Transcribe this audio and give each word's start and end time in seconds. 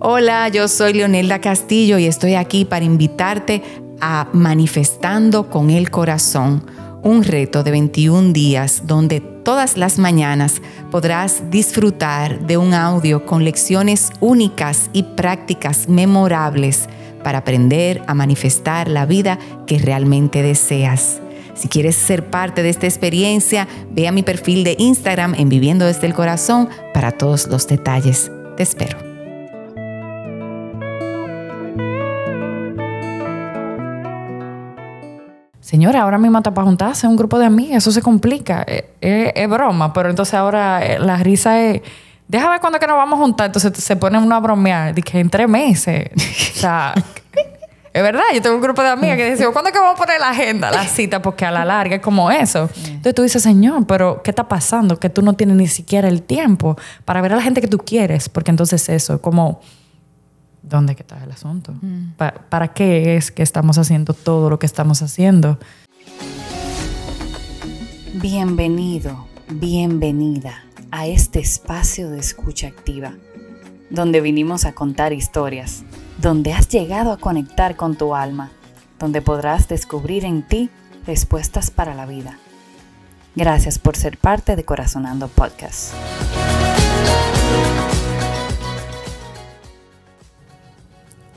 Hola, 0.00 0.48
yo 0.48 0.66
soy 0.66 0.94
Leonelda 0.94 1.42
Castillo 1.42 1.98
y 1.98 2.06
estoy 2.06 2.36
aquí 2.36 2.64
para 2.64 2.86
invitarte 2.86 3.62
a 4.00 4.30
Manifestando 4.32 5.50
con 5.50 5.68
el 5.68 5.90
Corazón, 5.90 6.64
un 7.02 7.22
reto 7.22 7.62
de 7.62 7.72
21 7.72 8.32
días 8.32 8.86
donde 8.86 9.20
todas 9.20 9.76
las 9.76 9.98
mañanas 9.98 10.62
podrás 10.90 11.50
disfrutar 11.50 12.46
de 12.46 12.56
un 12.56 12.72
audio 12.72 13.26
con 13.26 13.44
lecciones 13.44 14.10
únicas 14.20 14.88
y 14.94 15.02
prácticas 15.02 15.86
memorables 15.86 16.88
para 17.22 17.40
aprender 17.40 18.02
a 18.06 18.14
manifestar 18.14 18.88
la 18.88 19.04
vida 19.04 19.38
que 19.66 19.78
realmente 19.78 20.40
deseas. 20.40 21.20
Si 21.56 21.68
quieres 21.68 21.96
ser 21.96 22.28
parte 22.30 22.62
de 22.62 22.68
esta 22.68 22.86
experiencia, 22.86 23.66
ve 23.90 24.06
a 24.06 24.12
mi 24.12 24.22
perfil 24.22 24.62
de 24.62 24.76
Instagram 24.78 25.34
en 25.34 25.48
Viviendo 25.48 25.86
desde 25.86 26.06
el 26.06 26.14
Corazón 26.14 26.68
para 26.92 27.12
todos 27.12 27.46
los 27.48 27.66
detalles. 27.66 28.30
Te 28.56 28.62
espero. 28.62 28.98
Señora, 35.66 36.02
ahora 36.02 36.16
mismo 36.18 36.38
está 36.38 36.54
para 36.54 36.64
juntarse 36.64 37.08
un 37.08 37.16
grupo 37.16 37.40
de 37.40 37.46
amigas, 37.46 37.78
eso 37.78 37.90
se 37.90 38.00
complica. 38.00 38.64
Eh, 38.68 38.88
eh, 39.00 39.32
es, 39.34 39.48
broma, 39.48 39.92
pero 39.92 40.10
entonces 40.10 40.34
ahora 40.34 40.84
eh, 40.86 40.98
la 41.00 41.16
risa 41.16 41.60
es. 41.60 41.82
Déjame 42.28 42.52
ver 42.52 42.60
cuándo 42.60 42.78
que 42.78 42.86
nos 42.86 42.96
vamos 42.96 43.18
a 43.18 43.22
juntar. 43.22 43.46
Entonces 43.46 43.72
se 43.82 43.96
ponen 43.96 44.22
uno 44.22 44.36
a 44.36 44.40
bromear. 44.40 44.94
Que 44.94 45.18
en 45.18 45.28
tres 45.28 45.48
meses. 45.48 46.10
o 46.54 46.58
sea, 46.60 46.94
es 47.96 48.02
verdad. 48.02 48.24
Yo 48.34 48.42
tengo 48.42 48.56
un 48.56 48.60
grupo 48.60 48.82
de 48.82 48.88
amigas 48.88 49.16
que 49.16 49.30
dicen, 49.30 49.50
¿cuándo 49.52 49.72
que 49.72 49.78
vamos 49.78 49.94
a 49.94 50.04
poner 50.04 50.20
la 50.20 50.28
agenda, 50.28 50.70
la 50.70 50.84
cita? 50.84 51.22
Porque 51.22 51.46
a 51.46 51.50
la 51.50 51.64
larga 51.64 51.96
es 51.96 52.02
como 52.02 52.30
eso. 52.30 52.68
Entonces 52.84 53.14
tú 53.14 53.22
dices, 53.22 53.42
Señor, 53.42 53.86
pero 53.86 54.20
¿qué 54.22 54.30
está 54.32 54.46
pasando? 54.46 55.00
Que 55.00 55.08
tú 55.08 55.22
no 55.22 55.32
tienes 55.32 55.56
ni 55.56 55.66
siquiera 55.66 56.06
el 56.06 56.20
tiempo 56.20 56.76
para 57.06 57.22
ver 57.22 57.32
a 57.32 57.36
la 57.36 57.42
gente 57.42 57.62
que 57.62 57.68
tú 57.68 57.78
quieres. 57.78 58.28
Porque 58.28 58.50
entonces 58.50 58.86
eso, 58.90 59.22
como 59.22 59.62
¿dónde 60.62 60.92
está 60.92 61.24
el 61.24 61.30
asunto? 61.30 61.72
Mm. 61.80 62.10
¿Para 62.50 62.74
qué 62.74 63.16
es 63.16 63.30
que 63.30 63.42
estamos 63.42 63.78
haciendo 63.78 64.12
todo 64.12 64.50
lo 64.50 64.58
que 64.58 64.66
estamos 64.66 65.00
haciendo? 65.00 65.58
Bienvenido, 68.12 69.26
bienvenida 69.48 70.64
a 70.90 71.06
este 71.06 71.38
espacio 71.38 72.10
de 72.10 72.18
escucha 72.18 72.66
activa, 72.66 73.14
donde 73.88 74.20
vinimos 74.20 74.66
a 74.66 74.74
contar 74.74 75.14
historias, 75.14 75.82
donde 76.18 76.52
has 76.52 76.68
llegado 76.68 77.12
a 77.12 77.18
conectar 77.18 77.76
con 77.76 77.96
tu 77.96 78.14
alma, 78.14 78.50
donde 78.98 79.22
podrás 79.22 79.68
descubrir 79.68 80.24
en 80.24 80.42
ti 80.42 80.70
respuestas 81.06 81.70
para 81.70 81.94
la 81.94 82.06
vida. 82.06 82.38
Gracias 83.34 83.78
por 83.78 83.96
ser 83.96 84.16
parte 84.16 84.56
de 84.56 84.64
Corazonando 84.64 85.28
Podcast. 85.28 85.92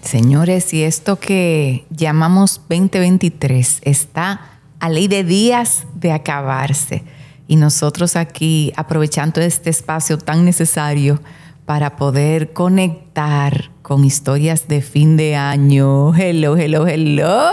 Señores, 0.01 0.73
y 0.73 0.83
esto 0.83 1.19
que 1.19 1.85
llamamos 1.89 2.61
2023 2.69 3.81
está 3.83 4.41
a 4.79 4.89
ley 4.89 5.07
de 5.07 5.23
días 5.23 5.85
de 5.93 6.13
acabarse. 6.13 7.03
Y 7.47 7.57
nosotros 7.57 8.15
aquí 8.15 8.71
aprovechando 8.75 9.41
este 9.41 9.69
espacio 9.69 10.17
tan 10.17 10.45
necesario 10.45 11.21
para 11.69 11.97
poder 11.97 12.51
conectar 12.51 13.69
con 13.83 14.03
historias 14.03 14.67
de 14.67 14.81
fin 14.81 15.17
de 15.17 15.35
año. 15.35 16.15
Hello, 16.15 16.57
hello, 16.57 16.87
hello. 16.87 17.45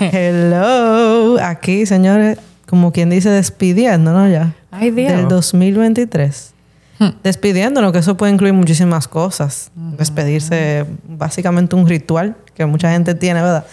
hello. 0.00 1.38
Aquí, 1.40 1.86
señores, 1.86 2.38
como 2.66 2.90
quien 2.90 3.08
dice, 3.08 3.30
despidiéndonos 3.30 4.32
ya. 4.32 4.56
Ay, 4.72 4.90
Dios. 4.90 5.12
Del 5.12 5.28
2023. 5.28 6.54
Despidiéndonos, 7.22 7.92
que 7.92 7.98
eso 7.98 8.16
puede 8.16 8.32
incluir 8.32 8.54
muchísimas 8.54 9.06
cosas. 9.06 9.70
Despedirse, 9.76 10.86
básicamente 11.06 11.76
un 11.76 11.86
ritual 11.86 12.36
que 12.52 12.66
mucha 12.66 12.90
gente 12.90 13.14
tiene, 13.14 13.42
¿verdad? 13.42 13.64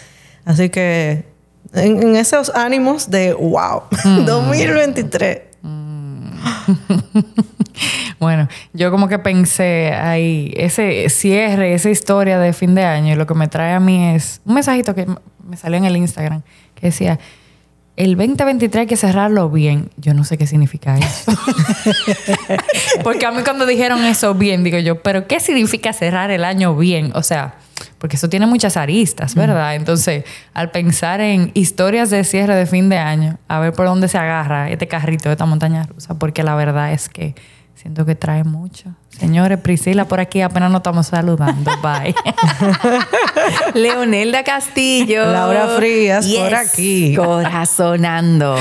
Así 0.46 0.70
que 0.70 1.26
en, 1.74 2.16
esos 2.16 2.52
ánimos 2.54 3.10
de 3.10 3.34
wow, 3.34 3.86
2023. 4.28 5.49
bueno, 8.20 8.48
yo 8.74 8.92
como 8.92 9.08
que 9.08 9.20
pensé 9.20 9.94
ahí, 9.94 10.54
ese 10.56 11.10
cierre, 11.10 11.74
esa 11.74 11.90
historia 11.90 12.40
de 12.40 12.54
fin 12.54 12.76
de 12.76 12.84
año, 12.84 13.14
y 13.14 13.16
lo 13.16 13.26
que 13.26 13.34
me 13.34 13.48
trae 13.48 13.74
a 13.74 13.80
mí 13.80 14.16
es 14.16 14.42
un 14.46 14.56
mensajito 14.56 14.96
que 14.96 15.08
me 15.48 15.58
salió 15.58 15.78
en 15.78 15.86
el 15.86 15.98
Instagram 15.98 16.42
que 16.76 16.88
decía, 16.88 17.20
el 18.00 18.16
2023 18.16 18.82
hay 18.82 18.88
que 18.88 18.96
cerrarlo 18.96 19.50
bien. 19.50 19.90
Yo 19.98 20.14
no 20.14 20.24
sé 20.24 20.38
qué 20.38 20.48
significa 20.48 20.98
eso. 20.98 21.34
porque 23.04 23.26
a 23.26 23.32
mí 23.32 23.42
cuando 23.44 23.66
dijeron 23.66 24.06
eso 24.06 24.34
bien, 24.34 24.64
digo 24.64 24.78
yo, 24.78 25.02
pero 25.02 25.28
¿qué 25.28 25.42
significa 25.42 25.92
cerrar 25.92 26.32
el 26.32 26.46
año 26.46 26.76
bien? 26.78 27.12
O 27.14 27.24
sea, 27.24 27.56
porque 28.00 28.16
eso 28.16 28.30
tiene 28.30 28.48
muchas 28.48 28.78
aristas, 28.78 29.36
¿verdad? 29.36 29.76
Entonces, 29.76 30.24
al 30.54 30.72
pensar 30.72 31.20
en 31.22 31.52
historias 31.54 32.10
de 32.10 32.24
cierre 32.24 32.56
de 32.56 32.66
fin 32.66 32.90
de 32.90 32.98
año, 32.98 33.38
a 33.48 33.60
ver 33.60 33.74
por 33.74 33.86
dónde 33.86 34.08
se 34.08 34.18
agarra 34.18 34.70
este 34.70 34.88
carrito 34.88 35.30
de 35.30 35.34
esta 35.34 35.46
montaña 35.46 35.84
rusa, 35.84 36.18
porque 36.18 36.42
la 36.42 36.56
verdad 36.56 36.94
es 36.94 37.10
que 37.10 37.36
siento 37.76 38.06
que 38.06 38.16
trae 38.16 38.46
mucho. 38.46 38.96
Señores, 39.10 39.60
Priscila 39.60 40.06
por 40.06 40.22
aquí 40.22 40.42
apenas 40.42 40.72
nos 40.72 40.80
estamos 40.80 41.08
saludando. 41.08 41.72
Bye. 41.84 42.16
Leonelda 43.74 44.44
Castillo. 44.44 45.30
Laura 45.30 45.68
Frías 45.78 46.26
por 46.26 46.56
aquí. 46.56 47.16
Corazonando. 47.16 48.56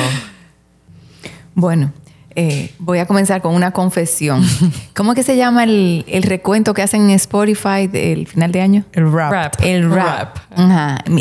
Bueno, 1.55 1.93
eh, 2.35 2.73
voy 2.79 2.99
a 2.99 3.07
comenzar 3.07 3.43
con 3.43 3.55
una 3.55 3.73
confesión. 3.73 4.45
¿Cómo 4.95 5.13
es 5.13 5.17
que 5.17 5.23
se 5.23 5.37
llama 5.37 5.65
el, 5.65 6.05
recuento 6.23 6.75
que 6.75 6.83
hacen 6.83 7.03
en 7.03 7.11
Spotify 7.11 7.87
del 7.87 8.27
final 8.27 8.53
de 8.53 8.61
año? 8.61 8.85
El 8.93 9.11
rap. 9.13 9.55
El 9.63 9.91
rap. 9.91 10.37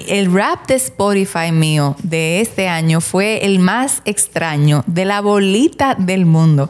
El 0.07 0.33
rap 0.33 0.67
de 0.67 0.75
Spotify 0.75 1.51
mío 1.51 1.95
de 2.03 2.41
este 2.41 2.67
año 2.67 3.01
fue 3.01 3.45
el 3.45 3.59
más 3.59 4.01
extraño 4.05 4.83
de 4.87 5.05
la 5.05 5.21
bolita 5.21 5.95
del 5.95 6.25
mundo. 6.25 6.69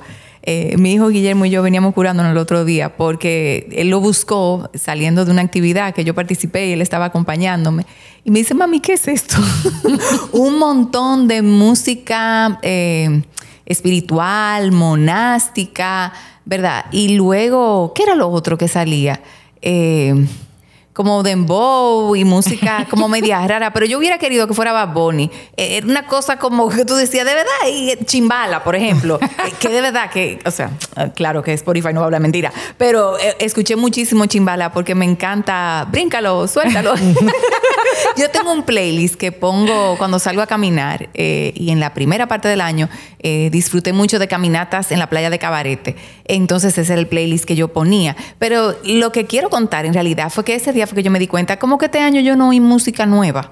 Eh, 0.49 0.77
mi 0.77 0.93
hijo 0.93 1.09
Guillermo 1.09 1.43
y 1.43 1.49
yo 1.49 1.61
veníamos 1.61 1.93
curándonos 1.93 2.31
el 2.31 2.37
otro 2.37 2.63
día 2.63 2.95
porque 2.95 3.67
él 3.73 3.89
lo 3.89 3.99
buscó 3.99 4.69
saliendo 4.75 5.25
de 5.25 5.31
una 5.31 5.41
actividad 5.41 5.93
que 5.93 6.05
yo 6.05 6.15
participé 6.15 6.69
y 6.69 6.71
él 6.71 6.81
estaba 6.81 7.03
acompañándome. 7.03 7.85
Y 8.23 8.31
me 8.31 8.39
dice, 8.39 8.53
mami, 8.53 8.79
¿qué 8.79 8.93
es 8.93 9.09
esto? 9.09 9.35
Un 10.31 10.57
montón 10.57 11.27
de 11.27 11.41
música 11.41 12.59
eh, 12.61 13.23
espiritual, 13.67 14.71
monástica, 14.71 16.13
¿verdad? 16.45 16.85
Y 16.91 17.15
luego, 17.15 17.93
¿qué 17.93 18.03
era 18.03 18.15
lo 18.15 18.29
otro 18.29 18.57
que 18.57 18.67
salía? 18.67 19.21
Eh, 19.61 20.25
como 20.97 21.21
dembow 21.21 22.15
y 22.15 22.25
música 22.25 22.87
como 22.89 23.07
media 23.07 23.45
rara, 23.47 23.71
pero 23.71 23.85
yo 23.85 23.99
hubiera 23.99 24.17
querido 24.17 24.47
que 24.47 24.55
fuera 24.55 24.71
Bad 24.71 24.93
Bunny. 24.95 25.29
Eh, 25.55 25.77
era 25.77 25.85
una 25.85 26.07
cosa 26.07 26.39
como 26.39 26.69
que 26.69 26.85
tú 26.85 26.95
decías, 26.95 27.23
de 27.23 27.35
verdad, 27.35 27.51
y 27.71 27.95
chimbala, 28.03 28.63
por 28.63 28.75
ejemplo, 28.75 29.19
eh, 29.21 29.27
que 29.59 29.69
de 29.69 29.81
verdad 29.81 30.09
que, 30.09 30.39
o 30.43 30.49
sea, 30.49 30.71
eh, 30.95 31.11
claro 31.13 31.43
que 31.43 31.53
Spotify 31.53 31.89
no 31.93 31.99
va 31.99 32.05
a 32.05 32.07
hablar 32.07 32.21
mentira, 32.21 32.51
pero 32.79 33.15
escuché 33.37 33.75
muchísimo 33.75 34.25
chimbala 34.25 34.71
porque 34.71 34.95
me 34.95 35.05
encanta, 35.05 35.87
bríncalo, 35.91 36.47
suéltalo. 36.47 36.95
yo 38.17 38.31
tengo 38.31 38.51
un 38.51 38.63
playlist 38.63 39.17
que 39.17 39.31
pongo 39.31 39.99
cuando 39.99 40.17
salgo 40.17 40.41
a 40.41 40.47
caminar 40.47 41.09
y 41.13 41.69
en 41.69 41.79
la 41.79 41.93
primera 41.93 42.27
parte 42.27 42.47
del 42.47 42.61
año 42.61 42.89
disfruté 43.51 43.93
mucho 43.93 44.17
de 44.17 44.27
caminatas 44.27 44.91
en 44.91 44.97
la 44.97 45.09
playa 45.09 45.29
de 45.29 45.37
Cabarete. 45.37 45.95
Entonces 46.25 46.77
ese 46.77 46.93
era 46.93 46.99
el 46.99 47.07
playlist 47.07 47.45
que 47.45 47.55
yo 47.55 47.67
ponía. 47.67 48.15
Pero 48.39 48.75
lo 48.83 49.11
que 49.11 49.25
quiero 49.25 49.49
contar 49.49 49.85
en 49.85 49.93
realidad 49.93 50.31
fue 50.31 50.43
que 50.43 50.55
ese 50.55 50.73
día 50.73 50.86
fue 50.87 50.95
que 50.95 51.03
yo 51.03 51.11
me 51.11 51.19
di 51.19 51.27
cuenta, 51.27 51.59
como 51.59 51.77
que 51.77 51.85
este 51.85 51.99
año 51.99 52.21
yo 52.21 52.35
no 52.35 52.49
oí 52.49 52.59
música 52.59 53.05
nueva. 53.05 53.51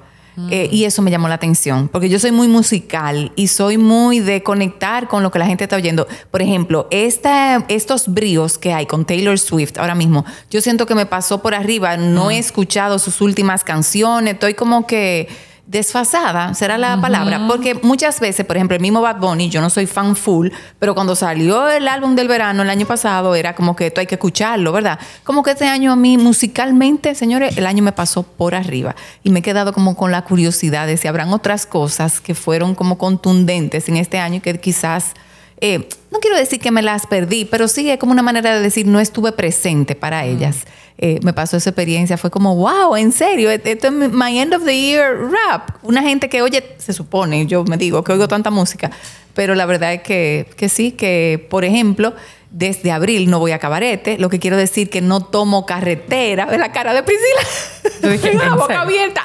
Eh, 0.50 0.68
y 0.69 0.84
eso 0.84 1.01
me 1.01 1.12
llamó 1.12 1.29
la 1.29 1.35
atención, 1.35 1.88
porque 1.88 2.09
yo 2.09 2.19
soy 2.19 2.34
muy 2.34 2.50
musical 2.50 3.31
y 3.38 3.47
soy 3.47 3.78
muy 3.78 4.20
de 4.20 4.43
conectar 4.43 5.08
con 5.08 5.23
lo 5.23 5.32
que 5.32 5.40
la 5.40 5.46
gente 5.46 5.64
está 5.64 5.78
oyendo. 5.78 6.08
Por 6.29 6.41
ejemplo, 6.41 6.87
esta, 6.91 7.64
estos 7.70 8.14
bríos 8.14 8.58
que 8.58 8.73
hay 8.73 8.85
con 8.85 9.05
Taylor 9.05 9.40
Swift 9.40 9.78
ahora 9.78 9.96
mismo, 9.96 10.26
yo 10.52 10.59
siento 10.59 10.85
que 10.85 10.93
me 10.93 11.05
pasó 11.05 11.41
por 11.41 11.55
arriba, 11.55 11.96
no 11.96 12.32
he 12.32 12.37
escuchado 12.37 12.99
sus 12.99 13.22
últimas 13.22 13.64
canciones, 13.64 14.34
estoy 14.34 14.55
como 14.55 14.85
que 14.85 15.29
desfasada, 15.67 16.53
será 16.53 16.78
la 16.78 17.02
palabra, 17.02 17.47
porque 17.47 17.73
muchas 17.73 18.20
veces, 18.20 18.46
por 18.46 18.56
ejemplo, 18.56 18.76
el 18.76 18.82
mismo 18.82 19.02
Bad 19.02 19.20
Bunny, 19.20 19.50
yo 19.50 19.62
no 19.62 19.70
soy 19.72 19.88
fan 19.88 20.16
full, 20.16 20.50
pero 20.78 20.94
cuando 20.94 21.16
salió 21.16 21.67
el 21.70 21.88
álbum 21.88 22.16
del 22.16 22.28
verano 22.28 22.62
el 22.62 22.70
año 22.70 22.85
pasado 22.85 23.34
era 23.35 23.56
como 23.56 23.76
que 23.76 23.88
esto 23.88 24.00
hay 24.00 24.06
que 24.06 24.16
escucharlo, 24.16 24.72
¿verdad? 24.72 25.00
Como 25.23 25.41
que 25.41 25.52
este 25.52 25.66
año 25.66 25.91
a 25.91 25.96
mí 25.96 26.17
musicalmente, 26.17 27.16
señores, 27.16 27.58
el 27.58 27.66
año 27.66 27.82
me 27.84 27.91
pasó 27.91 28.22
por 28.22 28.53
arriba 28.53 28.96
y 29.23 29.32
me 29.32 29.40
he 29.40 29.41
quedado 29.41 29.73
como 29.73 29.96
con 29.96 30.12
la 30.12 30.23
curiosidad 30.23 30.85
de 30.85 30.97
si 30.97 31.08
habrán 31.08 31.34
otras 31.34 31.66
cosas 31.66 32.22
que 32.22 32.35
fueron 32.35 32.76
como 32.76 32.97
contundentes 33.00 33.90
en 33.90 33.97
este 33.97 34.20
año 34.20 34.41
que 34.44 34.59
quizás 34.59 35.14
eh, 35.62 35.88
no 36.12 36.20
quiero 36.20 36.38
decir 36.38 36.59
que 36.59 36.72
me 36.72 36.82
las 36.82 37.08
perdí, 37.08 37.46
pero 37.46 37.67
sí 37.67 37.90
es 37.90 37.97
como 37.97 38.12
una 38.12 38.22
manera 38.22 38.53
de 38.53 38.62
decir 38.62 38.85
no 38.85 39.00
estuve 39.00 39.32
presente 39.32 39.96
para 39.96 40.26
ellas. 40.26 40.66
Eh, 40.97 41.19
me 41.23 41.33
pasó 41.33 41.57
esa 41.57 41.69
experiencia. 41.71 42.17
Fue 42.17 42.31
como, 42.31 42.55
wow, 42.55 42.95
en 42.95 43.11
serio, 43.11 43.51
e-, 43.51 43.61
esto 43.63 43.87
es 43.87 43.93
my 43.93 44.39
end 44.39 44.53
of 44.53 44.63
the 44.63 44.79
year 44.79 45.17
rap. 45.29 45.69
Una 45.83 46.01
gente 46.01 46.29
que 46.29 46.41
oye, 46.41 46.63
se 46.77 46.93
supone, 46.93 47.45
yo 47.47 47.63
me 47.65 47.77
digo 47.77 48.03
que 48.03 48.13
oigo 48.13 48.27
tanta 48.27 48.49
música, 48.49 48.91
pero 49.33 49.55
la 49.55 49.65
verdad 49.65 49.93
es 49.93 50.01
que, 50.01 50.47
que 50.55 50.69
sí, 50.69 50.91
que 50.91 51.45
por 51.49 51.65
ejemplo, 51.65 52.13
desde 52.55 52.89
abril 52.89 53.29
no 53.29 53.39
voy 53.39 53.51
a 53.51 53.59
cabarete, 53.59 54.17
lo 54.17 54.29
que 54.29 54.39
quiero 54.39 54.55
decir 54.55 54.89
que 54.89 55.01
no 55.01 55.19
tomo 55.19 55.65
carretera. 55.65 56.45
¿Ves 56.45 56.57
la 56.57 56.71
cara 56.71 56.93
de 56.93 57.03
Priscila? 57.03 58.17
Tengo 58.21 58.43
la 58.45 58.55
boca 58.55 58.79
abierta. 58.79 59.23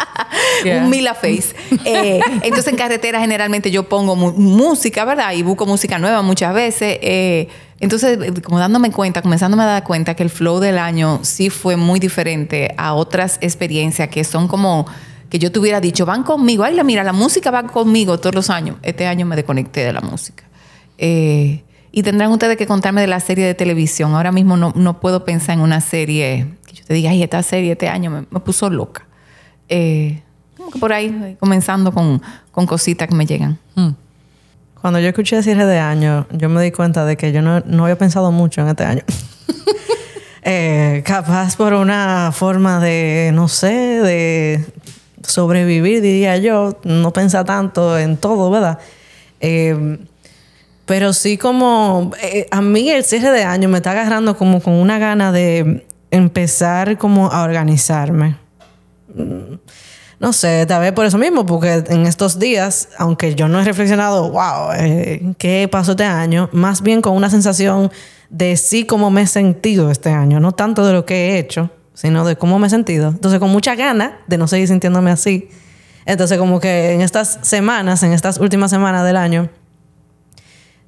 Un 0.66 0.90
Mila 0.90 1.14
Face. 1.14 1.54
Eh, 1.86 2.20
entonces 2.42 2.68
en 2.68 2.76
carretera 2.76 3.18
generalmente 3.18 3.70
yo 3.70 3.88
pongo 3.88 4.14
música, 4.14 5.06
¿verdad? 5.06 5.32
Y 5.32 5.42
busco 5.42 5.64
música 5.64 5.98
nueva 5.98 6.20
muchas 6.20 6.52
veces. 6.52 6.98
Eh, 7.00 7.48
entonces, 7.80 8.18
como 8.42 8.58
dándome 8.58 8.92
cuenta, 8.92 9.22
comenzándome 9.22 9.62
a 9.62 9.66
dar 9.66 9.84
cuenta 9.84 10.14
que 10.14 10.22
el 10.22 10.30
flow 10.30 10.60
del 10.60 10.78
año 10.78 11.20
sí 11.22 11.48
fue 11.48 11.76
muy 11.76 11.98
diferente 11.98 12.74
a 12.76 12.92
otras 12.92 13.38
experiencias 13.40 14.08
que 14.10 14.22
son 14.22 14.48
como 14.48 14.86
que 15.30 15.38
yo 15.38 15.50
te 15.50 15.60
hubiera 15.60 15.80
dicho, 15.80 16.04
van 16.04 16.22
conmigo, 16.24 16.64
ay, 16.64 16.78
mira, 16.84 17.04
la 17.04 17.12
música 17.12 17.50
va 17.50 17.62
conmigo 17.62 18.18
todos 18.18 18.34
los 18.34 18.50
años. 18.50 18.76
Este 18.82 19.06
año 19.06 19.24
me 19.24 19.36
desconecté 19.36 19.84
de 19.84 19.92
la 19.92 20.00
música. 20.00 20.44
Eh, 20.98 21.62
y 21.92 22.02
tendrán 22.02 22.30
ustedes 22.30 22.56
que 22.56 22.66
contarme 22.66 23.00
de 23.00 23.06
la 23.06 23.20
serie 23.20 23.46
de 23.46 23.54
televisión. 23.54 24.14
Ahora 24.14 24.32
mismo 24.32 24.56
no, 24.56 25.00
puedo 25.00 25.24
pensar 25.24 25.54
en 25.56 25.62
una 25.62 25.80
serie 25.80 26.48
que 26.66 26.74
yo 26.74 26.84
te 26.84 26.94
diga, 26.94 27.10
ay, 27.10 27.22
esta 27.22 27.42
serie 27.42 27.72
este 27.72 27.88
año 27.88 28.10
me, 28.10 28.40
puso 28.40 28.68
loca. 28.68 29.06
Eh, 29.68 30.20
como 30.56 30.70
que 30.70 30.78
por 30.78 30.92
ahí, 30.92 31.36
comenzando 31.40 31.92
con, 31.92 32.20
cositas 32.66 33.08
que 33.08 33.14
me 33.14 33.24
llegan. 33.24 33.58
Hmm. 33.74 33.90
Cuando 34.80 34.98
yo 34.98 35.08
escuché 35.08 35.42
cierre 35.42 35.66
de 35.66 35.78
año, 35.78 36.26
yo 36.32 36.48
me 36.48 36.62
di 36.62 36.70
cuenta 36.70 37.04
de 37.04 37.16
que 37.16 37.32
yo 37.32 37.42
no, 37.42 37.62
había 37.84 37.98
pensado 37.98 38.32
mucho 38.32 38.62
en 38.62 38.68
este 38.68 38.84
año. 38.84 39.02
Eh, 40.42 41.02
capaz 41.04 41.54
por 41.54 41.74
una 41.74 42.32
forma 42.32 42.80
de, 42.80 43.30
no 43.34 43.46
sé, 43.46 43.68
de 43.68 44.64
sobrevivir, 45.22 46.00
diría 46.00 46.38
yo, 46.38 46.80
no 46.82 47.12
pensar 47.12 47.44
tanto 47.44 47.98
en 47.98 48.16
todo, 48.16 48.50
¿verdad? 48.50 48.78
Eh, 49.40 49.98
pero 50.86 51.12
sí 51.12 51.36
como 51.36 52.10
eh, 52.22 52.48
a 52.50 52.62
mí 52.62 52.88
el 52.88 53.04
cierre 53.04 53.30
de 53.32 53.44
año 53.44 53.68
me 53.68 53.76
está 53.76 53.90
agarrando 53.90 54.34
como 54.36 54.62
con 54.62 54.72
una 54.72 54.98
gana 54.98 55.30
de 55.30 55.86
empezar 56.10 56.96
como 56.96 57.30
a 57.30 57.42
organizarme. 57.42 58.36
No 60.20 60.34
sé, 60.34 60.66
tal 60.66 60.82
vez 60.82 60.92
por 60.92 61.06
eso 61.06 61.16
mismo, 61.16 61.46
porque 61.46 61.82
en 61.88 62.04
estos 62.04 62.38
días, 62.38 62.90
aunque 62.98 63.34
yo 63.34 63.48
no 63.48 63.58
he 63.58 63.64
reflexionado, 63.64 64.30
wow, 64.30 64.72
eh, 64.76 65.32
¿qué 65.38 65.66
pasó 65.72 65.92
este 65.92 66.04
año? 66.04 66.50
Más 66.52 66.82
bien 66.82 67.00
con 67.00 67.16
una 67.16 67.30
sensación 67.30 67.90
de 68.28 68.58
sí 68.58 68.84
cómo 68.84 69.10
me 69.10 69.22
he 69.22 69.26
sentido 69.26 69.90
este 69.90 70.10
año, 70.10 70.38
no 70.38 70.52
tanto 70.52 70.86
de 70.86 70.92
lo 70.92 71.06
que 71.06 71.14
he 71.14 71.38
hecho, 71.38 71.70
sino 71.94 72.26
de 72.26 72.36
cómo 72.36 72.58
me 72.58 72.66
he 72.66 72.70
sentido. 72.70 73.08
Entonces, 73.08 73.40
con 73.40 73.50
mucha 73.50 73.74
gana 73.74 74.18
de 74.26 74.36
no 74.36 74.46
seguir 74.46 74.68
sintiéndome 74.68 75.10
así. 75.10 75.48
Entonces, 76.04 76.36
como 76.36 76.60
que 76.60 76.92
en 76.92 77.00
estas 77.00 77.38
semanas, 77.40 78.02
en 78.02 78.12
estas 78.12 78.36
últimas 78.36 78.70
semanas 78.70 79.06
del 79.06 79.16
año, 79.16 79.48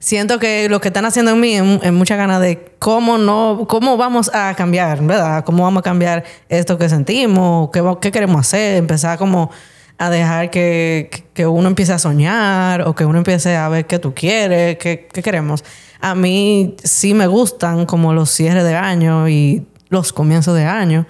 siento 0.02 0.40
que 0.40 0.69
lo 0.69 0.81
que 0.81 0.88
están 0.88 1.04
haciendo 1.04 1.31
en 1.31 1.40
mí 1.40 1.54
es, 1.54 1.93
mucha 1.93 2.16
ganas 2.16 2.40
de 2.40 2.75
cómo 2.81 3.19
no, 3.19 3.66
cómo 3.69 3.96
vamos 3.96 4.31
a 4.34 4.52
cambiar, 4.54 5.00
¿verdad? 5.00 5.44
Cómo 5.44 5.62
vamos 5.62 5.81
a 5.81 5.84
cambiar 5.84 6.25
esto 6.49 6.76
que 6.76 6.88
sentimos, 6.88 7.70
qué, 7.72 7.82
qué 8.00 8.10
queremos 8.10 8.40
hacer, 8.40 8.76
empezar 8.78 9.16
como 9.16 9.50
a 9.99 10.10
dejar 10.10 10.50
que, 10.50 11.08
que, 11.32 11.46
uno 11.46 11.69
empiece 11.69 11.93
a 11.93 11.99
soñar 12.00 12.82
o 12.82 12.96
que 12.96 13.04
uno 13.04 13.19
empiece 13.19 13.56
a 13.56 13.69
ver 13.69 13.87
qué 13.87 14.00
tú 14.00 14.12
quieres, 14.12 14.76
qué, 14.78 15.06
qué 15.12 15.22
queremos. 15.22 15.62
A 16.00 16.16
mí 16.16 16.75
sí 16.82 17.14
me 17.14 17.28
gustan 17.28 17.87
como 17.87 18.12
los 18.12 18.28
cierres 18.28 18.64
de 18.64 18.75
año 18.75 19.28
y 19.28 19.64
los 19.88 20.12
comienzos 20.12 20.56
de 20.56 20.64
año. 20.64 21.06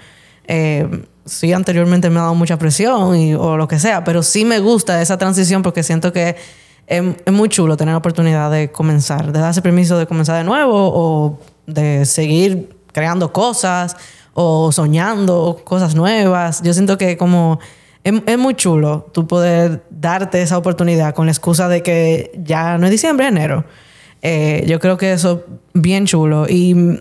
Eh, 0.47 0.87
sí, 1.25 1.55
anteriormente 1.55 2.11
me 2.11 2.19
ha 2.19 2.23
dado 2.25 2.35
mucha 2.35 2.59
presión 2.59 3.17
y, 3.17 3.35
o 3.35 3.57
lo 3.57 3.69
que 3.69 3.79
sea, 3.79 4.05
pero 4.05 4.23
sí 4.23 4.45
me 4.45 4.59
gusta 4.59 5.01
esa 5.01 5.17
transición 5.17 5.63
porque 5.63 5.83
siento 5.83 6.13
que 6.13 6.37
es, 6.87 7.33
muy 7.33 7.49
chulo 7.49 7.77
tener 7.77 7.93
la 7.93 7.99
oportunidad 7.99 8.51
de 8.51 8.71
comenzar, 8.71 9.33
de 9.33 9.41
darse 9.41 9.63
permiso 9.63 9.99
de 9.99 10.07
comenzar 10.07 10.37
de 10.37 10.45
nuevo 10.45 10.91
o 10.93 11.39
de 11.67 12.05
seguir 12.05 12.77
creando 12.93 13.33
cosas 13.33 13.97
o 14.35 14.73
soñando 14.73 15.61
cosas 15.65 15.95
nuevas. 15.95 16.63
Yo 16.63 16.73
siento 16.75 16.99
que 16.99 17.17
como 17.17 17.61
es, 18.05 18.39
muy 18.39 18.55
chulo 18.55 19.07
tú 19.13 19.27
poder 19.27 19.85
darte 19.91 20.43
esa 20.43 20.59
oportunidad 20.59 21.15
con 21.15 21.27
la 21.27 21.33
excusa 21.33 21.69
de 21.69 21.83
que 21.83 22.33
ya 22.45 22.79
no 22.79 22.87
es 22.87 22.91
diciembre, 22.91 23.27
es 23.27 23.33
enero. 23.33 23.65
Eh, 24.23 24.65
yo 24.69 24.79
creo 24.79 24.97
que 24.97 25.13
eso 25.13 25.45
es 25.75 25.83
bien 25.83 26.07
chulo 26.07 26.47
y 26.49 27.01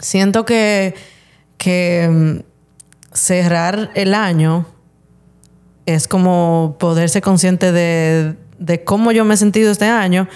siento 0.00 0.44
que, 0.44 0.94
que 1.56 2.08
mm, 2.10 2.40
cerrar 3.12 3.90
el 3.94 4.14
año 4.14 4.66
es 5.86 6.08
como 6.08 6.76
poder 6.78 7.08
ser 7.08 7.22
consciente 7.22 7.70
de, 7.70 8.34
de 8.58 8.84
cómo 8.84 9.12
yo 9.12 9.24
me 9.24 9.34
he 9.34 9.36
sentido 9.36 9.70
este 9.70 9.86
año 9.86 10.28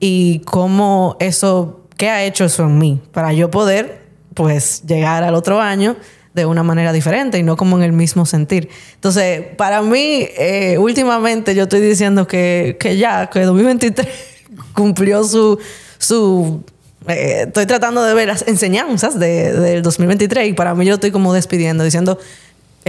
y 0.00 0.40
cómo 0.40 1.16
eso, 1.20 1.86
qué 1.96 2.08
ha 2.08 2.24
hecho 2.24 2.44
eso 2.44 2.64
en 2.64 2.78
mí, 2.78 3.00
para 3.12 3.32
yo 3.32 3.50
poder, 3.50 4.02
pues, 4.34 4.82
llegar 4.86 5.24
al 5.24 5.34
otro 5.34 5.60
año 5.60 5.96
de 6.34 6.46
una 6.46 6.62
manera 6.62 6.92
diferente 6.92 7.38
y 7.38 7.42
no 7.42 7.56
como 7.56 7.76
en 7.76 7.82
el 7.82 7.92
mismo 7.92 8.24
sentir. 8.26 8.68
Entonces, 8.94 9.42
para 9.56 9.82
mí, 9.82 10.28
eh, 10.38 10.76
últimamente 10.78 11.54
yo 11.54 11.64
estoy 11.64 11.80
diciendo 11.80 12.26
que, 12.26 12.76
que 12.78 12.96
ya, 12.96 13.28
que 13.28 13.40
2023 13.40 14.06
cumplió 14.72 15.24
su... 15.24 15.58
su 15.98 16.62
eh, 17.06 17.44
estoy 17.46 17.64
tratando 17.64 18.02
de 18.02 18.12
ver 18.12 18.28
las 18.28 18.46
enseñanzas 18.46 19.18
de, 19.18 19.52
del 19.52 19.82
2023 19.82 20.48
y 20.48 20.52
para 20.52 20.74
mí 20.74 20.84
yo 20.84 20.94
estoy 20.94 21.10
como 21.10 21.32
despidiendo, 21.32 21.82
diciendo 21.82 22.18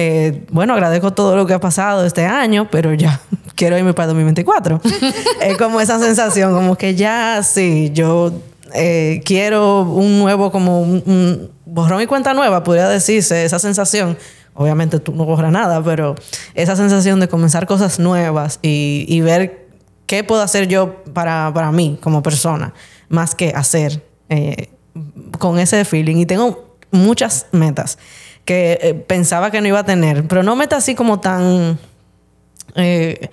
eh, 0.01 0.45
bueno, 0.49 0.75
agradezco 0.75 1.11
todo 1.11 1.35
lo 1.35 1.45
que 1.45 1.53
ha 1.53 1.59
pasado 1.59 2.05
este 2.05 2.25
año, 2.25 2.69
pero 2.71 2.93
ya 2.93 3.19
quiero 3.55 3.77
irme 3.77 3.93
para 3.93 4.07
2024. 4.07 4.79
es 5.41 5.57
como 5.57 5.81
esa 5.81 5.99
sensación, 5.99 6.53
como 6.53 6.77
que 6.77 6.95
ya 6.95 7.43
sí, 7.43 7.91
yo 7.93 8.31
eh, 8.73 9.21
quiero 9.25 9.81
un 9.81 10.19
nuevo, 10.19 10.53
como 10.53 10.81
un, 10.81 11.51
borrón 11.65 12.01
y 12.01 12.05
cuenta 12.05 12.33
nueva, 12.33 12.63
podría 12.63 12.87
decirse, 12.87 13.43
esa 13.43 13.59
sensación. 13.59 14.17
Obviamente 14.53 14.99
tú 14.99 15.13
no 15.13 15.25
borras 15.25 15.51
nada, 15.51 15.83
pero 15.83 16.15
esa 16.55 16.77
sensación 16.77 17.19
de 17.19 17.27
comenzar 17.27 17.67
cosas 17.67 17.99
nuevas 17.99 18.59
y, 18.61 19.19
ver 19.19 19.67
qué 20.05 20.23
puedo 20.23 20.41
hacer 20.41 20.69
yo 20.69 21.03
para, 21.13 21.51
para, 21.53 21.73
mí 21.73 21.97
como 22.01 22.23
persona, 22.23 22.73
más 23.09 23.35
que 23.35 23.49
hacer 23.49 24.01
eh, 24.29 24.69
con 25.39 25.59
ese 25.59 25.83
feeling. 25.83 26.17
Y 26.17 26.25
tengo 26.25 26.77
muchas 26.91 27.47
metas 27.51 27.97
que 28.49 28.79
eh, 28.81 28.95
pensaba 28.95 29.51
que 29.51 29.61
no 29.61 29.67
iba 29.67 29.77
a 29.77 29.83
tener, 29.83 30.27
pero 30.27 30.41
no 30.41 30.55
meta 30.55 30.77
así 30.77 30.95
como 30.95 31.19
tan, 31.19 31.77
eh, 32.73 33.29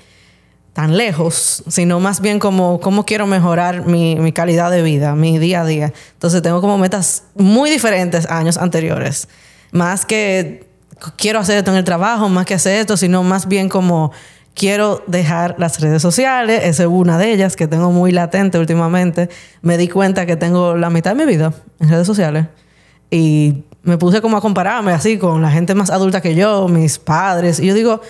tan 0.75 0.95
lejos, 0.95 1.65
sino 1.69 2.01
más 2.01 2.21
bien 2.21 2.39
como 2.39 2.81
cómo 2.81 3.07
quiero 3.07 3.27
mejorar 3.27 3.87
mi, 3.87 4.31
calidad 4.33 4.71
de 4.71 4.83
vida, 4.83 5.15
mi 5.15 5.39
día 5.39 5.63
a 5.63 5.65
día. 5.65 5.95
Entonces 6.13 6.43
tengo 6.43 6.61
como 6.61 6.77
metas 6.77 7.23
muy 7.35 7.71
diferentes 7.71 8.27
a 8.27 8.37
años 8.37 8.59
anteriores. 8.59 9.27
Más 9.73 10.05
que 10.05 10.69
quiero 11.17 11.39
hacer 11.39 11.57
esto 11.57 11.71
en 11.71 11.79
el 11.79 11.85
trabajo, 11.85 12.29
más 12.29 12.45
que 12.45 12.53
hacer 12.53 12.79
esto, 12.79 12.99
sino 12.99 13.23
más 13.23 13.49
bien 13.49 13.71
como 13.71 14.13
quiero 14.53 15.03
dejar 15.07 15.55
las 15.59 15.81
redes 15.81 16.03
sociales. 16.03 16.61
Esa 16.63 16.83
es 16.83 16.89
una 16.91 17.17
de 17.17 17.33
ellas 17.33 17.57
que 17.57 17.67
tengo 17.67 17.91
muy 17.91 18.13
latente 18.13 18.59
últimamente. 18.59 19.31
Me 19.63 19.79
di 19.79 19.89
cuenta 19.89 20.27
que 20.27 20.37
tengo 20.37 20.77
la 20.77 20.91
mitad 20.91 21.17
de 21.17 21.25
mi 21.25 21.33
vida 21.33 21.55
en 21.81 21.89
redes 21.89 22.07
sociales. 22.07 22.49
Y 23.11 23.65
me 23.87 23.99
puse 23.99 24.21
como 24.21 24.37
a 24.37 24.41
compararme 24.41 24.93
así 24.93 25.17
con 25.17 25.41
la 25.41 25.51
gente 25.51 25.75
más 25.75 25.91
adulta 25.91 26.21
que 26.21 26.35
yo, 26.35 26.67
mis 26.67 26.99
padres. 26.99 27.61
Y 27.61 27.67
yo 27.67 27.75
digo, 27.75 28.01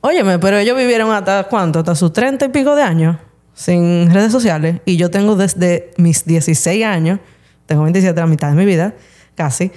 óyeme, 0.00 0.40
pero 0.40 0.58
ellos 0.58 0.76
vivieron 0.76 1.12
hasta 1.12 1.44
cuánto, 1.44 1.78
hasta 1.78 1.94
sus 1.94 2.12
treinta 2.12 2.44
y 2.44 2.48
pico 2.48 2.74
de 2.74 2.82
años 2.82 3.16
sin 3.54 4.12
redes 4.12 4.32
sociales. 4.32 4.80
Y 4.84 4.96
yo 4.96 5.08
tengo 5.10 5.36
desde 5.36 5.92
mis 5.96 6.26
16 6.26 6.84
años, 6.84 7.20
tengo 7.66 7.84
27, 7.84 8.18
la 8.18 8.26
mitad 8.26 8.48
de 8.48 8.56
mi 8.56 8.64
vida, 8.64 8.94
casi, 9.36 9.70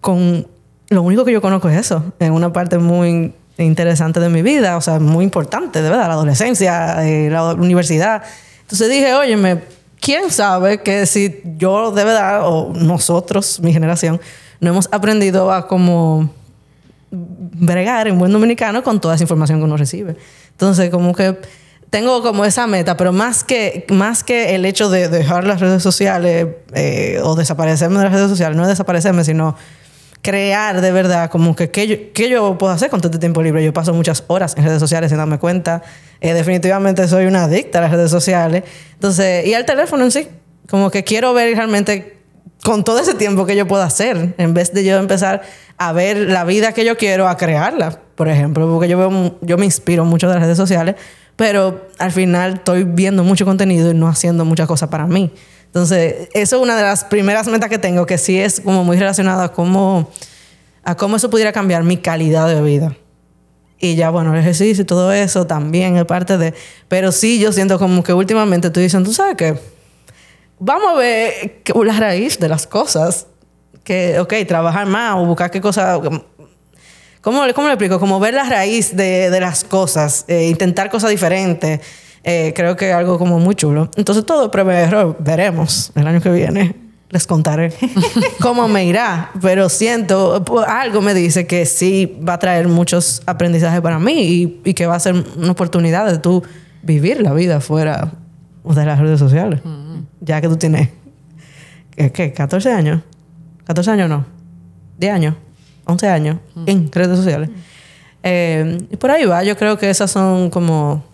con 0.00 0.46
lo 0.90 1.02
único 1.02 1.24
que 1.24 1.32
yo 1.32 1.40
conozco 1.40 1.68
es 1.68 1.78
eso, 1.78 2.12
en 2.18 2.32
una 2.32 2.52
parte 2.52 2.78
muy 2.78 3.32
interesante 3.56 4.18
de 4.18 4.28
mi 4.28 4.42
vida, 4.42 4.76
o 4.76 4.80
sea, 4.80 4.98
muy 4.98 5.24
importante, 5.24 5.82
de 5.82 5.88
verdad, 5.88 6.08
la 6.08 6.14
adolescencia, 6.14 7.06
eh, 7.06 7.30
la 7.30 7.54
universidad. 7.54 8.24
Entonces 8.62 8.90
dije, 8.90 9.14
óyeme, 9.14 9.62
¿quién 10.00 10.32
sabe 10.32 10.82
que 10.82 11.06
si 11.06 11.40
yo 11.58 11.92
de 11.92 12.02
verdad, 12.02 12.40
o 12.42 12.72
nosotros, 12.74 13.60
mi 13.60 13.72
generación, 13.72 14.20
no 14.64 14.70
hemos 14.70 14.88
aprendido 14.90 15.52
a 15.52 15.68
como 15.68 16.30
bregar 17.10 18.08
en 18.08 18.18
buen 18.18 18.32
dominicano 18.32 18.82
con 18.82 19.00
toda 19.00 19.14
esa 19.14 19.24
información 19.24 19.60
que 19.60 19.64
uno 19.64 19.76
recibe. 19.76 20.16
Entonces, 20.50 20.90
como 20.90 21.14
que 21.14 21.36
tengo 21.90 22.22
como 22.22 22.44
esa 22.44 22.66
meta, 22.66 22.96
pero 22.96 23.12
más 23.12 23.44
que, 23.44 23.86
más 23.90 24.24
que 24.24 24.56
el 24.56 24.64
hecho 24.64 24.90
de 24.90 25.08
dejar 25.08 25.44
las 25.46 25.60
redes 25.60 25.82
sociales 25.82 26.48
eh, 26.72 27.20
o 27.22 27.36
desaparecerme 27.36 27.98
de 27.98 28.04
las 28.04 28.12
redes 28.12 28.28
sociales, 28.28 28.56
no 28.56 28.66
desaparecerme, 28.66 29.22
sino 29.22 29.56
crear 30.20 30.80
de 30.80 30.90
verdad 30.90 31.30
como 31.30 31.54
que 31.54 31.70
qué 31.70 31.86
yo, 31.86 32.26
yo 32.26 32.58
puedo 32.58 32.72
hacer 32.72 32.88
con 32.90 33.00
todo 33.00 33.10
este 33.10 33.20
tiempo 33.20 33.42
libre. 33.42 33.62
Yo 33.62 33.72
paso 33.72 33.92
muchas 33.94 34.24
horas 34.26 34.56
en 34.56 34.64
redes 34.64 34.80
sociales 34.80 35.10
sin 35.10 35.18
darme 35.18 35.38
cuenta. 35.38 35.82
Eh, 36.20 36.32
definitivamente 36.32 37.06
soy 37.06 37.26
una 37.26 37.44
adicta 37.44 37.78
a 37.78 37.82
las 37.82 37.92
redes 37.92 38.10
sociales. 38.10 38.64
Entonces, 38.94 39.46
y 39.46 39.54
al 39.54 39.64
teléfono 39.64 40.02
en 40.02 40.10
sí, 40.10 40.26
como 40.68 40.90
que 40.90 41.04
quiero 41.04 41.34
ver 41.34 41.54
realmente 41.54 42.13
con 42.64 42.82
todo 42.82 42.98
ese 42.98 43.14
tiempo 43.14 43.44
que 43.46 43.56
yo 43.56 43.66
puedo 43.66 43.82
hacer, 43.82 44.34
en 44.38 44.54
vez 44.54 44.72
de 44.72 44.84
yo 44.84 44.96
empezar 44.96 45.42
a 45.76 45.92
ver 45.92 46.16
la 46.16 46.44
vida 46.44 46.72
que 46.72 46.84
yo 46.84 46.96
quiero, 46.96 47.28
a 47.28 47.36
crearla, 47.36 48.00
por 48.14 48.28
ejemplo, 48.28 48.66
porque 48.70 48.88
yo, 48.88 48.96
veo, 48.96 49.38
yo 49.42 49.58
me 49.58 49.66
inspiro 49.66 50.04
mucho 50.04 50.28
de 50.28 50.34
las 50.34 50.42
redes 50.42 50.56
sociales, 50.56 50.96
pero 51.36 51.88
al 51.98 52.12
final 52.12 52.54
estoy 52.54 52.84
viendo 52.84 53.22
mucho 53.24 53.44
contenido 53.44 53.90
y 53.90 53.94
no 53.94 54.08
haciendo 54.08 54.44
muchas 54.44 54.66
cosas 54.66 54.88
para 54.88 55.06
mí. 55.06 55.32
Entonces, 55.66 56.28
eso 56.32 56.56
es 56.56 56.62
una 56.62 56.76
de 56.76 56.82
las 56.82 57.04
primeras 57.04 57.48
metas 57.48 57.68
que 57.68 57.78
tengo, 57.78 58.06
que 58.06 58.16
sí 58.16 58.38
es 58.38 58.60
como 58.60 58.84
muy 58.84 58.96
relacionada 58.96 59.44
a 59.44 59.48
cómo, 59.52 60.08
a 60.84 60.96
cómo 60.96 61.16
eso 61.16 61.28
pudiera 61.28 61.52
cambiar 61.52 61.82
mi 61.82 61.96
calidad 61.96 62.48
de 62.48 62.62
vida. 62.62 62.96
Y 63.80 63.96
ya, 63.96 64.10
bueno, 64.10 64.32
el 64.32 64.40
ejercicio 64.40 64.82
y 64.82 64.86
todo 64.86 65.12
eso 65.12 65.46
también 65.46 65.96
es 65.96 66.04
parte 66.04 66.38
de... 66.38 66.54
Pero 66.88 67.10
sí, 67.10 67.40
yo 67.40 67.52
siento 67.52 67.78
como 67.78 68.04
que 68.04 68.12
últimamente 68.12 68.68
estoy 68.68 68.84
diciendo, 68.84 69.10
tú 69.10 69.14
sabes 69.14 69.34
qué, 69.36 69.58
vamos 70.58 70.94
a 70.94 70.98
ver 70.98 71.62
la 71.84 71.98
raíz 71.98 72.38
de 72.38 72.48
las 72.48 72.66
cosas. 72.66 73.26
Que, 73.82 74.18
ok, 74.18 74.32
trabajar 74.46 74.86
más 74.86 75.16
o 75.16 75.26
buscar 75.26 75.50
qué 75.50 75.60
cosa... 75.60 76.00
¿Cómo, 77.20 77.42
¿Cómo 77.54 77.68
le 77.68 77.74
explico? 77.74 77.98
Como 77.98 78.20
ver 78.20 78.34
la 78.34 78.44
raíz 78.44 78.94
de, 78.94 79.30
de 79.30 79.40
las 79.40 79.64
cosas, 79.64 80.26
eh, 80.28 80.48
intentar 80.48 80.90
cosas 80.90 81.08
diferentes. 81.08 81.80
Eh, 82.22 82.52
creo 82.54 82.76
que 82.76 82.92
algo 82.92 83.18
como 83.18 83.38
muy 83.38 83.54
chulo. 83.54 83.90
Entonces 83.96 84.26
todo 84.26 84.50
prueba 84.50 84.78
error. 84.78 85.16
Veremos 85.18 85.90
el 85.94 86.06
año 86.06 86.20
que 86.20 86.30
viene. 86.30 86.74
Les 87.10 87.26
contaré 87.26 87.72
cómo 88.40 88.68
me 88.68 88.84
irá. 88.84 89.30
Pero 89.40 89.68
siento, 89.68 90.44
algo 90.66 91.00
me 91.00 91.14
dice 91.14 91.46
que 91.46 91.64
sí 91.64 92.18
va 92.26 92.34
a 92.34 92.38
traer 92.38 92.68
muchos 92.68 93.22
aprendizajes 93.26 93.80
para 93.80 93.98
mí 93.98 94.22
y, 94.22 94.60
y 94.64 94.74
que 94.74 94.86
va 94.86 94.96
a 94.96 95.00
ser 95.00 95.14
una 95.36 95.52
oportunidad 95.52 96.06
de 96.10 96.18
tú 96.18 96.42
vivir 96.82 97.22
la 97.22 97.32
vida 97.32 97.60
fuera 97.60 98.12
de 98.64 98.84
las 98.84 98.98
redes 98.98 99.18
sociales. 99.18 99.60
Ya 100.24 100.40
que 100.40 100.48
tú 100.48 100.56
tienes, 100.56 100.88
¿qué? 101.94 102.32
14 102.32 102.72
años. 102.72 103.02
14 103.64 103.90
años 103.90 104.08
no. 104.08 104.24
10 104.98 105.12
años. 105.12 105.34
11 105.86 106.08
años 106.08 106.38
en 106.66 106.90
redes 106.90 107.16
sociales. 107.16 107.50
Eh, 108.22 108.78
y 108.90 108.96
por 108.96 109.10
ahí 109.10 109.26
va. 109.26 109.44
Yo 109.44 109.56
creo 109.56 109.76
que 109.76 109.90
esas 109.90 110.10
son 110.10 110.48
como 110.48 111.04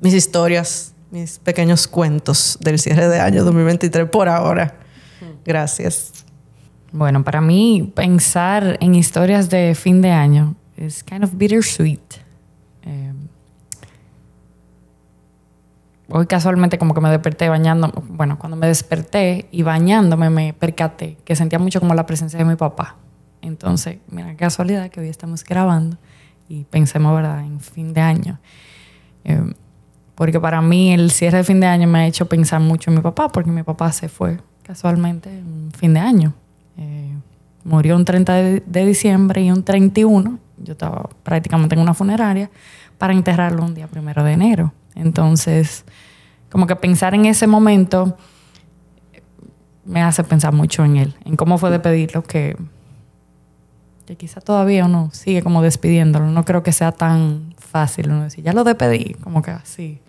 mis 0.00 0.12
historias, 0.12 0.92
mis 1.10 1.38
pequeños 1.38 1.88
cuentos 1.88 2.58
del 2.60 2.78
cierre 2.78 3.08
de 3.08 3.20
año 3.20 3.42
2023 3.42 4.10
por 4.10 4.28
ahora. 4.28 4.74
Gracias. 5.46 6.12
Bueno, 6.92 7.24
para 7.24 7.40
mí 7.40 7.90
pensar 7.94 8.76
en 8.80 8.94
historias 8.94 9.48
de 9.48 9.74
fin 9.74 10.02
de 10.02 10.10
año 10.10 10.56
es 10.76 11.02
kind 11.02 11.24
of 11.24 11.30
bittersweet. 11.34 12.27
Hoy 16.10 16.26
casualmente 16.26 16.78
como 16.78 16.94
que 16.94 17.00
me 17.00 17.10
desperté 17.10 17.48
bañando, 17.48 17.92
bueno, 18.08 18.38
cuando 18.38 18.56
me 18.56 18.66
desperté 18.66 19.48
y 19.50 19.62
bañándome 19.62 20.30
me 20.30 20.52
percaté 20.52 21.18
que 21.24 21.36
sentía 21.36 21.58
mucho 21.58 21.80
como 21.80 21.94
la 21.94 22.06
presencia 22.06 22.38
de 22.38 22.44
mi 22.44 22.56
papá. 22.56 22.96
Entonces, 23.42 23.98
mira, 24.08 24.34
casualidad 24.36 24.90
que 24.90 25.00
hoy 25.00 25.08
estamos 25.08 25.44
grabando 25.44 25.96
y 26.48 26.64
pensemos, 26.64 27.14
¿verdad?, 27.14 27.40
en 27.40 27.60
fin 27.60 27.92
de 27.92 28.00
año. 28.00 28.38
Eh, 29.24 29.52
porque 30.14 30.40
para 30.40 30.60
mí 30.60 30.92
el 30.92 31.10
cierre 31.10 31.38
de 31.38 31.44
fin 31.44 31.60
de 31.60 31.66
año 31.66 31.86
me 31.86 32.00
ha 32.00 32.06
hecho 32.06 32.26
pensar 32.26 32.60
mucho 32.60 32.90
en 32.90 32.96
mi 32.96 33.02
papá, 33.02 33.28
porque 33.28 33.50
mi 33.50 33.62
papá 33.62 33.92
se 33.92 34.08
fue 34.08 34.38
casualmente 34.64 35.30
en 35.30 35.70
fin 35.76 35.94
de 35.94 36.00
año. 36.00 36.34
Eh, 36.76 37.14
murió 37.64 37.94
un 37.94 38.04
30 38.04 38.32
de, 38.34 38.62
de, 38.66 38.86
diciembre 38.86 39.42
y 39.42 39.50
un 39.50 39.62
31, 39.62 40.38
yo 40.58 40.72
estaba 40.72 41.08
prácticamente 41.22 41.74
en 41.74 41.82
una 41.82 41.94
funeraria, 41.94 42.50
para 42.96 43.12
enterrarlo 43.12 43.64
un 43.64 43.74
día 43.74 43.86
primero 43.86 44.24
de 44.24 44.32
enero. 44.32 44.72
Entonces, 44.98 45.84
como 46.50 46.66
que 46.66 46.76
pensar 46.76 47.14
en 47.14 47.26
ese 47.26 47.46
momento 47.46 48.16
me 49.84 50.02
hace 50.02 50.22
pensar 50.24 50.52
mucho 50.52 50.84
en 50.84 50.96
él, 50.96 51.14
en 51.24 51.36
cómo 51.36 51.56
fue 51.56 51.70
de 51.70 51.80
pedirlo 51.80 52.22
que, 52.22 52.56
que 54.06 54.16
quizá 54.16 54.40
todavía 54.40 54.84
uno 54.84 55.10
sigue 55.12 55.42
como 55.42 55.62
despidiéndolo. 55.62 56.26
No 56.26 56.44
creo 56.44 56.62
que 56.62 56.72
sea 56.72 56.92
tan 56.92 57.54
fácil 57.56 58.10
uno 58.10 58.24
decir, 58.24 58.44
ya 58.44 58.52
lo 58.52 58.64
despedí, 58.64 59.14
como 59.14 59.40
que 59.40 59.50
así. 59.50 60.00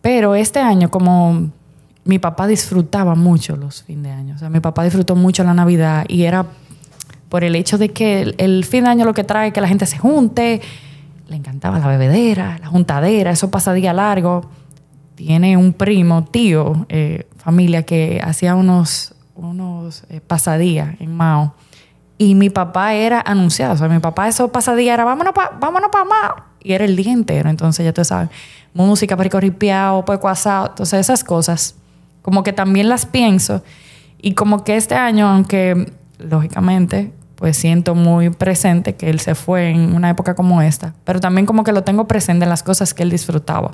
Pero 0.00 0.34
este 0.34 0.60
año, 0.60 0.90
como 0.90 1.50
mi 2.04 2.18
papá 2.18 2.46
disfrutaba 2.46 3.14
mucho 3.14 3.56
los 3.56 3.82
fines 3.82 4.04
de 4.04 4.10
año, 4.10 4.34
o 4.34 4.38
sea, 4.38 4.48
mi 4.48 4.60
papá 4.60 4.84
disfrutó 4.84 5.14
mucho 5.14 5.44
la 5.44 5.54
Navidad 5.54 6.04
y 6.08 6.22
era 6.22 6.46
por 7.28 7.44
el 7.44 7.54
hecho 7.54 7.76
de 7.76 7.90
que 7.90 8.22
el, 8.22 8.34
el 8.38 8.64
fin 8.64 8.84
de 8.84 8.90
año 8.90 9.04
lo 9.04 9.14
que 9.14 9.24
trae 9.24 9.48
es 9.48 9.54
que 9.54 9.60
la 9.60 9.68
gente 9.68 9.86
se 9.86 9.98
junte, 9.98 10.60
le 11.32 11.38
encantaba 11.38 11.78
la 11.78 11.88
bebedera, 11.88 12.58
la 12.60 12.68
juntadera, 12.68 13.30
eso 13.30 13.50
pasa 13.50 13.72
día 13.72 13.92
largo. 13.94 14.50
Tiene 15.14 15.56
un 15.56 15.72
primo, 15.72 16.24
tío, 16.24 16.86
eh, 16.88 17.26
familia 17.38 17.84
que 17.84 18.20
hacía 18.22 18.54
unos, 18.54 19.14
unos 19.34 20.04
eh, 20.10 20.20
pasadías 20.20 21.00
en 21.00 21.16
Mao. 21.16 21.54
Y 22.18 22.34
mi 22.34 22.50
papá 22.50 22.94
era 22.94 23.22
anunciado. 23.24 23.74
O 23.74 23.76
sea, 23.78 23.88
mi 23.88 23.98
papá 23.98 24.28
esos 24.28 24.50
pasadías 24.50 24.94
era 24.94 25.04
vámonos 25.04 25.32
para 25.32 25.56
vámonos 25.58 25.90
pa 25.90 26.04
Mao. 26.04 26.44
Y 26.62 26.74
era 26.74 26.84
el 26.84 26.96
día 26.96 27.12
entero. 27.12 27.48
Entonces, 27.48 27.84
ya 27.84 27.92
tú 27.92 28.04
sabes, 28.04 28.28
música, 28.74 29.16
perico 29.16 29.40
ripiao, 29.40 30.04
pueco 30.04 30.28
asado. 30.28 30.68
Entonces, 30.68 31.00
esas 31.00 31.24
cosas, 31.24 31.76
como 32.20 32.42
que 32.42 32.52
también 32.52 32.88
las 32.90 33.06
pienso. 33.06 33.62
Y 34.20 34.34
como 34.34 34.64
que 34.64 34.76
este 34.76 34.94
año, 34.94 35.28
aunque 35.28 35.92
lógicamente 36.18 37.12
pues 37.42 37.56
siento 37.56 37.96
muy 37.96 38.30
presente 38.30 38.94
que 38.94 39.10
él 39.10 39.18
se 39.18 39.34
fue 39.34 39.70
en 39.70 39.96
una 39.96 40.10
época 40.10 40.36
como 40.36 40.62
esta, 40.62 40.94
pero 41.02 41.18
también 41.18 41.44
como 41.44 41.64
que 41.64 41.72
lo 41.72 41.82
tengo 41.82 42.06
presente 42.06 42.44
en 42.44 42.48
las 42.48 42.62
cosas 42.62 42.94
que 42.94 43.02
él 43.02 43.10
disfrutaba. 43.10 43.72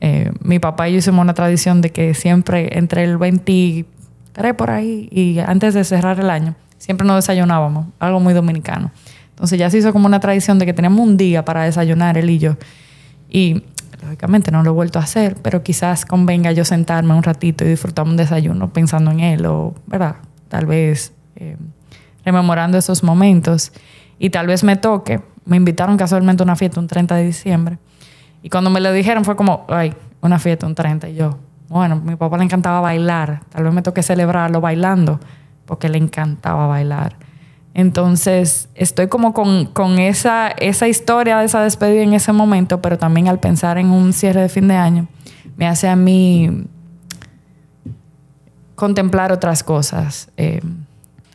Eh, 0.00 0.30
mi 0.38 0.60
papá 0.60 0.88
y 0.88 0.92
yo 0.92 0.98
hicimos 0.98 1.20
una 1.20 1.34
tradición 1.34 1.80
de 1.80 1.90
que 1.90 2.14
siempre 2.14 2.78
entre 2.78 3.02
el 3.02 3.18
23 3.18 4.54
por 4.54 4.70
ahí 4.70 5.08
y 5.10 5.40
antes 5.40 5.74
de 5.74 5.82
cerrar 5.82 6.20
el 6.20 6.30
año, 6.30 6.54
siempre 6.78 7.04
nos 7.04 7.16
desayunábamos, 7.16 7.86
algo 7.98 8.20
muy 8.20 8.32
dominicano. 8.32 8.92
Entonces 9.30 9.58
ya 9.58 9.68
se 9.70 9.78
hizo 9.78 9.92
como 9.92 10.06
una 10.06 10.20
tradición 10.20 10.60
de 10.60 10.66
que 10.66 10.72
teníamos 10.72 11.00
un 11.00 11.16
día 11.16 11.44
para 11.44 11.64
desayunar 11.64 12.16
él 12.16 12.30
y 12.30 12.38
yo. 12.38 12.56
Y 13.28 13.64
lógicamente 14.04 14.52
no 14.52 14.62
lo 14.62 14.70
he 14.70 14.72
vuelto 14.72 15.00
a 15.00 15.02
hacer, 15.02 15.34
pero 15.42 15.64
quizás 15.64 16.06
convenga 16.06 16.52
yo 16.52 16.64
sentarme 16.64 17.12
un 17.12 17.24
ratito 17.24 17.64
y 17.64 17.70
disfrutar 17.70 18.04
un 18.04 18.16
desayuno 18.16 18.72
pensando 18.72 19.10
en 19.10 19.18
él 19.18 19.46
o, 19.46 19.74
¿verdad? 19.88 20.14
Tal 20.46 20.66
vez... 20.66 21.12
Eh, 21.34 21.56
rememorando 22.24 22.78
esos 22.78 23.02
momentos. 23.02 23.72
Y 24.18 24.30
tal 24.30 24.46
vez 24.46 24.64
me 24.64 24.76
toque. 24.76 25.20
Me 25.44 25.56
invitaron 25.56 25.96
casualmente 25.96 26.42
a 26.42 26.44
una 26.44 26.56
fiesta 26.56 26.80
un 26.80 26.86
30 26.86 27.16
de 27.16 27.24
diciembre. 27.24 27.78
Y 28.42 28.50
cuando 28.50 28.70
me 28.70 28.80
lo 28.80 28.92
dijeron 28.92 29.24
fue 29.24 29.36
como, 29.36 29.66
ay, 29.68 29.94
una 30.20 30.38
fiesta 30.38 30.66
un 30.66 30.74
30. 30.74 31.08
Y 31.08 31.14
yo, 31.16 31.38
bueno, 31.68 31.96
mi 31.96 32.16
papá 32.16 32.38
le 32.38 32.44
encantaba 32.44 32.80
bailar. 32.80 33.40
Tal 33.50 33.64
vez 33.64 33.72
me 33.72 33.82
toque 33.82 34.02
celebrarlo 34.02 34.60
bailando, 34.60 35.20
porque 35.66 35.88
le 35.88 35.98
encantaba 35.98 36.66
bailar. 36.66 37.16
Entonces, 37.74 38.68
estoy 38.74 39.08
como 39.08 39.34
con, 39.34 39.66
con 39.66 39.98
esa, 39.98 40.48
esa 40.48 40.86
historia 40.86 41.38
de 41.38 41.46
esa 41.46 41.62
despedida 41.62 42.02
en 42.02 42.14
ese 42.14 42.32
momento, 42.32 42.80
pero 42.80 42.98
también 42.98 43.28
al 43.28 43.40
pensar 43.40 43.78
en 43.78 43.90
un 43.90 44.12
cierre 44.12 44.42
de 44.42 44.48
fin 44.48 44.68
de 44.68 44.76
año, 44.76 45.08
me 45.56 45.66
hace 45.66 45.88
a 45.88 45.96
mí 45.96 46.66
contemplar 48.76 49.32
otras 49.32 49.64
cosas. 49.64 50.30
Eh, 50.36 50.60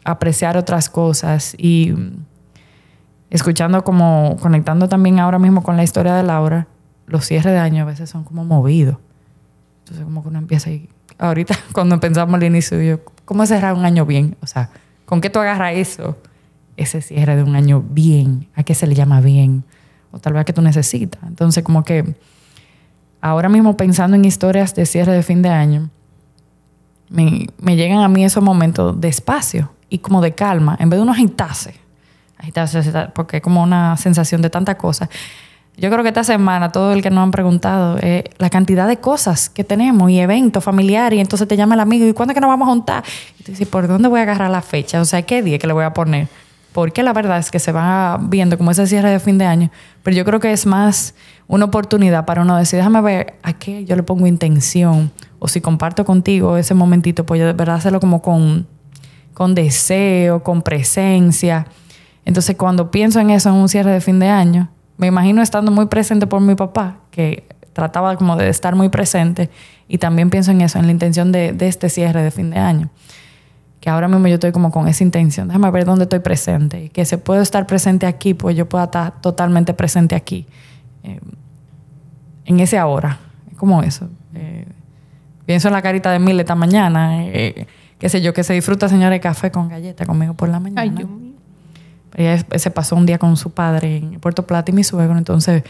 apreciar 0.10 0.58
otras 0.58 0.90
cosas 0.90 1.56
y 1.58 1.94
escuchando 3.30 3.84
como, 3.84 4.38
conectando 4.42 4.90
también 4.90 5.20
ahora 5.20 5.38
mismo 5.38 5.62
con 5.62 5.78
la 5.78 5.84
historia 5.84 6.16
de 6.16 6.24
Laura, 6.24 6.68
los 7.06 7.26
cierres 7.26 7.54
de 7.54 7.60
año 7.60 7.84
a 7.84 7.86
veces 7.86 8.10
son 8.10 8.24
como 8.24 8.44
movidos. 8.44 8.98
Entonces 9.80 10.04
como 10.04 10.24
que 10.24 10.30
uno 10.30 10.40
empieza 10.40 10.70
ahí, 10.70 10.90
ahorita 11.18 11.56
cuando 11.74 12.00
pensamos 12.00 12.36
al 12.36 12.44
inicio, 12.44 12.82
yo, 12.82 13.00
¿cómo 13.26 13.46
cerrar 13.46 13.74
un 13.74 13.86
año 13.86 14.06
bien? 14.06 14.36
O 14.42 14.48
sea, 14.48 14.72
¿con 15.06 15.22
qué 15.22 15.30
tú 15.30 15.40
agarras 15.40 15.76
eso? 15.76 16.18
Ese 16.76 17.02
cierre 17.02 17.36
de 17.36 17.44
un 17.44 17.56
año 17.56 17.84
bien, 17.88 18.48
¿a 18.56 18.64
qué 18.64 18.74
se 18.74 18.88
le 18.88 18.96
llama 18.96 19.22
bien? 19.22 19.64
O 20.12 20.18
tal 20.18 20.34
vez 20.34 20.42
a 20.42 20.46
qué 20.46 20.54
tú 20.54 20.62
necesitas. 20.62 21.22
Entonces 21.28 21.64
como 21.64 21.84
que 21.84 22.16
ahora 23.22 23.50
mismo 23.50 23.78
pensando 23.78 24.16
en 24.16 24.26
historias 24.26 24.74
de 24.74 24.88
cierre 24.88 25.12
de 25.12 25.22
fin 25.22 25.44
de 25.44 25.50
año, 25.50 25.92
me, 27.10 27.48
me 27.60 27.76
llegan 27.76 28.00
a 28.00 28.08
mí 28.08 28.24
esos 28.24 28.44
momentos 28.44 29.00
de 29.00 29.08
espacio 29.08 29.70
y 29.90 30.00
como 30.00 30.22
de 30.22 30.34
calma, 30.34 30.78
en 30.80 30.90
vez 30.90 30.98
de 30.98 31.04
uno 31.04 31.12
agitarse, 31.12 31.76
agitarse, 32.38 32.82
porque 33.14 33.38
es 33.38 33.44
como 33.44 33.64
una 33.64 33.98
sensación 33.98 34.42
de 34.42 34.50
tanta 34.50 34.78
cosa. 34.78 35.10
Yo 35.78 35.90
creo 35.90 36.04
que 36.04 36.10
esta 36.10 36.26
semana, 36.26 36.72
todo 36.72 36.92
el 36.92 37.02
que 37.02 37.10
nos 37.10 37.24
han 37.24 37.32
preguntado, 37.32 37.98
la 38.38 38.50
cantidad 38.50 38.88
de 38.88 38.98
cosas 38.98 39.50
que 39.50 39.64
tenemos 39.64 40.12
y 40.12 40.20
eventos 40.20 40.62
familiares, 40.62 41.18
y 41.18 41.22
entonces 41.22 41.48
te 41.48 41.56
llama 41.56 41.76
el 41.76 41.80
amigo, 41.80 42.06
¿y 42.06 42.14
cuándo 42.14 42.34
es 42.34 42.36
que 42.36 42.42
nos 42.42 42.50
vamos 42.50 42.68
a 42.68 42.72
juntar? 42.72 43.04
Y 43.40 43.44
tú 43.44 43.52
dices, 43.54 43.68
¿por 43.68 43.88
dónde 43.88 44.10
voy 44.10 44.20
a 44.20 44.24
agarrar 44.24 44.52
la 44.52 44.62
fecha? 44.62 45.00
O 45.00 45.06
sea, 45.06 45.22
¿qué 45.22 45.42
día 45.42 45.58
que 45.58 45.68
le 45.68 45.74
voy 45.74 45.86
a 45.86 45.94
poner? 45.94 46.28
Porque 46.74 47.02
la 47.02 47.14
verdad 47.14 47.40
es 47.40 47.50
que 47.50 47.60
se 47.60 47.72
va 47.72 48.20
viendo 48.22 48.58
como 48.58 48.72
ese 48.72 48.86
cierre 48.88 49.10
de 49.10 49.20
fin 49.20 49.38
de 49.38 49.46
año, 49.46 49.72
pero 50.04 50.18
yo 50.18 50.26
creo 50.26 50.40
que 50.40 50.52
es 50.52 50.66
más 50.66 51.16
una 51.48 51.66
oportunidad 51.66 52.26
para 52.26 52.42
uno 52.42 52.58
decir, 52.58 52.78
déjame 52.78 53.02
ver 53.02 53.36
a 53.42 53.54
qué 53.54 53.86
yo 53.86 53.96
le 53.96 54.04
pongo 54.04 54.28
intención, 54.28 55.12
o 55.40 55.48
si 55.48 55.62
comparto 55.62 56.04
contigo 56.04 56.58
ese 56.58 56.74
momentito, 56.74 57.26
pues 57.26 57.40
yo 57.40 57.48
de 57.48 57.54
verdad 57.54 57.76
hacerlo 57.76 58.02
como 58.02 58.22
con 58.22 58.68
con 59.40 59.56
deseo, 59.56 60.44
con 60.44 60.62
presencia. 60.62 61.66
Entonces, 62.26 62.58
cuando 62.58 62.92
pienso 62.92 63.22
en 63.22 63.30
eso 63.30 63.48
en 63.48 63.56
un 63.56 63.70
cierre 63.70 63.90
de 63.90 64.02
fin 64.02 64.20
de 64.20 64.28
año, 64.28 64.68
me 64.98 65.08
imagino 65.08 65.42
estando 65.42 65.72
muy 65.72 65.86
presente 65.86 66.28
por 66.28 66.42
mi 66.42 66.56
papá, 66.56 66.98
que 67.10 67.48
trataba 67.72 68.18
como 68.18 68.36
de 68.36 68.50
estar 68.50 68.76
muy 68.76 68.90
presente 68.90 69.50
y 69.88 69.98
también 69.98 70.30
pienso 70.30 70.52
en 70.52 70.60
eso, 70.60 70.78
en 70.78 70.88
la 70.88 70.92
intención 70.92 71.32
de, 71.32 71.56
este 71.62 71.88
cierre 71.88 72.22
de 72.22 72.32
fin 72.32 72.50
de 72.50 72.58
año 72.58 72.90
que 73.80 73.90
ahora 73.90 74.10
mismo 74.10 74.28
yo 74.28 74.34
estoy 74.34 74.52
como 74.52 74.72
con 74.72 74.90
esa 74.90 75.06
intención, 75.06 75.48
déjame 75.48 75.72
ver 75.72 75.86
dónde 75.86 76.04
estoy 76.04 76.20
presente 76.20 76.84
y 76.84 76.90
que 76.90 77.06
se 77.06 77.18
puede 77.18 77.42
estar 77.42 77.66
presente 77.66 78.08
aquí, 78.08 78.34
pues 78.34 78.58
yo 78.58 78.68
pueda 78.68 78.84
estar 78.84 79.22
totalmente 79.22 79.74
presente 79.74 80.16
aquí, 80.16 80.48
eh, 81.04 81.22
en 82.44 82.60
ese 82.60 82.78
ahora, 82.78 83.20
como 83.56 83.82
eso. 83.84 84.10
Eh, 84.36 84.66
pienso 85.46 85.70
en 85.70 85.76
la 85.76 85.82
carita 85.82 86.12
de 86.12 86.20
Mil 86.20 86.38
esta 86.38 86.56
mañana, 86.56 87.24
eh, 87.24 87.68
qué 88.00 88.10
sé 88.10 88.22
yo, 88.22 88.34
que 88.34 88.44
se 88.44 88.54
disfruta 88.54 88.90
señora 88.90 89.12
de 89.12 89.20
café 89.20 89.52
con 89.52 89.70
galleta 89.70 90.06
conmigo 90.06 90.34
por 90.34 90.50
la 90.50 90.60
mañana. 90.60 90.82
Ay, 90.82 90.90
Dios 90.90 91.10
mío. 91.10 91.34
Ella 92.16 92.44
se 92.58 92.72
pasó 92.72 92.96
un 92.96 93.06
día 93.06 93.20
con 93.20 93.38
su 93.38 93.52
padre 93.52 93.98
en 93.98 94.20
Puerto 94.20 94.46
Plata 94.46 94.72
y 94.72 94.74
mi 94.74 94.84
suegro, 94.84 95.18
entonces 95.18 95.64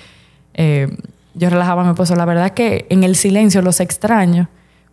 yo 1.34 1.50
relajaba 1.50 1.82
a 1.82 1.86
mi 1.86 1.92
esposo. 1.92 2.16
La 2.16 2.26
verdad 2.26 2.48
es 2.48 2.52
que 2.54 2.86
en 2.90 3.04
el 3.04 3.16
silencio 3.16 3.62
los 3.62 3.80
extraño, 3.80 4.50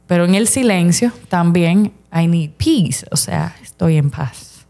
pero 0.07 0.25
en 0.25 0.35
el 0.35 0.49
silencio 0.49 1.13
también 1.29 1.93
I 2.13 2.27
need 2.27 2.51
peace, 2.57 3.07
o 3.11 3.17
sea, 3.17 3.55
estoy 3.63 3.97
en 3.97 4.11
paz. 4.11 4.67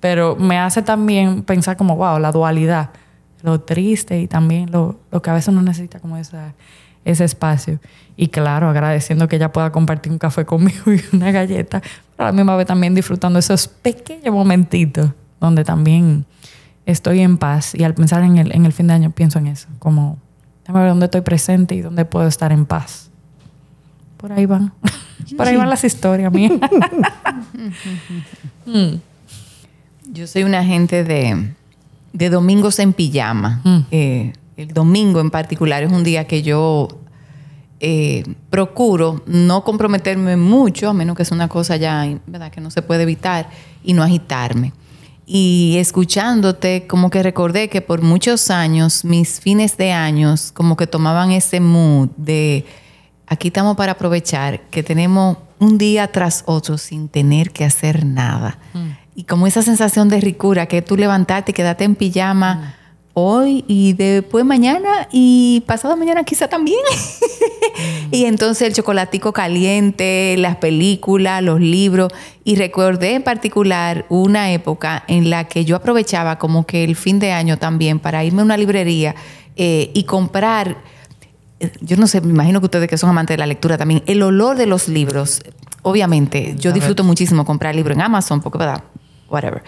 Pero 0.00 0.36
me 0.36 0.58
hace 0.58 0.82
también 0.82 1.42
pensar 1.42 1.76
como, 1.76 1.96
wow, 1.96 2.18
la 2.18 2.30
dualidad, 2.30 2.90
lo 3.42 3.60
triste 3.60 4.20
y 4.20 4.26
también 4.26 4.70
lo, 4.70 4.98
lo 5.10 5.22
que 5.22 5.30
a 5.30 5.34
veces 5.34 5.48
uno 5.48 5.62
necesita 5.62 5.98
como 5.98 6.16
esa, 6.16 6.52
ese 7.04 7.24
espacio. 7.24 7.78
Y 8.16 8.28
claro, 8.28 8.68
agradeciendo 8.68 9.28
que 9.28 9.36
ella 9.36 9.52
pueda 9.52 9.72
compartir 9.72 10.12
un 10.12 10.18
café 10.18 10.44
conmigo 10.44 10.92
y 10.92 11.00
una 11.16 11.30
galleta, 11.30 11.82
pero 12.16 12.28
a 12.28 12.32
la 12.32 12.36
misma 12.36 12.56
vez 12.56 12.66
también 12.66 12.94
disfrutando 12.94 13.38
esos 13.38 13.68
pequeños 13.68 14.34
momentitos 14.34 15.10
donde 15.40 15.64
también 15.64 16.24
estoy 16.86 17.20
en 17.20 17.38
paz. 17.38 17.74
Y 17.74 17.84
al 17.84 17.94
pensar 17.94 18.22
en 18.22 18.38
el, 18.38 18.54
en 18.54 18.66
el 18.66 18.72
fin 18.72 18.86
de 18.86 18.94
año 18.94 19.10
pienso 19.10 19.38
en 19.38 19.48
eso, 19.48 19.68
como, 19.78 20.18
déjame 20.62 20.80
ver 20.80 20.88
dónde 20.90 21.06
estoy 21.06 21.20
presente 21.22 21.74
y 21.74 21.80
dónde 21.80 22.04
puedo 22.04 22.26
estar 22.26 22.52
en 22.52 22.66
paz. 22.66 23.10
Por 24.16 24.32
ahí 24.32 24.46
van. 24.46 24.72
Por 25.36 25.46
ahí 25.46 25.56
van 25.56 25.70
las 25.70 25.84
historias 25.84 26.32
mías. 26.32 26.52
Mm. 28.66 28.94
Yo 30.10 30.26
soy 30.26 30.42
una 30.42 30.64
gente 30.64 31.04
de, 31.04 31.52
de 32.14 32.30
domingos 32.30 32.78
en 32.78 32.94
pijama. 32.94 33.60
Mm. 33.62 33.78
Eh, 33.90 34.32
el 34.56 34.68
domingo 34.68 35.20
en 35.20 35.30
particular 35.30 35.82
es 35.82 35.92
un 35.92 36.02
día 36.02 36.26
que 36.26 36.42
yo 36.42 36.88
eh, 37.80 38.24
procuro 38.50 39.22
no 39.26 39.64
comprometerme 39.64 40.36
mucho, 40.36 40.88
a 40.88 40.94
menos 40.94 41.16
que 41.16 41.24
sea 41.24 41.34
una 41.34 41.48
cosa 41.48 41.76
ya, 41.76 42.06
¿verdad? 42.26 42.50
Que 42.50 42.60
no 42.60 42.70
se 42.70 42.82
puede 42.82 43.02
evitar, 43.02 43.48
y 43.82 43.92
no 43.92 44.02
agitarme. 44.02 44.72
Y 45.26 45.76
escuchándote, 45.78 46.86
como 46.86 47.10
que 47.10 47.22
recordé 47.22 47.68
que 47.68 47.80
por 47.80 48.02
muchos 48.02 48.50
años, 48.50 49.04
mis 49.04 49.40
fines 49.40 49.76
de 49.76 49.92
años, 49.92 50.52
como 50.52 50.76
que 50.76 50.86
tomaban 50.86 51.32
ese 51.32 51.60
mood 51.60 52.10
de 52.16 52.66
aquí 53.26 53.48
estamos 53.48 53.76
para 53.76 53.92
aprovechar 53.92 54.60
que 54.70 54.82
tenemos 54.82 55.38
un 55.58 55.78
día 55.78 56.08
tras 56.12 56.42
otro 56.46 56.76
sin 56.76 57.08
tener 57.08 57.52
que 57.52 57.64
hacer 57.64 58.04
nada. 58.04 58.58
Mm. 58.74 58.88
Y 59.16 59.24
como 59.24 59.46
esa 59.46 59.62
sensación 59.62 60.08
de 60.08 60.20
ricura, 60.20 60.66
que 60.66 60.82
tú 60.82 60.96
levantarte 60.96 61.52
y 61.52 61.54
quedarte 61.54 61.84
en 61.84 61.94
pijama 61.94 62.54
mm. 62.54 62.83
Hoy 63.14 63.64
y 63.66 63.94
después 63.94 64.44
mañana 64.44 65.08
y 65.10 65.62
pasado 65.66 65.96
mañana 65.96 66.24
quizá 66.24 66.48
también. 66.48 66.80
Y 68.10 68.26
entonces 68.26 68.68
el 68.68 68.74
chocolatico 68.74 69.32
caliente, 69.32 70.36
las 70.38 70.56
películas, 70.56 71.42
los 71.42 71.58
libros. 71.58 72.12
Y 72.44 72.54
recordé 72.54 73.14
en 73.14 73.24
particular 73.24 74.06
una 74.08 74.52
época 74.52 75.02
en 75.08 75.30
la 75.30 75.48
que 75.48 75.64
yo 75.64 75.74
aprovechaba 75.74 76.38
como 76.38 76.64
que 76.64 76.84
el 76.84 76.94
fin 76.94 77.18
de 77.18 77.32
año 77.32 77.58
también 77.58 77.98
para 77.98 78.22
irme 78.22 78.42
a 78.42 78.44
una 78.44 78.56
librería 78.56 79.16
eh, 79.56 79.90
y 79.94 80.04
comprar 80.04 80.76
yo 81.80 81.96
no 81.96 82.06
sé, 82.06 82.20
me 82.20 82.30
imagino 82.30 82.60
que 82.60 82.66
ustedes 82.66 82.88
que 82.88 82.98
son 82.98 83.10
amantes 83.10 83.34
de 83.34 83.38
la 83.38 83.46
lectura 83.46 83.78
también, 83.78 84.02
el 84.06 84.22
olor 84.22 84.56
de 84.56 84.66
los 84.66 84.88
libros, 84.88 85.42
obviamente, 85.82 86.54
yo 86.58 86.72
disfruto 86.72 87.04
muchísimo 87.04 87.44
comprar 87.44 87.74
libros 87.74 87.96
en 87.96 88.02
Amazon, 88.02 88.40
porque, 88.40 88.58
¿verdad? 88.58 88.84
Whatever. 89.28 89.62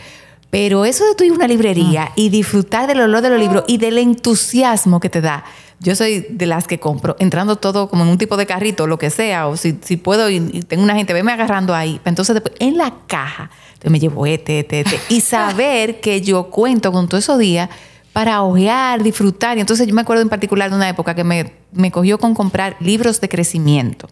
Pero 0.51 0.85
eso 0.85 1.05
de 1.05 1.15
tú 1.15 1.25
ir 1.25 1.33
a 1.33 1.35
una 1.35 1.49
librería 1.49 2.05
ah. 2.11 2.13
y 2.17 2.29
disfrutar 2.29 2.87
del 2.87 3.01
olor 3.01 3.21
de 3.23 3.31
los 3.31 3.39
libros 3.39 3.65
y 3.67 3.79
del 3.79 3.99
entusiasmo 3.99 5.01
que 5.01 5.11
te 5.11 5.21
da. 5.21 5.45
Yo 5.79 5.95
soy 5.95 6.27
de 6.31 6.47
las 6.47 6.67
que 6.67 6.81
compro, 6.81 7.17
entrando 7.19 7.57
todo 7.57 7.89
como 7.89 8.05
en 8.05 8.11
un 8.11 8.19
tipo 8.19 8.37
de 8.37 8.47
carrito, 8.47 8.87
lo 8.87 8.99
que 8.99 9.11
sea, 9.11 9.47
o 9.47 9.57
si, 9.57 9.79
si 9.83 9.97
puedo 9.97 10.31
y, 10.31 10.41
tengo 10.63 10.83
una 10.83 10.95
gente, 10.95 11.13
veme 11.13 11.33
agarrando 11.33 11.75
ahí. 11.75 12.01
Entonces, 12.05 12.35
después, 12.35 12.55
en 12.61 12.79
la 12.79 12.95
caja, 13.07 13.51
me 13.85 14.01
llevo 14.01 14.25
este, 14.25 14.61
este, 14.61 14.81
este. 14.81 14.99
Y 15.11 15.21
saber 15.23 16.01
que 16.01 16.23
yo 16.23 16.45
cuento 16.45 16.93
con 16.93 17.09
todos 17.09 17.25
esos 17.25 17.39
días 17.39 17.69
para 18.13 18.43
ojear, 18.43 19.03
disfrutar. 19.03 19.59
Y 19.59 19.61
entonces 19.61 19.87
yo 19.87 19.95
me 19.95 20.01
acuerdo 20.01 20.23
en 20.23 20.31
particular 20.31 20.71
de 20.71 20.77
una 20.77 20.89
época 20.89 21.15
que 21.15 21.25
me, 21.25 21.53
me 21.73 21.91
cogió 21.91 22.19
con 22.19 22.35
comprar 22.35 22.77
libros 22.81 23.21
de 23.21 23.29
crecimiento. 23.29 24.09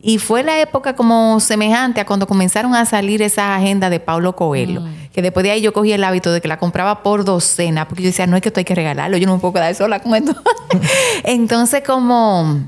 Y 0.00 0.18
fue 0.18 0.42
la 0.42 0.60
época 0.60 0.94
como 0.94 1.40
semejante 1.40 2.00
a 2.00 2.06
cuando 2.06 2.26
comenzaron 2.26 2.74
a 2.74 2.84
salir 2.84 3.22
esa 3.22 3.56
agenda 3.56 3.90
de 3.90 3.98
Paulo 3.98 4.36
Coelho, 4.36 4.82
mm. 4.82 5.08
que 5.12 5.22
después 5.22 5.42
de 5.42 5.50
ahí 5.50 5.60
yo 5.60 5.72
cogí 5.72 5.92
el 5.92 6.04
hábito 6.04 6.32
de 6.32 6.40
que 6.40 6.48
la 6.48 6.58
compraba 6.58 7.02
por 7.02 7.24
docena, 7.24 7.88
porque 7.88 8.02
yo 8.02 8.08
decía, 8.08 8.26
no 8.26 8.36
es 8.36 8.42
que 8.42 8.50
esto 8.50 8.60
hay 8.60 8.64
que 8.64 8.74
regalarlo, 8.74 9.16
yo 9.16 9.26
no 9.26 9.34
me 9.34 9.40
puedo 9.40 9.54
quedar 9.54 9.74
sola 9.74 10.00
con 10.00 10.14
esto. 10.14 10.34
Entonces 11.24 11.82
como 11.84 12.60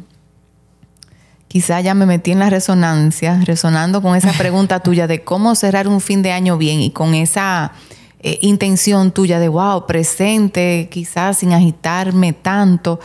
quizá 1.49 1.81
ya 1.81 1.95
me 1.95 2.07
metí 2.07 2.31
en 2.31 2.39
la 2.39 2.51
resonancia, 2.51 3.41
resonando 3.45 4.01
con 4.03 4.15
esa 4.15 4.33
pregunta 4.33 4.81
tuya 4.83 5.07
de 5.07 5.25
cómo 5.25 5.55
cerrar 5.55 5.89
un 5.89 6.01
fin 6.01 6.23
de 6.23 6.33
año 6.33 6.59
bien 6.59 6.81
y 6.81 6.91
con 6.91 7.15
esa 7.15 7.73
eh, 8.21 8.39
intención 8.43 9.13
tuya 9.13 9.39
de, 9.39 9.49
wow, 9.49 9.87
presente, 9.87 10.89
quizás 10.91 11.39
sin 11.39 11.53
agitarme 11.53 12.33
tanto, 12.33 13.01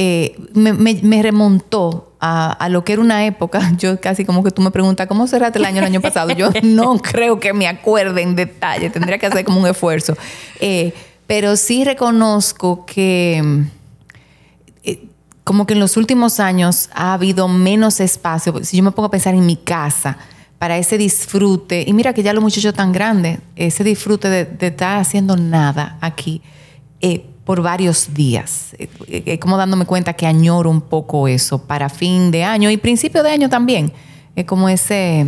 eh, 0.00 0.36
me, 0.54 1.22
remontó 1.22 2.12
a, 2.20 2.68
lo 2.70 2.84
que 2.84 2.92
era 2.92 3.02
una 3.02 3.26
época. 3.26 3.72
Yo 3.78 4.00
casi 4.00 4.24
como 4.24 4.44
que 4.44 4.52
tú 4.52 4.62
me 4.62 4.70
preguntas, 4.70 5.08
¿cómo 5.08 5.26
cerraste 5.26 5.58
el 5.58 5.64
año 5.64 5.78
el 5.78 5.86
año 5.86 6.00
pasado? 6.00 6.30
Yo 6.30 6.50
no 6.62 6.98
creo 6.98 7.40
que 7.40 7.52
me 7.52 7.66
acuerde 7.66 8.22
en 8.22 8.36
detalle, 8.36 8.90
tendría 8.90 9.18
que 9.18 9.26
hacer 9.26 9.44
como 9.44 9.60
un 9.60 9.66
esfuerzo. 9.66 10.16
Eh, 10.60 10.94
pero 11.26 11.56
sí 11.56 11.84
reconozco 11.84 12.86
que 12.86 13.66
como 15.42 15.66
que 15.66 15.74
en 15.74 15.80
los 15.80 15.96
últimos 15.96 16.40
años 16.40 16.90
ha 16.92 17.14
habido 17.14 17.48
menos 17.48 17.98
espacio. 17.98 18.62
Si 18.62 18.76
yo 18.76 18.82
me 18.84 18.92
pongo 18.92 19.06
a 19.06 19.10
pensar 19.10 19.34
en 19.34 19.44
mi 19.46 19.56
casa, 19.56 20.18
para 20.58 20.78
ese 20.78 20.96
disfrute. 20.96 21.84
Y 21.86 21.92
mira 21.92 22.12
que 22.12 22.22
ya 22.22 22.32
los 22.32 22.42
muchachos 22.42 22.74
tan 22.74 22.92
grandes, 22.92 23.40
ese 23.56 23.82
disfrute 23.82 24.28
de, 24.28 24.66
estar 24.66 25.00
haciendo 25.00 25.36
nada 25.36 25.98
aquí 26.00 26.42
eh, 27.00 27.24
por 27.48 27.62
varios 27.62 28.12
días. 28.12 28.74
Es 28.78 28.90
eh, 29.08 29.22
eh, 29.24 29.38
como 29.38 29.56
dándome 29.56 29.86
cuenta 29.86 30.12
que 30.12 30.26
añoro 30.26 30.68
un 30.68 30.82
poco 30.82 31.28
eso 31.28 31.56
para 31.56 31.88
fin 31.88 32.30
de 32.30 32.44
año 32.44 32.70
y 32.70 32.76
principio 32.76 33.22
de 33.22 33.30
año 33.30 33.48
también. 33.48 33.90
Es 34.36 34.44
como 34.44 34.68
ese, 34.68 35.26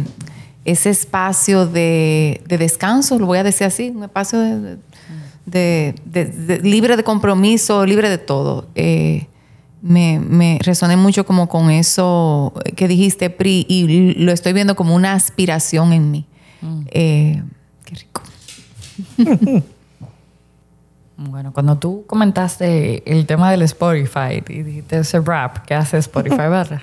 ese 0.66 0.90
espacio 0.90 1.66
de, 1.66 2.42
descanso, 2.46 3.18
lo 3.18 3.24
voy 3.24 3.38
a 3.38 3.42
decir 3.42 3.66
así, 3.66 3.88
un 3.88 4.02
espacio 4.02 4.38
de, 5.46 5.94
libre 6.62 6.98
de 6.98 7.04
compromiso, 7.04 7.87
libre 7.87 8.11
de 8.11 8.18
todo 8.18 8.68
me, 9.83 10.20
me, 10.20 10.59
resoné 10.62 10.98
mucho 10.98 11.24
como 11.24 11.48
con 11.48 11.70
eso 11.70 12.52
que 12.76 12.87
dijiste, 12.87 13.30
Pri, 13.30 13.64
y 13.66 14.12
lo 14.14 14.30
estoy 14.30 14.52
viendo 14.52 14.76
como 14.76 14.94
una 14.94 15.14
aspiración 15.14 15.94
en 15.94 16.11
mí. 16.11 16.26
Mm. 16.61 16.80
Eh, 16.90 17.42
qué 17.87 17.94
rico. 17.94 18.22
bueno, 21.28 21.52
cuando 21.52 21.76
tú 21.76 22.04
comentaste 22.06 23.02
el 23.11 23.26
tema 23.26 23.50
del 23.50 23.62
Spotify 23.62 24.42
y 24.48 24.62
dijiste 24.62 24.98
ese 24.98 25.20
rap 25.20 25.59
que 25.66 25.74
hace 25.74 25.98
Spotify, 25.98 26.48
¿verdad? 26.48 26.83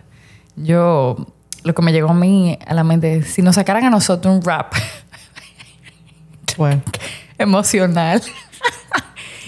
Yo, 0.56 1.16
lo 1.64 1.74
que 1.74 1.82
me 1.82 1.92
llegó 1.92 2.10
a 2.10 2.14
mí 2.14 2.58
a 2.66 2.74
la 2.74 2.84
mente 2.84 3.18
es, 3.18 3.28
si 3.28 3.42
nos 3.42 3.56
sacaran 3.56 3.84
a 3.86 3.90
nosotros 3.90 4.36
un 4.36 4.42
rap 4.44 4.74
bueno. 6.58 6.82
emocional. 7.38 8.22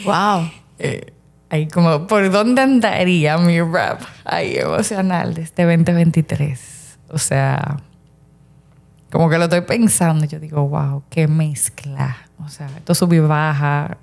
wow. 0.04 0.50
Eh, 0.82 1.12
Ahí 1.52 1.68
como, 1.68 2.06
¿por 2.06 2.30
dónde 2.30 2.62
andaría 2.62 3.38
mi 3.40 3.60
rap 3.60 4.02
ahí 4.24 4.58
emocional 4.58 5.34
de 5.34 5.42
este 5.42 5.64
2023? 5.64 7.00
O 7.10 7.18
sea, 7.18 7.78
como 9.12 9.30
que 9.30 9.40
lo 9.40 9.46
estoy 9.46 9.62
pensando. 9.62 10.26
Yo 10.26 10.40
digo, 10.40 10.68
wow, 10.68 11.04
qué 11.10 11.28
mezcla. 11.28 12.18
O 12.38 12.50
sea, 12.50 12.68
esto 12.78 12.94
sube 12.94 13.16
y 13.16 13.20
baja. 13.20 13.98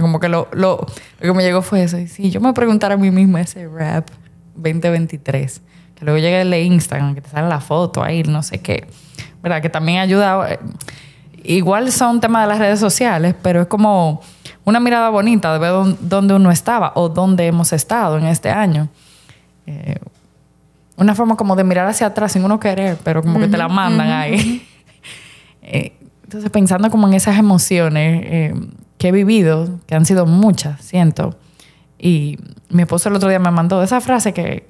Como 0.00 0.20
que 0.20 0.28
lo, 0.28 0.48
lo, 0.52 0.86
que 1.20 1.32
me 1.32 1.42
llegó 1.42 1.62
fue 1.62 1.82
eso. 1.82 1.98
Y 1.98 2.08
si 2.08 2.30
yo 2.30 2.40
me 2.40 2.52
preguntara 2.52 2.94
a 2.94 2.96
mí 2.96 3.10
misma 3.10 3.40
ese 3.40 3.68
rap 3.68 4.08
2023, 4.56 5.60
que 5.94 6.04
luego 6.04 6.18
llega 6.18 6.40
el 6.40 6.50
de 6.50 6.62
Instagram, 6.62 7.14
que 7.14 7.20
te 7.20 7.30
sale 7.30 7.48
la 7.48 7.60
foto 7.60 8.02
ahí, 8.02 8.22
no 8.22 8.42
sé 8.42 8.60
qué, 8.60 8.86
¿verdad? 9.42 9.62
Que 9.62 9.68
también 9.68 9.98
ayuda. 9.98 10.52
Eh, 10.52 10.58
igual 11.44 11.92
son 11.92 12.20
temas 12.20 12.42
de 12.42 12.48
las 12.48 12.58
redes 12.58 12.80
sociales, 12.80 13.34
pero 13.42 13.62
es 13.62 13.66
como 13.68 14.20
una 14.64 14.80
mirada 14.80 15.10
bonita 15.10 15.52
de 15.52 15.58
ver 15.58 15.96
dónde 16.00 16.34
uno 16.34 16.50
estaba 16.50 16.92
o 16.96 17.08
dónde 17.08 17.46
hemos 17.46 17.72
estado 17.72 18.18
en 18.18 18.26
este 18.26 18.50
año. 18.50 18.88
Eh, 19.66 19.98
una 20.96 21.14
forma 21.14 21.36
como 21.36 21.56
de 21.56 21.64
mirar 21.64 21.86
hacia 21.86 22.08
atrás 22.08 22.32
sin 22.32 22.44
uno 22.44 22.60
querer, 22.60 22.96
pero 23.02 23.22
como 23.22 23.40
que 23.40 23.48
te 23.48 23.56
la 23.56 23.68
mandan 23.68 24.10
ahí. 24.10 24.66
Eh, 25.66 25.96
entonces, 26.24 26.50
pensando 26.50 26.90
como 26.90 27.08
en 27.08 27.14
esas 27.14 27.38
emociones 27.38 28.22
eh, 28.26 28.54
que 29.04 29.08
he 29.08 29.12
vivido, 29.12 29.80
que 29.86 29.94
han 29.94 30.06
sido 30.06 30.24
muchas, 30.24 30.80
siento, 30.80 31.36
Y 31.98 32.38
mi 32.70 32.84
esposo 32.84 33.10
el 33.10 33.16
otro 33.16 33.28
día 33.28 33.38
me 33.38 33.50
mandó 33.50 33.82
esa 33.82 34.00
frase 34.00 34.32
que, 34.32 34.66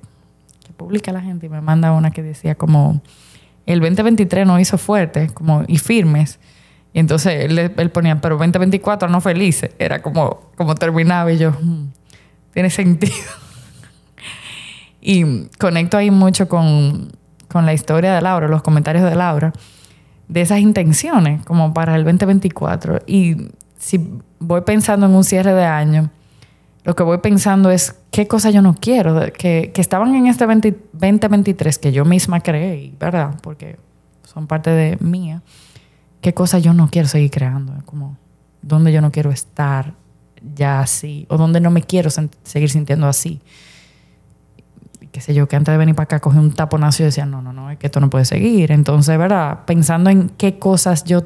que 0.67 0.73
publica 0.77 1.13
la 1.13 1.21
gente 1.21 1.47
y 1.47 1.49
me 1.49 1.61
manda 1.61 1.93
una 1.93 2.11
que 2.11 2.21
decía 2.21 2.57
como 2.57 3.01
el 3.65 3.79
2023 3.79 4.45
no 4.45 4.59
hizo 4.59 4.77
fuerte 4.77 5.29
como, 5.29 5.63
y 5.69 5.79
firmes. 5.79 6.41
Y 6.93 6.99
entonces 6.99 7.49
él, 7.49 7.91
ponía, 7.93 8.21
pero 8.21 8.37
2024 8.37 9.09
no 9.09 9.21
felices. 9.21 9.71
Era 9.79 10.03
como, 10.03 10.51
como 10.57 10.75
terminaba 10.75 11.33
y 11.33 11.39
yo, 11.39 11.53
hmm, 11.53 11.93
tiene 12.53 12.71
sentido. 12.71 13.31
y 15.01 15.47
conecto 15.61 15.97
ahí 15.97 16.11
mucho 16.11 16.49
con, 16.49 17.13
con 17.47 17.67
la 17.67 17.73
historia 17.73 18.13
de 18.13 18.21
Laura, 18.21 18.49
los 18.49 18.63
comentarios 18.63 19.09
de 19.09 19.15
Laura, 19.15 19.53
de 20.27 20.41
esas 20.41 20.59
intenciones 20.59 21.45
como 21.45 21.73
para 21.73 21.95
el 21.95 22.03
2024. 22.03 23.03
Y 23.07 23.37
si 23.85 24.01
voy 24.39 24.63
pensando 24.63 25.05
en 25.05 25.15
un 25.15 25.25
cierre 25.25 25.53
de 25.53 25.67
año, 25.67 26.09
lo 26.85 26.97
que 26.97 27.03
voy 27.03 27.19
pensando 27.19 27.71
es 27.71 27.95
qué 28.11 28.27
cosas 28.27 28.55
yo 28.55 28.63
no 28.63 28.75
quiero, 28.75 29.31
que, 29.37 29.73
que 29.75 29.81
estaban 29.83 30.15
en 30.15 30.27
este 30.27 30.47
2023 30.47 31.79
que 31.79 31.93
yo 31.93 32.07
misma 32.07 32.41
creé, 32.41 32.95
¿verdad? 32.99 33.35
Porque 33.43 33.79
son 34.23 34.47
parte 34.47 34.71
de 34.71 34.97
mía. 35.01 35.43
¿Qué 36.23 36.33
cosas 36.33 36.63
yo 36.63 36.73
no 36.73 36.89
quiero 36.89 37.09
seguir 37.09 37.31
creando? 37.31 37.75
Como 37.85 38.17
dónde 38.63 38.91
yo 38.91 39.03
no 39.03 39.13
quiero 39.13 39.31
estar 39.31 39.93
ya 40.55 40.81
así, 40.81 41.27
o 41.29 41.37
dónde 41.37 41.61
no 41.61 41.71
me 41.71 41.83
quiero 41.83 42.09
seguir 42.09 42.71
sintiendo 42.71 43.07
así. 43.07 43.43
Qué 45.13 45.21
sé 45.21 45.35
yo, 45.35 45.47
que 45.47 45.57
antes 45.57 45.73
de 45.73 45.79
venir 45.79 45.95
para 45.95 46.05
acá 46.05 46.21
cogí 46.21 46.39
un 46.39 46.53
taponazo 46.53 47.03
y 47.03 47.07
decía, 47.07 47.27
no, 47.27 47.43
no, 47.43 47.53
no, 47.53 47.71
es 47.71 47.79
que 47.79 47.89
esto 47.89 48.01
no 48.01 48.09
puede 48.09 48.25
seguir. 48.25 48.73
Entonces, 48.73 49.19
¿verdad? 49.19 49.67
Pensando 49.67 50.09
en 50.09 50.31
qué 50.31 50.59
cosas 50.59 51.05
yo 51.05 51.23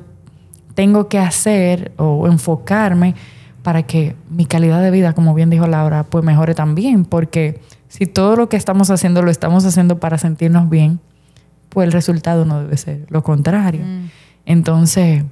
tengo 0.79 1.09
que 1.09 1.19
hacer 1.19 1.91
o 1.97 2.29
enfocarme 2.29 3.17
para 3.65 3.83
que 3.83 4.15
mi 4.31 4.47
calidad 4.47 4.81
de 4.81 4.93
vida, 4.93 5.13
como 5.13 5.35
bien 5.35 5.51
dijo 5.51 5.67
Laura, 5.67 6.05
pues 6.05 6.25
mejore 6.25 6.55
también, 6.55 7.05
porque 7.05 7.61
si 7.89 8.07
todo 8.07 8.37
lo 8.37 8.49
que 8.49 8.57
estamos 8.57 8.89
haciendo 8.89 9.23
lo 9.23 9.33
estamos 9.33 9.65
haciendo 9.65 9.99
para 9.99 10.19
sentirnos 10.19 10.71
bien, 10.71 11.01
pues 11.69 11.87
el 11.87 11.93
resultado 11.93 12.45
no 12.45 12.61
debe 12.61 12.77
ser 12.77 13.07
lo 13.09 13.25
contrario. 13.25 13.85
Mm. 13.85 14.11
Entonces, 14.47 15.25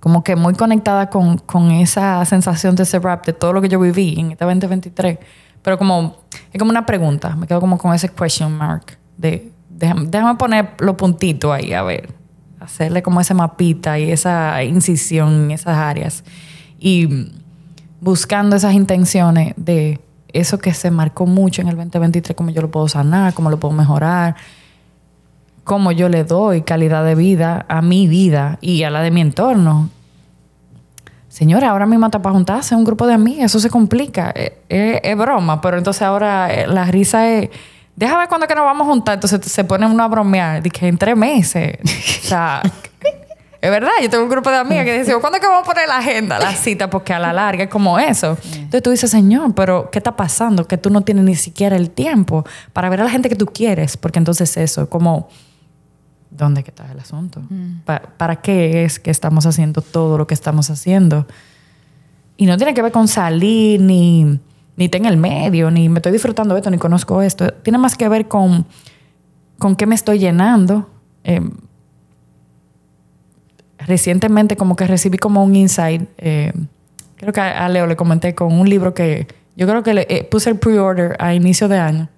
como 0.00 0.22
que 0.22 0.36
muy 0.36 0.52
conectada 0.52 1.08
con, 1.08 1.70
esa 1.70 2.22
sensación 2.26 2.76
de 2.76 2.82
ese 2.82 2.98
rap, 2.98 3.24
de 3.24 3.32
todo 3.32 3.54
lo 3.54 3.62
que 3.62 3.70
yo 3.70 3.80
viví 3.80 4.16
en 4.18 4.32
este 4.32 4.44
2023, 4.44 5.18
pero 5.62 5.78
como, 5.78 6.14
es 6.52 6.58
como 6.58 6.72
una 6.72 6.84
pregunta, 6.84 7.34
me 7.36 7.46
quedo 7.46 7.60
como 7.60 7.78
con 7.78 7.94
ese 7.94 8.10
question 8.10 8.52
mark, 8.52 8.98
de 9.16 9.50
déjame, 9.70 10.08
déjame 10.10 10.34
poner 10.34 10.74
los 10.80 10.94
puntitos 10.96 11.50
ahí, 11.52 11.72
a 11.72 11.82
ver, 11.82 12.10
hacerle 12.60 13.02
como 13.02 13.20
ese 13.20 13.34
mapita 13.34 13.98
y 13.98 14.10
esa 14.10 14.62
incisión 14.64 15.44
en 15.44 15.50
esas 15.52 15.76
áreas 15.76 16.24
y 16.78 17.30
buscando 18.00 18.56
esas 18.56 18.74
intenciones 18.74 19.54
de 19.56 20.00
eso 20.32 20.58
que 20.58 20.74
se 20.74 20.90
marcó 20.90 21.26
mucho 21.26 21.62
en 21.62 21.68
el 21.68 21.76
2023, 21.76 22.36
cómo 22.36 22.50
yo 22.50 22.62
lo 22.62 22.70
puedo 22.70 22.88
sanar, 22.88 23.32
cómo 23.34 23.50
lo 23.50 23.58
puedo 23.58 23.74
mejorar, 23.74 24.36
cómo 25.64 25.92
yo 25.92 26.08
le 26.08 26.24
doy 26.24 26.62
calidad 26.62 27.04
de 27.04 27.14
vida 27.14 27.64
a 27.68 27.82
mi 27.82 28.06
vida 28.06 28.58
y 28.60 28.82
a 28.82 28.90
la 28.90 29.02
de 29.02 29.10
mi 29.10 29.20
entorno. 29.20 29.90
Señora, 31.28 31.70
ahora 31.70 31.86
mismo 31.86 32.06
está 32.06 32.22
para 32.22 32.34
juntarse 32.34 32.74
un 32.74 32.84
grupo 32.84 33.06
de 33.06 33.14
amigas, 33.14 33.46
eso 33.46 33.60
se 33.60 33.70
complica. 33.70 34.32
Es, 34.68 35.16
broma, 35.16 35.60
pero 35.60 35.76
entonces 35.76 36.02
ahora 36.02 36.52
eh, 36.52 36.66
la 36.66 36.84
risa 36.84 37.28
es, 37.28 37.50
déjame 37.96 38.20
ver 38.20 38.28
cuándo 38.28 38.46
que 38.46 38.54
nos 38.54 38.64
vamos 38.64 38.86
a 38.86 38.90
juntar. 38.90 39.14
Entonces 39.14 39.40
se 39.50 39.64
ponen 39.64 39.90
una 39.90 40.04
a 40.04 40.08
bromear, 40.08 40.62
que 40.62 40.86
en 40.86 40.98
tres 40.98 41.16
meses. 41.16 41.78
o 42.24 42.26
sea, 42.28 42.62
es 43.60 43.70
verdad, 43.70 43.90
yo 44.00 44.10
tengo 44.10 44.22
un 44.22 44.30
grupo 44.30 44.50
de 44.50 44.58
amigas 44.58 44.84
que 44.84 44.98
dicen, 44.98 45.18
¿cuándo 45.20 45.38
es 45.38 45.40
que 45.40 45.48
vamos 45.48 45.66
a 45.66 45.72
poner 45.72 45.88
la 45.88 45.96
agenda, 45.96 46.38
la 46.38 46.52
cita? 46.52 46.88
Porque 46.88 47.12
a 47.12 47.18
la 47.18 47.32
larga 47.32 47.64
es 47.64 47.70
como 47.70 47.98
eso. 47.98 48.38
Entonces 48.44 48.82
tú 48.82 48.90
dices, 48.90 49.10
Señor, 49.10 49.54
pero 49.54 49.90
¿qué 49.90 49.98
está 49.98 50.14
pasando? 50.14 50.68
Que 50.68 50.78
tú 50.78 50.90
no 50.90 51.00
tienes 51.00 51.24
ni 51.24 51.34
siquiera 51.34 51.74
el 51.74 51.90
tiempo 51.90 52.44
para 52.72 52.88
ver 52.90 53.00
a 53.00 53.04
la 53.04 53.10
gente 53.10 53.28
que 53.28 53.34
tú 53.34 53.46
quieres. 53.46 53.96
Porque 53.96 54.18
entonces 54.18 54.56
eso, 54.56 54.88
como, 54.88 55.28
¿dónde 56.30 56.60
está 56.60 56.90
el 56.92 57.00
asunto? 57.00 57.42
Mm. 57.48 57.80
¿Para, 57.84 58.36
qué 58.36 58.84
es 58.84 59.00
que 59.00 59.10
estamos 59.10 59.46
haciendo 59.46 59.80
todo 59.80 60.18
lo 60.18 60.26
que 60.26 60.34
estamos 60.34 60.70
haciendo? 60.70 61.26
Y 62.36 62.46
no 62.46 62.58
tiene 62.58 62.74
que 62.74 62.82
ver 62.82 62.92
con 62.92 63.08
salir, 63.08 63.80
ni, 63.80 64.38
ni 64.76 64.90
en 64.92 65.06
el 65.06 65.16
medio, 65.16 65.70
ni 65.70 65.88
me 65.88 65.98
estoy 65.98 66.12
disfrutando 66.12 66.56
esto, 66.56 66.70
ni 66.70 66.78
conozco 66.78 67.22
esto. 67.22 67.52
Tiene 67.52 67.78
más 67.78 67.96
que 67.96 68.08
ver 68.08 68.28
con, 68.28 68.66
con 69.58 69.74
qué 69.76 69.86
me 69.86 69.94
estoy 69.94 70.18
llenando. 70.18 70.88
Eh, 71.24 71.40
recientemente 73.78 74.56
como 74.56 74.76
que 74.76 74.86
recibí 74.86 75.18
como 75.18 75.44
un 75.44 75.54
insight, 75.54 76.08
eh, 76.18 76.52
creo 77.16 77.32
que 77.32 77.40
a 77.40 77.68
Leo 77.68 77.86
le 77.86 77.96
comenté 77.96 78.34
con 78.34 78.52
un 78.52 78.68
libro 78.68 78.94
que 78.94 79.26
yo 79.56 79.66
creo 79.66 79.82
que 79.82 79.94
le, 79.94 80.06
eh, 80.08 80.24
puse 80.24 80.50
el 80.50 80.58
pre-order 80.58 81.16
a 81.18 81.34
inicio 81.34 81.68
de 81.68 81.78
año 81.78 82.08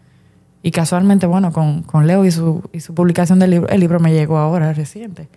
y 0.62 0.72
casualmente, 0.72 1.26
bueno, 1.26 1.52
con, 1.52 1.82
con 1.82 2.06
Leo 2.06 2.24
y 2.24 2.32
su, 2.32 2.68
y 2.72 2.80
su 2.80 2.94
publicación 2.94 3.38
del 3.38 3.50
libro, 3.50 3.68
el 3.68 3.80
libro 3.80 4.00
me 4.00 4.12
llegó 4.12 4.38
ahora 4.38 4.72
reciente. 4.72 5.28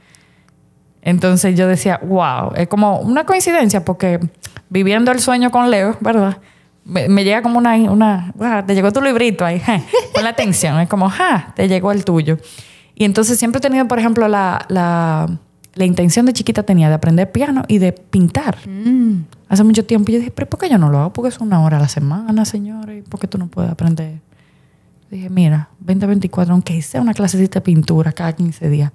Entonces 1.03 1.55
yo 1.55 1.67
decía, 1.67 1.99
wow, 2.03 2.53
es 2.55 2.67
como 2.67 2.99
una 2.99 3.25
coincidencia 3.25 3.85
porque 3.85 4.19
viviendo 4.69 5.11
el 5.11 5.19
sueño 5.19 5.51
con 5.51 5.69
Leo, 5.69 5.97
¿verdad? 5.99 6.37
Me, 6.83 7.23
llega 7.23 7.41
como 7.41 7.57
una, 7.59 7.75
una 8.33 8.65
te 8.65 8.73
llegó 8.73 8.91
tu 8.91 9.01
librito 9.01 9.45
ahí, 9.45 9.61
con 10.13 10.23
la 10.23 10.31
atención, 10.31 10.79
es 10.79 10.89
como, 10.89 11.09
ja, 11.09 11.53
te 11.55 11.67
llegó 11.67 11.91
el 11.91 12.03
tuyo. 12.03 12.37
Y 12.95 13.05
entonces 13.05 13.37
siempre 13.37 13.59
he 13.59 13.61
tenido, 13.61 13.87
por 13.87 13.99
ejemplo, 13.99 14.27
la, 14.27 14.65
la 14.69 15.27
la 15.73 15.85
intención 15.85 16.25
de 16.25 16.33
chiquita 16.33 16.63
tenía 16.63 16.89
de 16.89 16.95
aprender 16.95 17.31
piano 17.31 17.63
y 17.67 17.77
de 17.77 17.93
pintar. 17.93 18.57
Mm. 18.67 19.23
Hace 19.47 19.63
mucho 19.63 19.85
tiempo 19.85 20.11
yo 20.11 20.19
dije, 20.19 20.31
pero 20.31 20.49
¿por 20.49 20.59
qué 20.59 20.69
yo 20.69 20.77
no 20.77 20.89
lo 20.89 20.99
hago? 20.99 21.13
Porque 21.13 21.29
es 21.29 21.39
una 21.39 21.61
hora 21.61 21.77
a 21.77 21.79
la 21.79 21.87
semana, 21.87 22.45
señores. 22.45 22.99
¿Y 22.99 23.09
por 23.09 23.19
qué 23.19 23.27
tú 23.27 23.37
no 23.37 23.47
puedes 23.47 23.71
aprender? 23.71 24.19
Dije, 25.09 25.29
mira, 25.29 25.69
2024, 25.79 26.53
aunque 26.53 26.81
sea 26.81 27.01
una 27.01 27.13
clasecita 27.13 27.59
de 27.59 27.61
pintura 27.61 28.11
cada 28.11 28.33
15 28.33 28.69
días. 28.69 28.91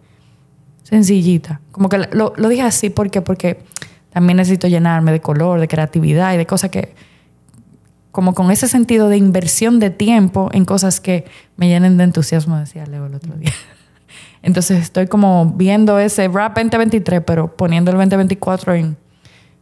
Sencillita. 0.83 1.61
Como 1.73 1.89
que 1.89 1.99
lo, 2.13 2.33
lo 2.37 2.49
dije 2.49 2.63
así 2.63 2.91
porque, 2.91 3.21
porque 3.23 3.63
también 4.11 4.37
necesito 4.37 4.69
llenarme 4.69 5.13
de 5.13 5.21
color, 5.21 5.61
de 5.61 5.69
creatividad 5.69 6.33
y 6.35 6.37
de 6.37 6.47
cosas 6.47 6.71
que, 6.71 6.95
como 8.17 8.33
con 8.33 8.51
ese 8.51 8.67
sentido 8.67 9.11
de 9.11 9.19
inversión 9.19 9.79
de 9.79 9.91
tiempo 9.91 10.49
en 10.55 10.65
cosas 10.65 11.01
que 11.01 11.27
me 11.59 11.69
llenen 11.69 11.99
de 11.99 12.05
entusiasmo, 12.05 12.57
decía 12.57 12.87
Leo 12.87 13.05
el 13.05 13.15
otro 13.15 13.35
día. 13.35 13.53
Entonces 14.43 14.85
estoy 14.85 15.07
como 15.07 15.53
viendo 15.55 15.99
ese 15.99 16.27
rap 16.27 16.57
2023, 16.57 17.21
pero 17.27 17.55
poniendo 17.55 17.91
el 17.91 17.99
2024 17.99 18.73
en, 18.73 18.97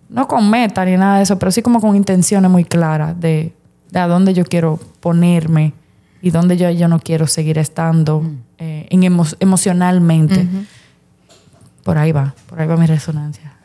no 0.08 0.28
con 0.28 0.48
meta 0.48 0.84
ni 0.84 0.96
nada 0.96 1.16
de 1.16 1.24
eso, 1.24 1.36
pero 1.36 1.50
sí 1.50 1.62
como 1.62 1.80
con 1.80 1.96
intenciones 1.96 2.48
muy 2.48 2.64
claras 2.64 3.18
de, 3.18 3.52
a 3.92 4.06
dónde 4.06 4.34
yo 4.34 4.44
quiero 4.44 4.78
ponerme 5.00 5.72
y 6.22 6.30
dónde 6.30 6.56
yo, 6.56 6.70
yo 6.70 6.86
no 6.86 7.00
quiero 7.00 7.26
seguir 7.26 7.58
estando 7.58 8.20
mm. 8.20 8.38
eh, 8.58 8.86
en 8.88 9.20
emocionalmente. 9.40 10.46
Por 11.82 11.98
ahí 11.98 12.12
va, 12.12 12.36
por 12.48 12.60
ahí 12.60 12.68
va 12.68 12.76
mi 12.76 12.86
resonancia. 12.86 13.56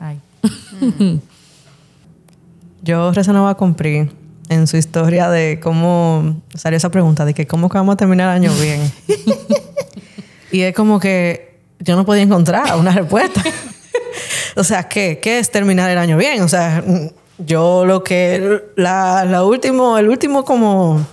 Mm. 0.82 1.18
yo 2.82 3.12
resonaba 3.14 3.56
con 3.56 3.76
Pri 3.76 4.10
en 4.50 4.68
su 4.68 4.78
historia 4.78 5.30
de 5.30 5.60
cómo 5.62 6.42
salió 6.56 6.78
esa 6.78 6.90
pregunta 6.90 7.24
de 7.24 7.34
que 7.34 7.48
cómo 7.48 7.70
vamos 7.70 7.94
a 7.94 7.98
terminar 7.98 8.36
el 8.36 8.44
año 8.44 8.54
bien. 8.60 8.92
Y 10.52 10.62
es 10.62 10.76
como 10.76 11.00
que 11.00 11.60
yo 11.80 11.96
no 11.96 12.06
podía 12.06 12.24
encontrar 12.24 12.76
una 12.76 12.92
respuesta. 12.92 13.42
o 14.56 14.64
sea, 14.64 14.90
¿qué? 14.90 15.20
¿qué 15.22 15.40
es 15.40 15.52
terminar 15.52 15.90
el 15.90 15.98
año 15.98 16.18
bien? 16.18 16.42
O 16.42 16.48
sea, 16.48 16.84
yo 17.38 17.86
lo 17.86 18.04
que, 18.04 18.64
la, 18.76 19.26
la 19.26 19.44
último, 19.44 19.98
el 19.98 20.10
último 20.10 20.44
como, 20.44 21.06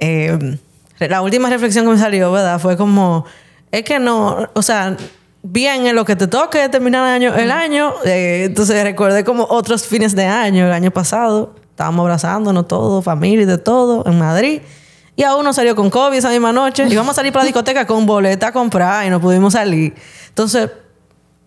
eh, 0.00 0.58
la 0.98 1.22
última 1.22 1.48
reflexión 1.50 1.84
que 1.84 1.92
me 1.92 1.98
salió, 1.98 2.32
¿verdad? 2.32 2.58
Fue 2.58 2.76
como, 2.76 3.24
es 3.70 3.84
que 3.84 3.98
no, 3.98 4.48
o 4.52 4.62
sea, 4.62 4.96
bien 5.42 5.86
en 5.86 5.94
lo 5.94 6.04
que 6.04 6.16
te 6.16 6.26
toque 6.26 6.68
terminar 6.68 7.06
el 7.06 7.14
año, 7.14 7.36
el 7.36 7.50
año. 7.50 7.94
Eh, 8.04 8.44
entonces 8.46 8.82
recordé 8.82 9.24
como 9.24 9.46
otros 9.48 9.86
fines 9.86 10.16
de 10.16 10.24
año, 10.24 10.66
el 10.66 10.72
año 10.72 10.90
pasado, 10.90 11.54
estábamos 11.74 12.04
abrazándonos 12.04 12.68
todos, 12.68 13.04
familia 13.04 13.42
y 13.42 13.46
de 13.46 13.58
todo, 13.58 14.04
en 14.06 14.16
Madrid. 14.16 14.62
Y 15.16 15.24
aún 15.24 15.44
no 15.44 15.52
salió 15.52 15.74
con 15.74 15.90
COVID 15.90 16.16
esa 16.16 16.30
misma 16.30 16.52
noche. 16.52 16.86
Íbamos 16.88 17.10
a 17.10 17.14
salir 17.14 17.32
para 17.32 17.42
la 17.42 17.48
discoteca 17.48 17.84
con 17.84 18.06
boleta 18.06 18.48
a 18.48 18.52
comprar 18.52 19.04
y 19.04 19.10
no 19.10 19.20
pudimos 19.20 19.54
salir. 19.54 19.92
Entonces, 20.28 20.70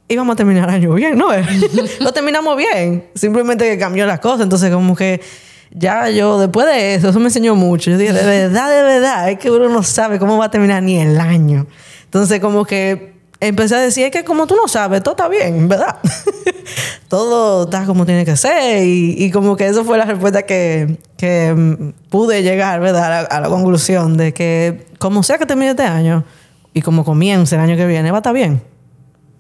íbamos 0.10 0.34
a 0.34 0.36
terminar 0.36 0.68
el 0.68 0.76
año 0.76 0.94
bien, 0.94 1.18
¿no? 1.18 1.30
Lo 2.02 2.12
terminamos 2.12 2.58
bien. 2.58 3.10
Simplemente 3.16 3.70
que 3.70 3.78
cambió 3.78 4.06
las 4.06 4.20
cosas. 4.20 4.42
Entonces, 4.42 4.70
como 4.70 4.98
que 4.98 5.22
ya 5.72 6.10
yo, 6.10 6.38
después 6.40 6.68
de 6.68 6.96
eso, 6.96 7.08
eso 7.08 7.20
me 7.20 7.26
enseñó 7.26 7.56
mucho. 7.56 7.90
Yo 7.90 7.98
dije, 7.98 8.12
de 8.12 8.26
verdad, 8.26 8.70
de 8.70 8.84
verdad, 8.84 9.30
es 9.30 9.40
que 9.40 9.50
uno 9.50 9.70
no 9.70 9.82
sabe 9.82 10.20
cómo 10.20 10.38
va 10.38 10.46
a 10.46 10.52
terminar 10.52 10.84
ni 10.84 11.00
el 11.00 11.18
año. 11.22 11.68
Entonces, 12.04 12.42
como 12.42 12.66
que 12.66 13.16
empecé 13.39 13.76
a 13.76 13.80
decir, 13.80 14.06
es 14.06 14.12
que 14.12 14.23
como 14.23 14.47
tú 14.47 14.56
no 14.56 14.67
sabes, 14.67 15.04
todo 15.04 15.13
está 15.13 15.28
bien, 15.28 15.67
¿verdad? 15.67 15.97
todo 17.08 17.65
está 17.65 17.86
como 17.86 18.06
tiene 18.06 18.26
que 18.26 18.36
ser. 18.36 18.84
Y, 18.86 19.32
como 19.32 19.56
que 19.56 19.67
eso 19.67 19.84
fue 19.84 19.97
la 19.97 20.06
respuesta 20.06 20.43
que, 20.43 20.97
mm, 21.56 22.10
pude 22.10 22.43
llegar, 22.43 22.80
¿verdad? 22.80 23.28
A 23.30 23.39
la, 23.39 23.50
conclusión 23.50 24.17
de 24.17 24.34
que 24.34 24.88
como 25.00 25.23
sea 25.23 25.38
que 25.38 25.45
termine 25.45 25.71
este 25.71 25.84
año 25.84 26.23
y 26.73 26.82
como 26.82 27.04
comience 27.06 27.56
el 27.56 27.62
año 27.62 27.76
que 27.76 27.86
viene, 27.86 28.12
va 28.12 28.17
a 28.17 28.19
estar 28.19 28.34
bien. 28.34 28.62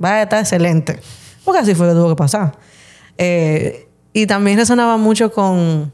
Va 0.03 0.15
a 0.15 0.21
estar 0.23 0.39
excelente. 0.39 0.99
Porque 1.43 1.61
así 1.61 1.73
fue 1.75 1.87
que 1.87 1.93
tuvo 1.93 2.09
que 2.09 2.15
pasar. 2.15 2.57
Eh, 3.17 3.87
y 4.13 4.27
también 4.27 4.57
resonaba 4.57 4.97
mucho 4.97 5.31
con, 5.31 5.91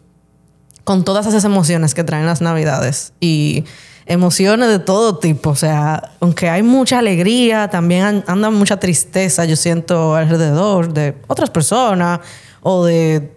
con 0.84 1.04
todas 1.04 1.26
esas 1.26 1.44
emociones 1.46 1.94
que 1.94 2.04
traen 2.04 2.26
las 2.26 2.42
navidades. 2.42 3.14
Y 3.20 3.66
emociones 4.06 4.70
de 4.70 4.80
todo 4.80 5.18
tipo. 5.18 5.52
O 5.52 5.56
sea, 5.56 6.12
aunque 6.20 6.50
hay 6.50 6.64
mucha 6.64 7.00
alegría, 7.00 7.70
también 7.70 8.24
anda 8.28 8.50
mucha 8.50 8.78
tristeza, 8.80 9.46
yo 9.46 9.56
siento 9.56 10.16
alrededor 10.16 10.94
de 10.94 11.16
otras 11.28 11.50
personas 11.50 12.20
o 12.62 12.86
de, 12.86 13.32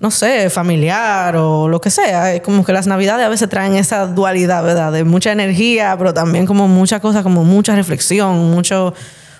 no 0.00 0.10
sé, 0.10 0.50
familiar 0.50 1.36
o 1.36 1.68
lo 1.68 1.80
que 1.80 1.90
sea. 1.90 2.34
Es 2.34 2.42
como 2.42 2.64
que 2.64 2.72
las 2.72 2.86
navidades 2.86 3.26
a 3.26 3.28
veces 3.28 3.48
traen 3.48 3.74
esa 3.74 4.06
dualidad, 4.06 4.62
¿verdad? 4.64 4.92
De 4.92 5.04
mucha 5.04 5.32
energía, 5.32 5.94
pero 5.98 6.14
también 6.14 6.46
como 6.46 6.68
mucha 6.68 7.00
cosa, 7.00 7.22
como 7.22 7.44
mucha 7.44 7.74
reflexión, 7.74 8.50
mucho, 8.50 8.94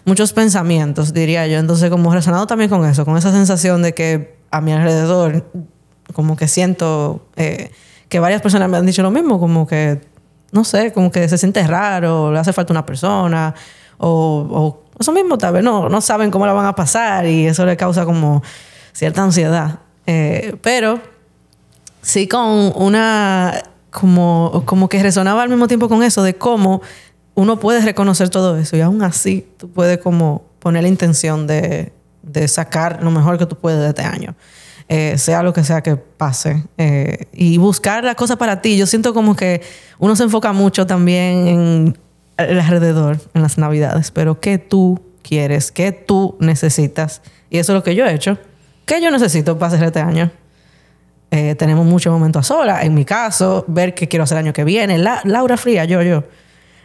muchos 0.04 0.32
pensamientos, 0.32 1.12
diría 1.12 1.46
yo. 1.46 1.58
Entonces, 1.58 1.90
como 1.90 2.12
resonado 2.12 2.46
también 2.46 2.70
con 2.70 2.84
eso, 2.88 3.04
con 3.04 3.16
esa 3.16 3.32
sensación 3.32 3.82
de 3.82 3.94
que 3.94 4.36
a 4.50 4.60
mi 4.60 4.72
alrededor, 4.72 5.44
como 6.12 6.36
que 6.36 6.46
siento 6.46 7.26
eh, 7.36 7.70
que 8.08 8.20
varias 8.20 8.42
personas 8.42 8.68
me 8.68 8.76
han 8.76 8.84
dicho 8.84 9.02
lo 9.02 9.10
mismo, 9.10 9.40
como 9.40 9.66
que 9.66 10.11
no 10.52 10.64
sé, 10.64 10.92
como 10.92 11.10
que 11.10 11.28
se 11.28 11.38
siente 11.38 11.66
raro, 11.66 12.30
le 12.30 12.38
hace 12.38 12.52
falta 12.52 12.72
una 12.72 12.86
persona, 12.86 13.54
o, 13.98 14.82
eso 15.00 15.10
mismo 15.10 15.38
tal 15.38 15.54
vez 15.54 15.64
no, 15.64 15.88
no 15.88 16.00
saben 16.00 16.30
cómo 16.30 16.46
la 16.46 16.52
van 16.52 16.66
a 16.66 16.74
pasar 16.74 17.26
y 17.26 17.46
eso 17.46 17.64
le 17.64 17.76
causa 17.76 18.04
como 18.04 18.42
cierta 18.92 19.22
ansiedad. 19.22 19.80
Eh, 20.06 20.56
pero 20.62 21.00
sí 22.02 22.28
con 22.28 22.72
una, 22.76 23.62
como, 23.90 24.62
como 24.66 24.88
que 24.88 25.02
resonaba 25.02 25.42
al 25.42 25.48
mismo 25.48 25.66
tiempo 25.66 25.88
con 25.88 26.02
eso, 26.02 26.22
de 26.22 26.34
cómo 26.34 26.82
uno 27.34 27.58
puede 27.58 27.80
reconocer 27.80 28.28
todo 28.28 28.58
eso 28.58 28.76
y 28.76 28.82
aún 28.82 29.02
así 29.02 29.46
tú 29.56 29.70
puedes 29.70 29.98
como 29.98 30.44
poner 30.58 30.82
la 30.82 30.88
intención 30.88 31.46
de, 31.46 31.92
de 32.22 32.46
sacar 32.46 33.02
lo 33.02 33.10
mejor 33.10 33.38
que 33.38 33.46
tú 33.46 33.56
puedes 33.56 33.80
de 33.80 33.88
este 33.88 34.02
año. 34.02 34.34
Eh, 34.94 35.16
sea 35.16 35.42
lo 35.42 35.54
que 35.54 35.64
sea 35.64 35.80
que 35.80 35.96
pase. 35.96 36.64
Eh, 36.76 37.24
y 37.32 37.56
buscar 37.56 38.04
la 38.04 38.14
cosa 38.14 38.36
para 38.36 38.60
ti. 38.60 38.76
Yo 38.76 38.86
siento 38.86 39.14
como 39.14 39.34
que 39.34 39.62
uno 39.98 40.14
se 40.16 40.24
enfoca 40.24 40.52
mucho 40.52 40.86
también 40.86 41.48
en 41.48 41.98
el 42.36 42.60
alrededor, 42.60 43.18
en 43.32 43.40
las 43.40 43.56
navidades, 43.56 44.10
pero 44.10 44.38
¿qué 44.38 44.58
tú 44.58 45.00
quieres? 45.22 45.72
¿Qué 45.72 45.92
tú 45.92 46.36
necesitas? 46.40 47.22
Y 47.48 47.56
eso 47.56 47.72
es 47.72 47.76
lo 47.76 47.82
que 47.82 47.94
yo 47.94 48.04
he 48.04 48.12
hecho. 48.12 48.36
¿Qué 48.84 49.00
yo 49.00 49.10
necesito 49.10 49.58
para 49.58 49.72
hacer 49.72 49.86
este 49.86 50.00
año? 50.00 50.30
Eh, 51.30 51.54
tenemos 51.54 51.86
muchos 51.86 52.12
momentos 52.12 52.40
a 52.40 52.54
solas. 52.54 52.84
En 52.84 52.92
mi 52.92 53.06
caso, 53.06 53.64
ver 53.68 53.94
qué 53.94 54.08
quiero 54.08 54.24
hacer 54.24 54.36
el 54.36 54.44
año 54.44 54.52
que 54.52 54.64
viene. 54.64 54.98
La, 54.98 55.22
Laura 55.24 55.56
Fría, 55.56 55.86
yo, 55.86 56.02
yo. 56.02 56.24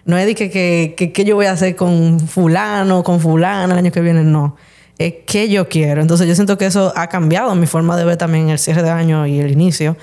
No 0.06 0.18
es 0.18 0.26
de 0.26 0.34
que, 0.34 0.50
que, 0.50 1.12
que, 1.12 1.26
yo 1.26 1.36
voy 1.36 1.48
a 1.48 1.52
hacer 1.52 1.76
con 1.76 2.22
fulano, 2.22 3.04
con 3.04 3.20
fulana 3.20 3.74
el 3.74 3.80
año 3.80 3.92
que 3.92 4.00
viene, 4.00 4.24
no 4.24 4.56
es 4.98 5.14
qué 5.26 5.50
yo 5.50 5.68
quiero. 5.70 6.02
Entonces 6.02 6.28
yo 6.28 6.36
siento 6.36 6.58
que 6.58 6.66
eso 6.66 6.92
ha 6.96 7.08
cambiado 7.08 7.54
mi 7.56 7.68
forma 7.68 7.96
de 7.98 8.06
ver 8.06 8.18
también 8.18 8.50
el 8.50 8.60
cierre 8.60 8.84
de 8.84 8.90
año 8.90 9.28
y 9.28 9.40
el 9.40 9.52
inicio. 9.52 9.98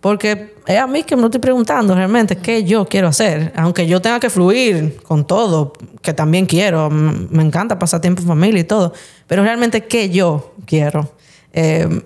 Porque 0.00 0.54
es 0.66 0.78
a 0.78 0.86
mí 0.86 1.02
que 1.02 1.16
me 1.16 1.22
lo 1.22 1.28
estoy 1.28 1.40
preguntando 1.40 1.94
realmente 1.94 2.36
qué 2.36 2.62
yo 2.64 2.84
quiero 2.86 3.08
hacer. 3.08 3.52
Aunque 3.56 3.86
yo 3.86 4.02
tenga 4.02 4.20
que 4.20 4.28
fluir 4.28 4.98
con 5.02 5.26
todo, 5.26 5.72
que 6.02 6.12
también 6.12 6.44
quiero. 6.44 6.90
Me 6.90 7.42
encanta 7.42 7.78
pasar 7.78 8.02
tiempo 8.02 8.20
en 8.20 8.28
familia 8.28 8.60
y 8.60 8.64
todo. 8.64 8.92
Pero 9.26 9.42
realmente 9.42 9.86
qué 9.86 10.10
yo 10.10 10.54
quiero. 10.66 11.10
Eh, 11.54 12.02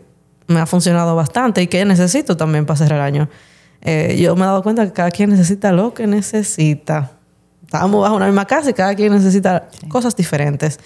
me 0.47 0.61
ha 0.61 0.67
funcionado 0.67 1.17
bastante 1.17 1.61
y 1.63 1.67
qué 1.67 1.85
necesito 1.85 2.37
también 2.37 2.67
para 2.67 2.79
cerrar 2.79 3.01
el 3.01 3.05
año. 3.05 3.29
Eh, 3.81 4.17
yo 4.21 4.37
me 4.37 4.43
he 4.43 4.47
dado 4.47 4.63
cuenta 4.63 4.87
que 4.87 4.93
cada 4.93 5.11
quien 5.11 5.31
necesita 5.31 5.73
lo 5.73 5.93
que 5.93 6.07
necesita. 6.07 7.13
Estamos 7.65 8.01
bajo 8.01 8.15
una 8.15 8.27
misma 8.27 8.47
casa 8.47 8.71
y 8.71 8.75
cada 8.75 8.95
quien 8.95 9.13
necesita 9.13 9.69
cosas 9.89 10.15
diferentes. 10.17 10.79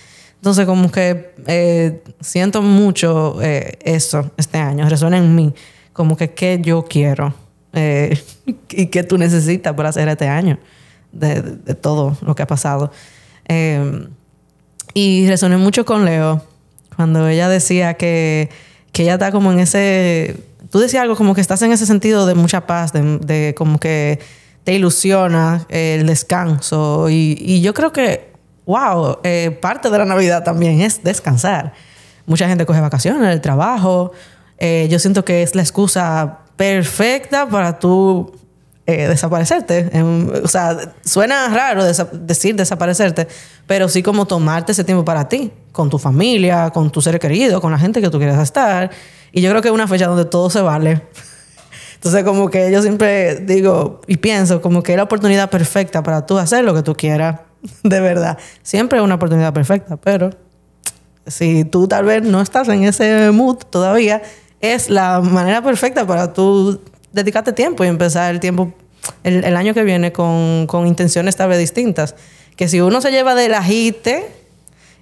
Entonces, 0.42 0.66
como 0.66 0.90
que 0.90 1.34
eh, 1.46 2.02
siento 2.20 2.62
mucho 2.62 3.40
eh, 3.40 3.78
eso 3.84 4.32
este 4.36 4.58
año, 4.58 4.88
resuena 4.88 5.16
en 5.16 5.36
mí, 5.36 5.54
como 5.92 6.16
que 6.16 6.32
qué 6.32 6.58
yo 6.60 6.84
quiero 6.84 7.32
eh, 7.72 8.20
y 8.70 8.86
qué 8.86 9.04
tú 9.04 9.18
necesitas 9.18 9.72
para 9.74 9.90
hacer 9.90 10.08
este 10.08 10.26
año, 10.26 10.58
de, 11.12 11.40
todo 11.80 12.16
lo 12.22 12.34
que 12.34 12.42
ha 12.42 12.48
pasado. 12.48 12.90
y 14.94 15.28
resoné 15.28 15.58
mucho 15.58 15.84
con 15.84 16.04
Leo, 16.04 16.44
cuando 16.96 17.28
ella 17.28 17.48
decía 17.48 17.94
que, 17.94 18.50
que, 18.90 19.04
ella 19.04 19.12
está 19.12 19.30
como 19.30 19.52
en 19.52 19.60
ese, 19.60 20.40
tú 20.70 20.80
decías 20.80 21.04
algo 21.04 21.14
como 21.14 21.36
que 21.36 21.40
estás 21.40 21.62
en 21.62 21.70
ese 21.70 21.86
sentido 21.86 22.26
de 22.26 22.34
mucha 22.34 22.66
paz, 22.66 22.92
de, 22.92 23.18
de 23.18 23.54
como 23.56 23.78
que 23.78 24.18
te 24.64 24.74
ilusiona 24.74 25.66
el 25.68 26.04
descanso, 26.04 27.10
y, 27.10 27.36
y 27.38 27.60
yo 27.60 27.74
creo 27.74 27.92
que 27.92 28.31
wow, 28.72 29.18
eh, 29.22 29.50
parte 29.60 29.90
de 29.90 29.98
la 29.98 30.06
Navidad 30.06 30.42
también 30.42 30.80
es 30.80 31.02
descansar. 31.04 31.74
Mucha 32.24 32.48
gente 32.48 32.64
coge 32.64 32.80
vacaciones, 32.80 33.30
el 33.30 33.42
trabajo. 33.42 34.12
Eh, 34.58 34.88
yo 34.90 34.98
siento 34.98 35.24
que 35.24 35.42
es 35.42 35.54
la 35.54 35.60
excusa 35.60 36.38
perfecta 36.56 37.46
para 37.46 37.78
tú 37.78 38.32
eh, 38.86 39.08
desaparecerte. 39.08 39.90
o 40.42 40.48
sea, 40.48 40.94
suena 41.04 41.48
raro 41.48 41.84
decir 41.84 42.56
desaparecerte, 42.56 43.28
pero 43.66 43.88
sí 43.88 44.02
como 44.02 44.26
tomarte 44.26 44.72
ese 44.72 44.84
tiempo 44.84 45.04
para 45.04 45.28
ti, 45.28 45.52
con 45.72 45.90
tu 45.90 45.98
familia, 45.98 46.70
con 46.70 46.90
tu 46.90 47.02
ser 47.02 47.18
querido, 47.18 47.60
con 47.60 47.72
la 47.72 47.78
gente 47.78 48.00
que 48.00 48.08
tú 48.08 48.16
quieres 48.16 48.38
estar. 48.38 48.90
Y 49.32 49.42
yo 49.42 49.50
creo 49.50 49.60
que 49.60 49.68
es 49.68 49.74
una 49.74 49.88
fecha 49.88 50.06
donde 50.06 50.24
todo 50.24 50.48
se 50.48 50.62
vale. 50.62 51.02
Entonces, 51.96 52.24
como 52.24 52.48
que 52.48 52.72
yo 52.72 52.80
siempre 52.80 53.36
digo 53.36 54.00
y 54.06 54.16
pienso 54.16 54.62
como 54.62 54.82
que 54.82 54.92
es 54.92 54.96
la 54.96 55.04
oportunidad 55.04 55.50
perfecta 55.50 56.02
para 56.02 56.24
tú 56.24 56.38
hacer 56.38 56.64
lo 56.64 56.74
que 56.74 56.82
tú 56.82 56.94
quieras 56.94 57.51
de 57.82 58.00
verdad. 58.00 58.38
Siempre 58.62 58.98
es 58.98 59.04
una 59.04 59.16
oportunidad 59.16 59.52
perfecta, 59.52 59.96
pero 59.96 60.30
si 61.26 61.64
tú 61.64 61.86
tal 61.88 62.04
vez 62.04 62.22
no 62.22 62.40
estás 62.40 62.68
en 62.68 62.84
ese 62.84 63.30
mood 63.30 63.58
todavía, 63.70 64.22
es 64.60 64.90
la 64.90 65.20
manera 65.20 65.62
perfecta 65.62 66.06
para 66.06 66.32
tú 66.32 66.80
dedicarte 67.12 67.52
tiempo 67.52 67.84
y 67.84 67.88
empezar 67.88 68.32
el 68.32 68.40
tiempo, 68.40 68.72
el, 69.24 69.56
año 69.56 69.74
que 69.74 69.82
viene 69.82 70.12
con, 70.12 70.66
con, 70.66 70.86
intenciones 70.86 71.36
tal 71.36 71.48
vez 71.48 71.58
distintas. 71.58 72.14
Que 72.56 72.68
si 72.68 72.80
uno 72.80 73.00
se 73.00 73.10
lleva 73.10 73.34
del 73.34 73.54
agite 73.54 74.28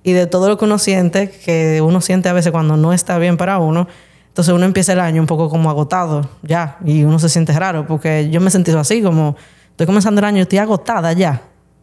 y 0.02 0.12
de 0.12 0.26
todo 0.26 0.48
lo 0.48 0.58
que 0.58 0.64
uno 0.64 0.78
siente, 0.78 1.30
que 1.30 1.80
uno 1.82 2.00
siente 2.00 2.28
a 2.28 2.32
veces 2.32 2.52
cuando 2.52 2.76
no 2.76 2.92
está 2.92 3.18
bien 3.18 3.36
para 3.36 3.58
uno, 3.58 3.88
entonces 4.28 4.54
uno 4.54 4.64
empieza 4.64 4.92
el 4.92 5.00
año 5.00 5.20
un 5.20 5.26
poco 5.26 5.50
como 5.50 5.68
agotado 5.70 6.30
ya 6.42 6.78
y 6.84 7.02
uno 7.02 7.18
se 7.18 7.28
siente 7.28 7.52
raro 7.52 7.86
porque 7.86 8.30
yo 8.30 8.40
me 8.40 8.48
he 8.48 8.50
sentido 8.50 8.78
así, 8.78 9.02
como 9.02 9.36
estoy 9.70 9.86
comenzando 9.86 10.20
el 10.20 10.24
año 10.24 10.38
y 10.38 10.42
estoy 10.42 10.58
agotada 10.58 11.12
ya 11.12 11.42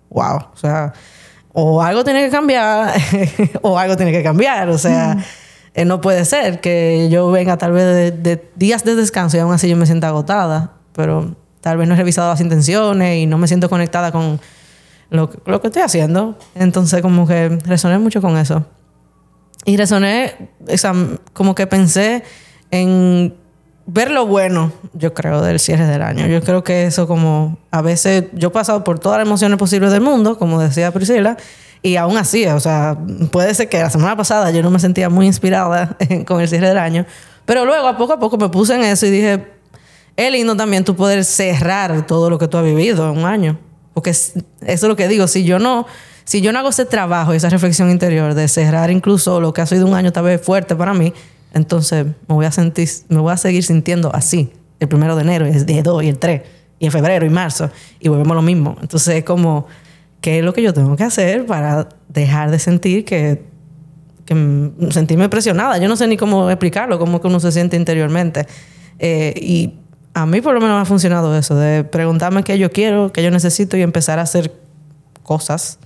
wow, 0.09 0.37
o 0.53 0.57
sea, 0.57 0.93
o 1.53 1.81
algo 1.81 2.03
tiene 2.03 2.23
que 2.25 2.29
cambiar 2.29 2.93
o 3.61 3.77
algo 3.77 3.97
tiene 3.97 4.11
que 4.11 4.23
cambiar, 4.23 4.69
o 4.69 4.77
sea, 4.77 5.17
eh, 5.73 5.85
no 5.85 6.01
puede 6.01 6.25
ser 6.25 6.61
que 6.61 7.07
yo 7.09 7.31
venga 7.31 7.57
tal 7.57 7.71
vez 7.71 8.21
de, 8.21 8.49
días 8.55 8.83
de 8.83 8.95
descanso 8.95 9.37
y 9.37 9.39
aún 9.39 9.53
así 9.53 9.69
yo 9.69 9.75
me 9.75 9.85
sienta 9.85 10.07
agotada, 10.07 10.73
pero 10.93 11.35
tal 11.61 11.77
vez 11.77 11.87
no 11.87 11.95
he 11.95 11.97
revisado 11.97 12.29
las 12.29 12.41
intenciones 12.41 13.17
y 13.17 13.25
no 13.25 13.37
me 13.37 13.47
siento 13.47 13.69
conectada 13.69 14.11
con 14.11 14.39
lo, 15.09 15.29
lo 15.45 15.61
que 15.61 15.67
estoy 15.67 15.83
haciendo, 15.83 16.37
entonces 16.55 17.01
como 17.01 17.27
que 17.27 17.49
resoné 17.65 17.97
mucho 17.97 18.21
con 18.21 18.37
eso. 18.37 18.65
Y 19.65 19.75
resoné, 19.75 20.49
o 20.71 20.77
sea, 20.77 20.93
como 21.33 21.53
que 21.53 21.67
pensé 21.67 22.23
en 22.71 23.35
ver 23.87 24.11
lo 24.11 24.27
bueno, 24.27 24.73
yo 24.93 25.13
creo, 25.13 25.41
del 25.41 25.59
cierre 25.59 25.87
del 25.87 26.01
año. 26.01 26.27
Yo 26.27 26.41
creo 26.41 26.63
que 26.63 26.85
eso 26.85 27.07
como 27.07 27.57
a 27.71 27.81
veces 27.81 28.25
yo 28.33 28.49
he 28.49 28.51
pasado 28.51 28.83
por 28.83 28.99
todas 28.99 29.17
las 29.17 29.27
emociones 29.27 29.57
posibles 29.57 29.91
del 29.91 30.01
mundo, 30.01 30.37
como 30.37 30.59
decía 30.59 30.91
Priscila, 30.91 31.37
y 31.81 31.95
aún 31.95 32.17
así, 32.17 32.45
o 32.47 32.59
sea, 32.59 32.97
puede 33.31 33.53
ser 33.53 33.69
que 33.69 33.79
la 33.79 33.89
semana 33.89 34.17
pasada 34.17 34.51
yo 34.51 34.61
no 34.61 34.69
me 34.69 34.79
sentía 34.79 35.09
muy 35.09 35.25
inspirada 35.25 35.97
con 36.27 36.41
el 36.41 36.49
cierre 36.49 36.67
del 36.67 36.77
año, 36.77 37.05
pero 37.45 37.65
luego 37.65 37.87
a 37.87 37.97
poco 37.97 38.13
a 38.13 38.19
poco 38.19 38.37
me 38.37 38.49
puse 38.49 38.75
en 38.75 38.83
eso 38.83 39.05
y 39.05 39.09
dije, 39.09 39.47
es 40.17 40.31
lindo 40.31 40.55
también 40.57 40.83
tú 40.83 40.95
poder 40.95 41.23
cerrar 41.23 42.05
todo 42.05 42.29
lo 42.29 42.37
que 42.37 42.49
tú 42.49 42.57
has 42.57 42.65
vivido 42.65 43.09
en 43.09 43.17
un 43.17 43.25
año, 43.25 43.57
porque 43.93 44.09
eso 44.09 44.43
es 44.61 44.83
lo 44.83 44.97
que 44.97 45.07
digo, 45.07 45.27
si 45.27 45.45
yo 45.45 45.59
no 45.59 45.87
si 46.25 46.41
yo 46.41 46.51
no 46.51 46.59
hago 46.59 46.69
ese 46.69 46.83
trabajo 46.83 47.31
esa 47.31 47.47
reflexión 47.47 47.89
interior 47.89 48.33
de 48.33 48.49
cerrar 48.49 48.91
incluso 48.91 49.39
lo 49.39 49.53
que 49.53 49.61
ha 49.61 49.65
sido 49.65 49.85
un 49.87 49.93
año 49.93 50.11
tal 50.11 50.25
vez 50.25 50.41
fuerte 50.41 50.75
para 50.75 50.93
mí, 50.93 51.13
entonces 51.53 52.05
me 52.05 52.35
voy 52.35 52.45
a 52.45 52.51
sentir, 52.51 52.89
me 53.09 53.19
voy 53.19 53.33
a 53.33 53.37
seguir 53.37 53.63
sintiendo 53.63 54.13
así. 54.13 54.51
El 54.79 54.87
primero 54.87 55.15
de 55.15 55.23
enero, 55.23 55.47
y 55.47 55.51
el 55.51 55.83
2 55.83 56.03
y 56.03 56.07
el 56.07 56.19
3, 56.19 56.41
y 56.79 56.85
en 56.85 56.91
febrero 56.91 57.25
y 57.25 57.29
marzo, 57.29 57.71
y 57.99 58.09
volvemos 58.09 58.35
lo 58.35 58.43
mismo. 58.43 58.77
Entonces 58.81 59.15
es 59.15 59.23
como, 59.23 59.65
¿qué 60.21 60.39
es 60.39 60.45
lo 60.45 60.53
que 60.53 60.61
yo 60.61 60.73
tengo 60.73 60.95
que 60.95 61.03
hacer 61.03 61.45
para 61.45 61.89
dejar 62.09 62.51
de 62.51 62.59
sentir 62.59 63.03
que, 63.05 63.43
que 64.25 64.71
sentirme 64.91 65.29
presionada? 65.29 65.79
Yo 65.79 65.87
no 65.87 65.95
sé 65.95 66.07
ni 66.07 66.17
cómo 66.17 66.49
explicarlo, 66.49 66.99
cómo 66.99 67.19
que 67.21 67.27
uno 67.27 67.39
se 67.39 67.51
siente 67.51 67.75
interiormente. 67.75 68.45
Eh, 68.99 69.33
y 69.41 69.73
a 70.13 70.25
mí 70.25 70.41
por 70.41 70.53
lo 70.53 70.61
menos 70.61 70.75
me 70.75 70.81
ha 70.81 70.85
funcionado 70.85 71.35
eso, 71.37 71.55
de 71.55 71.83
preguntarme 71.83 72.43
qué 72.43 72.57
yo 72.57 72.71
quiero, 72.71 73.11
qué 73.11 73.23
yo 73.23 73.31
necesito 73.31 73.77
y 73.77 73.81
empezar 73.81 74.19
a 74.19 74.23
hacer 74.23 74.51
cosas 75.23 75.79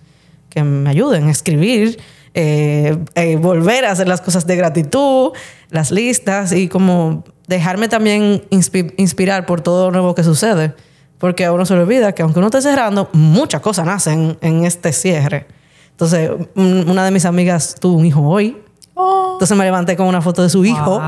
que 0.50 0.63
me 0.63 0.89
ayuden, 0.89 1.28
a 1.28 1.32
escribir, 1.32 1.97
eh, 2.34 2.98
eh, 3.15 3.36
volver 3.36 3.86
a 3.86 3.91
hacer 3.91 4.08
las 4.08 4.22
cosas 4.22 4.48
de 4.48 4.56
gratitud, 4.56 5.32
las 5.70 5.91
listas 5.91 6.54
y 6.54 6.70
como 6.70 7.24
dejarme 7.48 7.89
también 7.89 8.44
inspirar 8.50 9.46
por 9.46 9.62
todo 9.62 9.86
lo 9.86 9.91
nuevo 9.91 10.15
que 10.15 10.24
sucede. 10.24 10.74
Porque 11.17 11.46
a 11.46 11.52
uno 11.52 11.65
se 11.65 11.76
le 11.76 11.82
olvida 11.82 12.13
que 12.13 12.24
aunque 12.24 12.39
uno 12.39 12.48
esté 12.48 12.62
cerrando, 12.62 13.10
muchas 13.13 13.62
cosas 13.62 13.86
nacen 13.86 14.38
en 14.41 14.65
este 14.65 14.91
cierre. 14.91 15.46
Entonces, 15.91 16.32
una 16.56 17.06
de 17.06 17.12
mis 17.12 17.26
amigas 17.26 17.76
tuvo 17.80 17.98
un 17.98 18.06
hijo 18.06 18.22
hoy. 18.22 18.58
Oh. 18.96 19.34
Entonces 19.34 19.56
me 19.56 19.63
levanté 19.63 19.96
con 19.96 20.08
una 20.08 20.22
foto 20.22 20.41
de 20.41 20.50
su 20.50 20.65
hijo. 20.65 21.00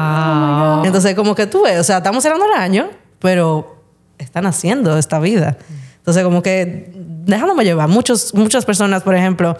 Entonces, 0.83 1.15
como 1.15 1.33
que 1.33 1.47
tú 1.47 1.63
ves, 1.63 1.79
o 1.79 1.83
sea, 1.83 1.97
estamos 1.97 2.21
cerrando 2.21 2.45
el 2.45 2.53
año, 2.53 2.89
pero 3.17 3.81
están 4.19 4.45
haciendo 4.45 4.97
esta 4.97 5.19
vida. 5.19 5.57
Entonces, 5.97 6.23
como 6.23 6.43
que 6.43 6.91
dejándome 7.25 7.63
llevar. 7.63 7.87
Muchos, 7.87 8.33
muchas 8.35 8.65
personas, 8.65 9.01
por 9.01 9.15
ejemplo, 9.15 9.57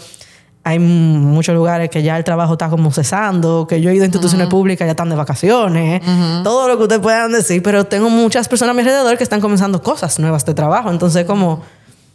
hay 0.65 0.79
muchos 0.79 1.53
lugares 1.53 1.89
que 1.89 2.03
ya 2.03 2.17
el 2.17 2.23
trabajo 2.23 2.53
está 2.53 2.69
como 2.69 2.91
cesando, 2.91 3.67
que 3.67 3.81
yo 3.81 3.89
he 3.89 3.95
ido 3.95 4.03
a 4.03 4.05
instituciones 4.05 4.47
públicas, 4.47 4.85
ya 4.85 4.91
están 4.91 5.09
de 5.09 5.15
vacaciones, 5.15 6.01
todo 6.43 6.69
lo 6.69 6.77
que 6.77 6.83
ustedes 6.83 7.01
puedan 7.01 7.33
decir, 7.33 7.61
pero 7.61 7.85
tengo 7.85 8.09
muchas 8.09 8.47
personas 8.47 8.71
a 8.71 8.73
mi 8.73 8.79
alrededor 8.79 9.17
que 9.17 9.23
están 9.23 9.41
comenzando 9.41 9.81
cosas 9.83 10.19
nuevas 10.19 10.45
de 10.45 10.53
trabajo. 10.53 10.89
Entonces, 10.89 11.25
como 11.25 11.61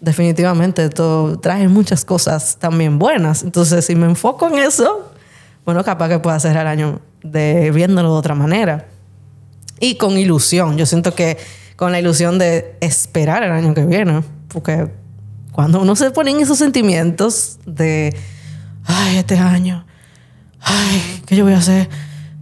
definitivamente 0.01 0.85
esto 0.85 1.39
trae 1.43 1.69
muchas 1.69 2.07
cosas 2.07 2.57
también 2.59 2.99
buenas. 2.99 3.43
Entonces, 3.43 3.85
si 3.85 3.95
me 3.95 4.07
enfoco 4.07 4.49
en 4.49 4.59
eso, 4.59 5.11
bueno, 5.67 5.85
capaz 5.85 6.09
que 6.09 6.19
pueda 6.19 6.41
cerrar 6.41 6.63
el 6.63 6.73
año 6.73 7.01
de, 7.23 7.71
viéndolo 7.71 8.13
de 8.13 8.19
otra 8.19 8.35
manera. 8.35 8.87
Y 9.79 9.97
con 9.97 10.17
ilusión. 10.17 10.79
Yo 10.79 10.87
siento 10.87 11.15
que 11.15 11.37
con 11.77 11.93
la 11.93 12.01
ilusión 12.01 12.39
de 12.39 12.77
esperar 12.81 13.43
el 13.43 13.53
año 13.53 13.75
que 13.75 13.85
viene. 13.85 14.23
Porque 14.49 14.89
cuando 15.53 15.83
uno 15.83 15.95
se 15.97 16.11
pone 16.11 16.31
en 16.31 16.41
esos 16.41 16.57
sentimientos 16.57 17.59
de, 17.67 18.17
ay, 18.89 19.19
este 19.19 19.39
año, 19.39 19.87
ay, 20.61 21.23
¿qué 21.27 21.37
yo 21.37 21.45
voy 21.45 21.55
a 21.55 21.59
hacer? 21.59 21.89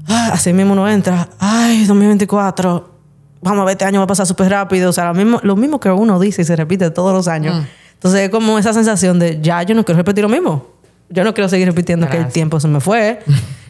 así 0.08 0.52
mismo 0.52 0.72
uno 0.72 0.88
entra, 0.88 1.28
ay, 1.38 1.84
2024, 1.84 2.96
vamos 3.42 3.62
a 3.62 3.64
ver, 3.64 3.72
este 3.72 3.84
año 3.84 4.00
va 4.00 4.04
a 4.04 4.06
pasar 4.06 4.26
súper 4.26 4.50
rápido. 4.50 4.90
O 4.90 4.92
sea, 4.92 5.06
lo 5.06 5.14
mismo, 5.14 5.40
lo 5.42 5.56
mismo 5.56 5.80
que 5.80 5.90
uno 5.90 6.18
dice 6.18 6.42
y 6.42 6.44
se 6.44 6.56
repite 6.56 6.90
todos 6.90 7.12
los 7.12 7.28
años. 7.28 7.56
Mm. 7.56 7.66
Entonces 7.94 8.20
es 8.20 8.30
como 8.30 8.58
esa 8.58 8.72
sensación 8.72 9.18
de, 9.18 9.40
ya, 9.40 9.62
yo 9.62 9.74
no 9.74 9.84
quiero 9.84 9.98
repetir 9.98 10.22
lo 10.22 10.28
mismo. 10.28 10.66
Yo 11.08 11.24
no 11.24 11.34
quiero 11.34 11.48
seguir 11.48 11.66
repitiendo 11.66 12.08
que 12.08 12.16
el 12.16 12.28
tiempo 12.28 12.58
se 12.60 12.68
me 12.68 12.80
fue, 12.80 13.20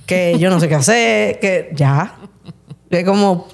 que 0.06 0.38
yo 0.38 0.50
no 0.50 0.58
sé 0.58 0.68
qué 0.68 0.74
hacer, 0.74 1.38
que 1.38 1.70
ya. 1.74 2.14
Es 2.90 3.04
como 3.04 3.48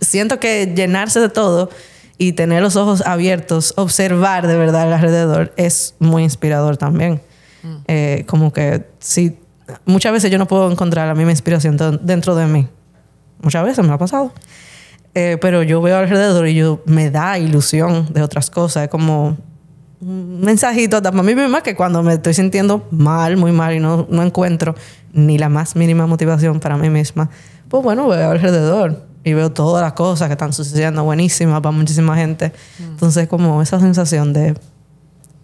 siento 0.00 0.40
que 0.40 0.72
llenarse 0.74 1.20
de 1.20 1.28
todo 1.28 1.70
y 2.18 2.32
tener 2.32 2.62
los 2.62 2.74
ojos 2.76 3.02
abiertos, 3.06 3.74
observar 3.76 4.48
de 4.48 4.56
verdad 4.56 4.92
alrededor, 4.92 5.52
es 5.56 5.94
muy 6.00 6.24
inspirador 6.24 6.76
también. 6.76 7.20
Mm. 7.68 7.76
Eh, 7.86 8.24
como 8.26 8.52
que 8.52 8.86
sí, 8.98 9.38
muchas 9.84 10.12
veces 10.12 10.30
yo 10.30 10.38
no 10.38 10.46
puedo 10.46 10.70
encontrar 10.70 11.06
la 11.06 11.14
misma 11.14 11.32
inspiración 11.32 11.76
dentro 12.02 12.34
de 12.34 12.46
mí. 12.46 12.68
Muchas 13.42 13.64
veces 13.64 13.84
me 13.84 13.92
ha 13.92 13.98
pasado. 13.98 14.32
Eh, 15.14 15.38
pero 15.40 15.62
yo 15.62 15.80
veo 15.82 15.96
alrededor 15.96 16.46
y 16.48 16.54
yo 16.54 16.82
me 16.86 17.10
da 17.10 17.38
ilusión 17.38 18.12
de 18.12 18.22
otras 18.22 18.50
cosas. 18.50 18.84
Es 18.84 18.88
como 18.88 19.36
un 20.00 20.40
mensajito 20.40 21.02
para 21.02 21.22
mí 21.22 21.34
misma 21.34 21.62
que 21.62 21.74
cuando 21.74 22.02
me 22.02 22.14
estoy 22.14 22.34
sintiendo 22.34 22.86
mal, 22.90 23.36
muy 23.36 23.52
mal 23.52 23.74
y 23.74 23.80
no, 23.80 24.06
no 24.10 24.22
encuentro 24.22 24.74
ni 25.12 25.38
la 25.38 25.48
más 25.48 25.74
mínima 25.74 26.06
motivación 26.06 26.60
para 26.60 26.76
mí 26.76 26.88
misma, 26.90 27.30
pues 27.68 27.82
bueno, 27.82 28.06
veo 28.06 28.30
alrededor 28.30 29.08
y 29.24 29.34
veo 29.34 29.50
todas 29.50 29.82
las 29.82 29.92
cosas 29.94 30.28
que 30.28 30.32
están 30.32 30.52
sucediendo 30.52 31.04
buenísimas 31.04 31.60
para 31.60 31.72
muchísima 31.72 32.16
gente. 32.16 32.52
Mm. 32.78 32.82
Entonces, 32.84 33.28
como 33.28 33.60
esa 33.62 33.80
sensación 33.80 34.32
de. 34.32 34.54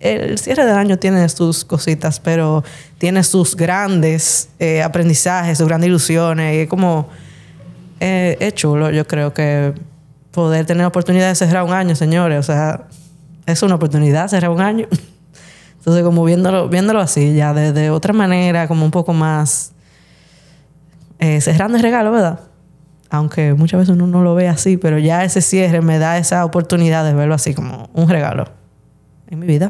El 0.05 0.37
cierre 0.39 0.67
del 0.67 0.77
año 0.77 0.99
tiene 0.99 1.27
sus 1.31 1.65
cositas, 1.65 2.21
pero 2.21 2.63
tiene 2.99 3.25
sus 3.25 3.57
grandes 3.57 4.51
eh, 4.59 4.83
aprendizajes, 4.83 5.57
sus 5.57 5.67
grandes 5.67 5.89
ilusiones. 5.89 6.55
Y 6.55 6.59
es 6.59 6.69
como. 6.69 7.09
Eh, 8.01 8.37
es 8.39 8.53
chulo, 8.53 8.91
yo 8.91 9.07
creo 9.07 9.33
que 9.33 9.73
poder 10.31 10.67
tener 10.67 10.83
la 10.83 10.89
oportunidad 10.89 11.29
de 11.29 11.35
cerrar 11.35 11.63
un 11.65 11.73
año, 11.73 11.97
señores. 11.97 12.39
O 12.39 12.43
sea, 12.43 12.83
es 13.47 13.63
una 13.63 13.77
oportunidad 13.77 14.29
cerrar 14.29 14.51
un 14.51 14.61
año. 14.61 14.87
Entonces, 15.79 16.05
como 16.05 16.23
viéndolo, 16.23 16.69
viéndolo 16.69 17.01
así, 17.01 17.35
ya 17.35 17.55
de, 17.55 17.89
otra 17.89 18.13
manera, 18.13 18.69
como 18.69 18.85
un 18.85 18.91
poco 18.91 19.15
más. 19.15 19.73
Eh, 21.19 21.41
cerrando 21.41 21.79
el 21.79 21.83
regalo, 21.83 22.13
¿verdad? 22.13 22.41
aunque 23.09 23.55
muchas 23.55 23.79
veces 23.79 23.95
uno 23.95 24.09
no 24.09 24.23
lo 24.23 24.35
ve 24.35 24.49
así, 24.49 24.77
pero 24.77 24.99
ya 24.99 25.25
ese 25.25 25.41
cierre 25.41 25.81
me 25.81 25.99
da 25.99 26.19
esa 26.19 26.45
oportunidad 26.45 27.05
de 27.05 27.15
verlo 27.15 27.35
así 27.35 27.55
como 27.55 27.89
un 27.95 28.09
regalo 28.09 28.47
en 29.29 29.39
mi 29.39 29.47
vida. 29.47 29.69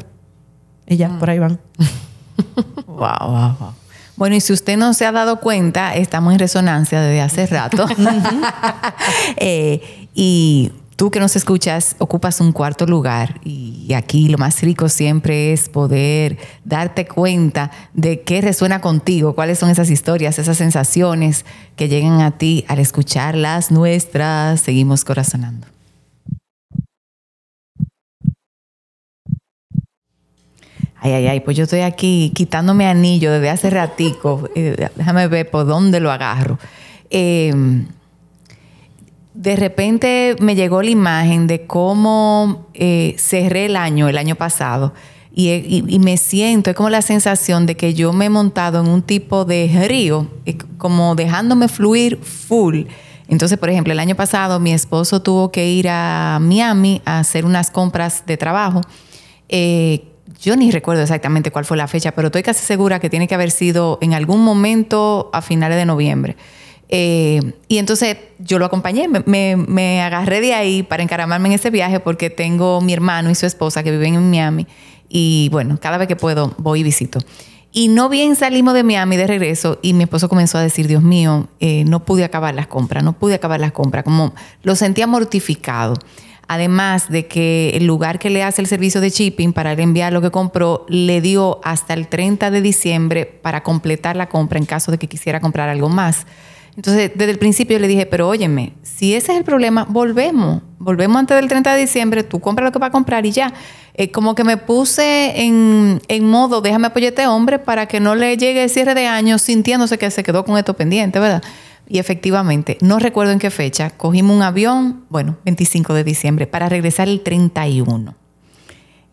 Y 0.87 0.97
ya, 0.97 1.17
por 1.19 1.29
ahí 1.29 1.39
van. 1.39 1.59
wow, 2.87 3.17
wow, 3.21 3.55
wow. 3.59 3.73
Bueno, 4.17 4.35
y 4.35 4.41
si 4.41 4.53
usted 4.53 4.77
no 4.77 4.93
se 4.93 5.05
ha 5.05 5.11
dado 5.11 5.39
cuenta, 5.39 5.95
estamos 5.95 6.33
en 6.33 6.39
resonancia 6.39 7.01
desde 7.01 7.21
hace 7.21 7.47
rato. 7.47 7.85
Eh, 9.37 10.07
y 10.13 10.71
Tú 10.95 11.11
que 11.11 11.19
nos 11.19 11.35
escuchas, 11.35 11.97
ocupas 11.99 12.39
un 12.39 12.53
cuarto 12.53 12.85
lugar 12.85 13.41
y 13.43 13.91
aquí 13.93 14.29
lo 14.29 14.37
más 14.37 14.61
rico 14.61 14.87
siempre 14.87 15.51
es 15.51 15.67
poder 15.67 16.37
darte 16.63 17.05
cuenta 17.05 17.69
de 17.93 18.21
qué 18.21 18.39
resuena 18.39 18.79
contigo, 18.79 19.35
cuáles 19.35 19.59
son 19.59 19.69
esas 19.69 19.89
historias, 19.89 20.39
esas 20.39 20.55
sensaciones 20.55 21.45
que 21.75 21.89
llegan 21.89 22.21
a 22.21 22.37
ti 22.37 22.63
al 22.69 22.79
escuchar 22.79 23.35
las 23.35 23.71
nuestras. 23.71 24.61
Seguimos 24.61 25.03
corazonando. 25.03 25.67
Ay, 31.05 31.13
ay, 31.13 31.27
ay, 31.27 31.39
pues 31.41 31.55
yo 31.55 31.65
estoy 31.65 31.81
aquí 31.81 32.31
quitándome 32.33 32.87
anillo 32.87 33.31
desde 33.31 33.51
hace 33.51 33.69
ratico. 33.69 34.49
Eh, 34.55 34.89
déjame 34.95 35.27
ver 35.27 35.51
por 35.51 35.67
dónde 35.67 35.99
lo 35.99 36.11
agarro. 36.11 36.57
Eh, 37.11 37.53
de 39.35 39.55
repente 39.55 40.35
me 40.39 40.55
llegó 40.55 40.81
la 40.81 40.89
imagen 40.89 41.45
de 41.45 41.67
cómo 41.67 42.65
eh, 42.73 43.13
cerré 43.19 43.65
el 43.65 43.75
año, 43.75 44.09
el 44.09 44.17
año 44.17 44.33
pasado, 44.33 44.95
y, 45.31 45.99
me 45.99 46.17
siento, 46.17 46.71
es 46.71 46.75
como 46.75 46.89
la 46.89 47.03
sensación 47.03 47.67
de 47.67 47.77
que 47.77 47.93
yo 47.93 48.11
me 48.11 48.25
he 48.25 48.29
montado 48.31 48.79
en 48.79 48.87
un 48.87 49.03
tipo 49.03 49.45
de 49.45 49.85
río, 49.87 50.27
eh, 50.47 50.57
como 50.79 51.13
dejándome 51.13 51.67
fluir 51.67 52.17
full. 52.17 52.85
Entonces, 53.27 53.59
por 53.59 53.69
ejemplo, 53.69 53.93
el 53.93 53.99
año 53.99 54.15
pasado 54.15 54.59
mi 54.59 54.73
esposo 54.73 55.21
tuvo 55.21 55.51
que 55.51 55.69
ir 55.69 55.87
a 55.87 56.39
Miami 56.41 57.03
a 57.05 57.19
hacer 57.19 57.45
unas 57.45 57.69
compras 57.69 58.23
de 58.25 58.37
trabajo. 58.37 58.81
Eh, 59.49 60.14
yo 60.41 60.55
ni 60.55 60.71
recuerdo 60.71 61.01
exactamente 61.01 61.51
cuál 61.51 61.65
fue 61.65 61.77
la 61.77 61.87
fecha, 61.87 62.11
pero 62.11 62.27
estoy 62.27 62.43
casi 62.43 62.65
segura 62.65 62.99
que 62.99 63.09
tiene 63.09 63.27
que 63.27 63.35
haber 63.35 63.51
sido 63.51 63.97
en 64.01 64.13
algún 64.13 64.43
momento 64.43 65.29
a 65.33 65.41
finales 65.41 65.77
de 65.77 65.85
noviembre. 65.85 66.35
Eh, 66.87 67.53
y 67.67 67.79
entonces 67.79 68.17
yo 68.39 68.59
lo 68.59 68.65
acompañé, 68.65 69.07
me, 69.07 70.01
agarré 70.01 70.39
de 70.41 70.53
ahí 70.53 70.83
para 70.83 71.01
encaramarme 71.01 71.47
en 71.49 71.53
ese 71.55 71.71
viaje 71.71 71.99
porque 71.99 72.29
tengo 72.29 72.79
mi 72.81 72.93
hermano 72.93 73.31
y 73.31 73.35
su 73.35 73.45
esposa 73.45 73.81
que 73.81 73.91
viven 73.91 74.13
en 74.13 74.29
Miami 74.29 74.67
y 75.09 75.49
bueno, 75.51 75.79
cada 75.81 75.97
vez 75.97 76.07
que 76.07 76.15
puedo 76.15 76.53
voy 76.57 76.81
y 76.81 76.83
visito. 76.83 77.19
Y 77.71 77.89
no 77.89 78.07
bien 78.07 78.35
salimos 78.35 78.73
de 78.73 78.83
Miami 78.83 79.17
de 79.17 79.27
regreso 79.27 79.79
y 79.81 79.93
mi 79.93 80.03
esposo 80.03 80.29
comenzó 80.29 80.57
a 80.57 80.61
decir, 80.61 80.87
Dios 80.87 81.03
mío, 81.03 81.49
eh, 81.59 81.83
no 81.85 82.05
pude 82.05 82.23
acabar 82.23 82.55
las 82.55 82.67
compras, 82.67 83.03
no 83.03 83.13
pude 83.13 83.33
acabar 83.33 83.59
las 83.59 83.73
compras, 83.73 84.05
como 84.05 84.33
lo 84.63 84.75
sentía 84.75 85.07
mortificado. 85.07 85.95
Además 86.47 87.09
de 87.09 87.27
que 87.27 87.71
el 87.75 87.87
lugar 87.87 88.19
que 88.19 88.29
le 88.29 88.43
hace 88.43 88.61
el 88.61 88.67
servicio 88.67 89.01
de 89.01 89.09
shipping 89.09 89.53
para 89.53 89.73
enviar 89.73 90.13
lo 90.13 90.21
que 90.21 90.31
compró 90.31 90.85
le 90.87 91.21
dio 91.21 91.59
hasta 91.63 91.93
el 91.93 92.07
30 92.07 92.51
de 92.51 92.61
diciembre 92.61 93.25
para 93.25 93.63
completar 93.63 94.15
la 94.15 94.29
compra 94.29 94.59
en 94.59 94.65
caso 94.65 94.91
de 94.91 94.97
que 94.97 95.07
quisiera 95.07 95.39
comprar 95.39 95.69
algo 95.69 95.89
más. 95.89 96.25
Entonces, 96.75 97.11
desde 97.15 97.31
el 97.31 97.39
principio 97.39 97.79
le 97.79 97.87
dije, 97.87 98.05
pero 98.05 98.27
óyeme, 98.27 98.73
si 98.83 99.15
ese 99.15 99.31
es 99.31 99.37
el 99.37 99.45
problema, 99.45 99.85
volvemos. 99.89 100.61
Volvemos 100.77 101.17
antes 101.17 101.37
del 101.37 101.47
30 101.47 101.73
de 101.73 101.79
diciembre, 101.79 102.23
tú 102.23 102.41
compras 102.41 102.65
lo 102.65 102.71
que 102.73 102.79
vas 102.79 102.89
a 102.89 102.91
comprar 102.91 103.25
y 103.25 103.31
ya. 103.31 103.53
Eh, 103.93 104.11
como 104.11 104.35
que 104.35 104.43
me 104.43 104.57
puse 104.57 105.41
en, 105.41 105.99
modo, 106.23 106.59
déjame 106.59 106.87
apoyar 106.87 107.13
este 107.13 107.27
hombre 107.27 107.59
para 107.59 107.85
que 107.85 108.01
no 108.01 108.13
le 108.13 108.35
llegue 108.35 108.63
el 108.63 108.69
cierre 108.69 108.93
de 108.93 109.07
año 109.07 109.37
sintiéndose 109.37 109.97
que 109.97 110.11
se 110.11 110.21
quedó 110.21 110.43
con 110.43 110.57
esto 110.57 110.73
pendiente, 110.73 111.17
¿verdad? 111.17 111.41
Y 111.87 111.99
efectivamente, 111.99 112.77
no 112.81 112.99
recuerdo 112.99 113.31
en 113.31 113.39
qué 113.39 113.51
fecha, 113.51 113.91
cogimos 113.91 114.35
un 114.35 114.41
avión, 114.41 115.05
bueno, 115.09 115.37
25 115.45 115.93
de 115.93 116.03
diciembre, 116.03 116.47
para 116.47 116.67
regresar 116.67 117.07
el 117.07 117.21
31. 117.21 118.15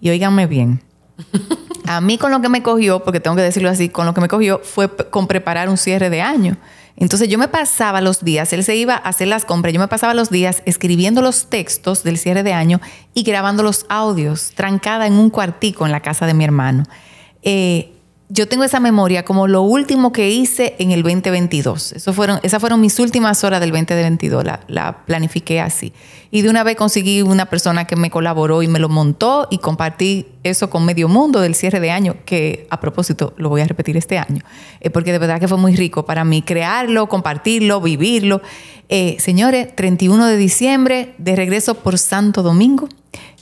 Y 0.00 0.10
óiganme 0.10 0.46
bien, 0.46 0.82
a 1.86 2.00
mí 2.00 2.18
con 2.18 2.30
lo 2.30 2.40
que 2.40 2.48
me 2.48 2.62
cogió, 2.62 3.04
porque 3.04 3.20
tengo 3.20 3.36
que 3.36 3.42
decirlo 3.42 3.68
así, 3.68 3.88
con 3.88 4.06
lo 4.06 4.14
que 4.14 4.20
me 4.20 4.28
cogió 4.28 4.60
fue 4.62 4.88
con 5.10 5.26
preparar 5.26 5.68
un 5.68 5.76
cierre 5.76 6.10
de 6.10 6.22
año. 6.22 6.56
Entonces 6.96 7.28
yo 7.28 7.38
me 7.38 7.48
pasaba 7.48 8.00
los 8.00 8.22
días, 8.22 8.52
él 8.52 8.64
se 8.64 8.76
iba 8.76 8.94
a 8.94 8.98
hacer 9.08 9.28
las 9.28 9.44
compras, 9.44 9.72
yo 9.72 9.80
me 9.80 9.88
pasaba 9.88 10.14
los 10.14 10.30
días 10.30 10.62
escribiendo 10.66 11.22
los 11.22 11.46
textos 11.46 12.02
del 12.02 12.18
cierre 12.18 12.42
de 12.42 12.52
año 12.52 12.80
y 13.14 13.22
grabando 13.22 13.62
los 13.62 13.86
audios, 13.88 14.52
trancada 14.54 15.06
en 15.06 15.14
un 15.14 15.30
cuartico 15.30 15.86
en 15.86 15.92
la 15.92 16.00
casa 16.00 16.26
de 16.26 16.34
mi 16.34 16.44
hermano. 16.44 16.84
Eh, 17.42 17.91
yo 18.32 18.48
tengo 18.48 18.64
esa 18.64 18.80
memoria 18.80 19.26
como 19.26 19.46
lo 19.46 19.60
último 19.60 20.10
que 20.10 20.30
hice 20.30 20.74
en 20.78 20.90
el 20.90 21.02
2022. 21.02 21.92
Eso 21.92 22.14
fueron, 22.14 22.40
esas 22.42 22.60
fueron 22.60 22.80
mis 22.80 22.98
últimas 22.98 23.44
horas 23.44 23.60
del 23.60 23.70
2022. 23.72 24.42
La, 24.42 24.60
la 24.68 25.04
planifiqué 25.04 25.60
así. 25.60 25.92
Y 26.30 26.40
de 26.40 26.48
una 26.48 26.64
vez 26.64 26.76
conseguí 26.76 27.20
una 27.20 27.44
persona 27.44 27.86
que 27.86 27.94
me 27.94 28.10
colaboró 28.10 28.62
y 28.62 28.68
me 28.68 28.78
lo 28.78 28.88
montó 28.88 29.48
y 29.50 29.58
compartí 29.58 30.28
eso 30.44 30.70
con 30.70 30.86
medio 30.86 31.08
mundo 31.08 31.40
del 31.40 31.54
cierre 31.54 31.78
de 31.78 31.90
año, 31.90 32.16
que 32.24 32.66
a 32.70 32.80
propósito 32.80 33.34
lo 33.36 33.50
voy 33.50 33.60
a 33.60 33.66
repetir 33.66 33.98
este 33.98 34.16
año, 34.16 34.42
eh, 34.80 34.88
porque 34.88 35.12
de 35.12 35.18
verdad 35.18 35.38
que 35.38 35.46
fue 35.46 35.58
muy 35.58 35.76
rico 35.76 36.06
para 36.06 36.24
mí 36.24 36.40
crearlo, 36.40 37.10
compartirlo, 37.10 37.82
vivirlo. 37.82 38.40
Eh, 38.88 39.18
señores, 39.20 39.76
31 39.76 40.26
de 40.26 40.38
diciembre, 40.38 41.14
de 41.18 41.36
regreso 41.36 41.74
por 41.74 41.98
Santo 41.98 42.42
Domingo. 42.42 42.88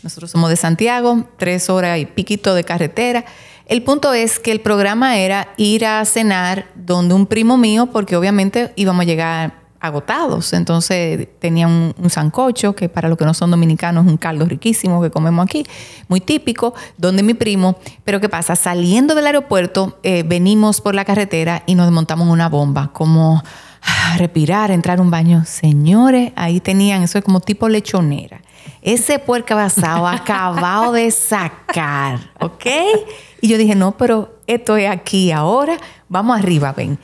Nosotros 0.02 0.32
somos 0.32 0.50
de 0.50 0.56
Santiago, 0.56 1.28
tres 1.36 1.70
horas 1.70 2.00
y 2.00 2.06
piquito 2.06 2.56
de 2.56 2.64
carretera. 2.64 3.24
El 3.70 3.84
punto 3.84 4.12
es 4.12 4.40
que 4.40 4.50
el 4.50 4.60
programa 4.60 5.16
era 5.18 5.50
ir 5.56 5.86
a 5.86 6.04
cenar 6.04 6.66
donde 6.74 7.14
un 7.14 7.26
primo 7.26 7.56
mío, 7.56 7.86
porque 7.86 8.16
obviamente 8.16 8.72
íbamos 8.74 9.02
a 9.02 9.04
llegar 9.04 9.60
agotados. 9.78 10.52
Entonces 10.54 11.28
tenía 11.38 11.68
un, 11.68 11.94
sancocho, 12.08 12.74
que 12.74 12.88
para 12.88 13.08
los 13.08 13.16
que 13.16 13.24
no 13.24 13.32
son 13.32 13.52
dominicanos 13.52 14.06
es 14.06 14.10
un 14.10 14.16
caldo 14.16 14.44
riquísimo 14.44 15.00
que 15.00 15.12
comemos 15.12 15.44
aquí, 15.44 15.64
muy 16.08 16.20
típico, 16.20 16.74
donde 16.98 17.22
mi 17.22 17.34
primo, 17.34 17.78
pero 18.02 18.20
¿qué 18.20 18.28
pasa? 18.28 18.56
Saliendo 18.56 19.14
del 19.14 19.28
aeropuerto, 19.28 20.00
eh, 20.02 20.24
venimos 20.26 20.80
por 20.80 20.96
la 20.96 21.04
carretera 21.04 21.62
y 21.66 21.76
nos 21.76 21.86
desmontamos 21.86 22.26
una 22.26 22.48
bomba, 22.48 22.90
como 22.92 23.40
ah, 23.82 24.16
respirar, 24.18 24.72
entrar 24.72 24.98
a 24.98 25.02
un 25.02 25.12
baño. 25.12 25.44
Señores, 25.46 26.32
ahí 26.34 26.58
tenían, 26.58 27.04
eso 27.04 27.18
es 27.18 27.24
como 27.24 27.38
tipo 27.38 27.68
lechonera. 27.68 28.40
Ese 28.82 29.18
puerco 29.18 29.54
basado 29.54 30.06
acabado 30.06 30.92
de 30.92 31.10
sacar, 31.10 32.18
¿ok? 32.40 32.66
Y 33.40 33.48
yo 33.48 33.58
dije, 33.58 33.74
no, 33.74 33.96
pero 33.96 34.38
esto 34.46 34.76
es 34.76 34.90
aquí 34.90 35.32
ahora, 35.32 35.76
vamos 36.08 36.38
arriba, 36.38 36.72
ven 36.72 36.98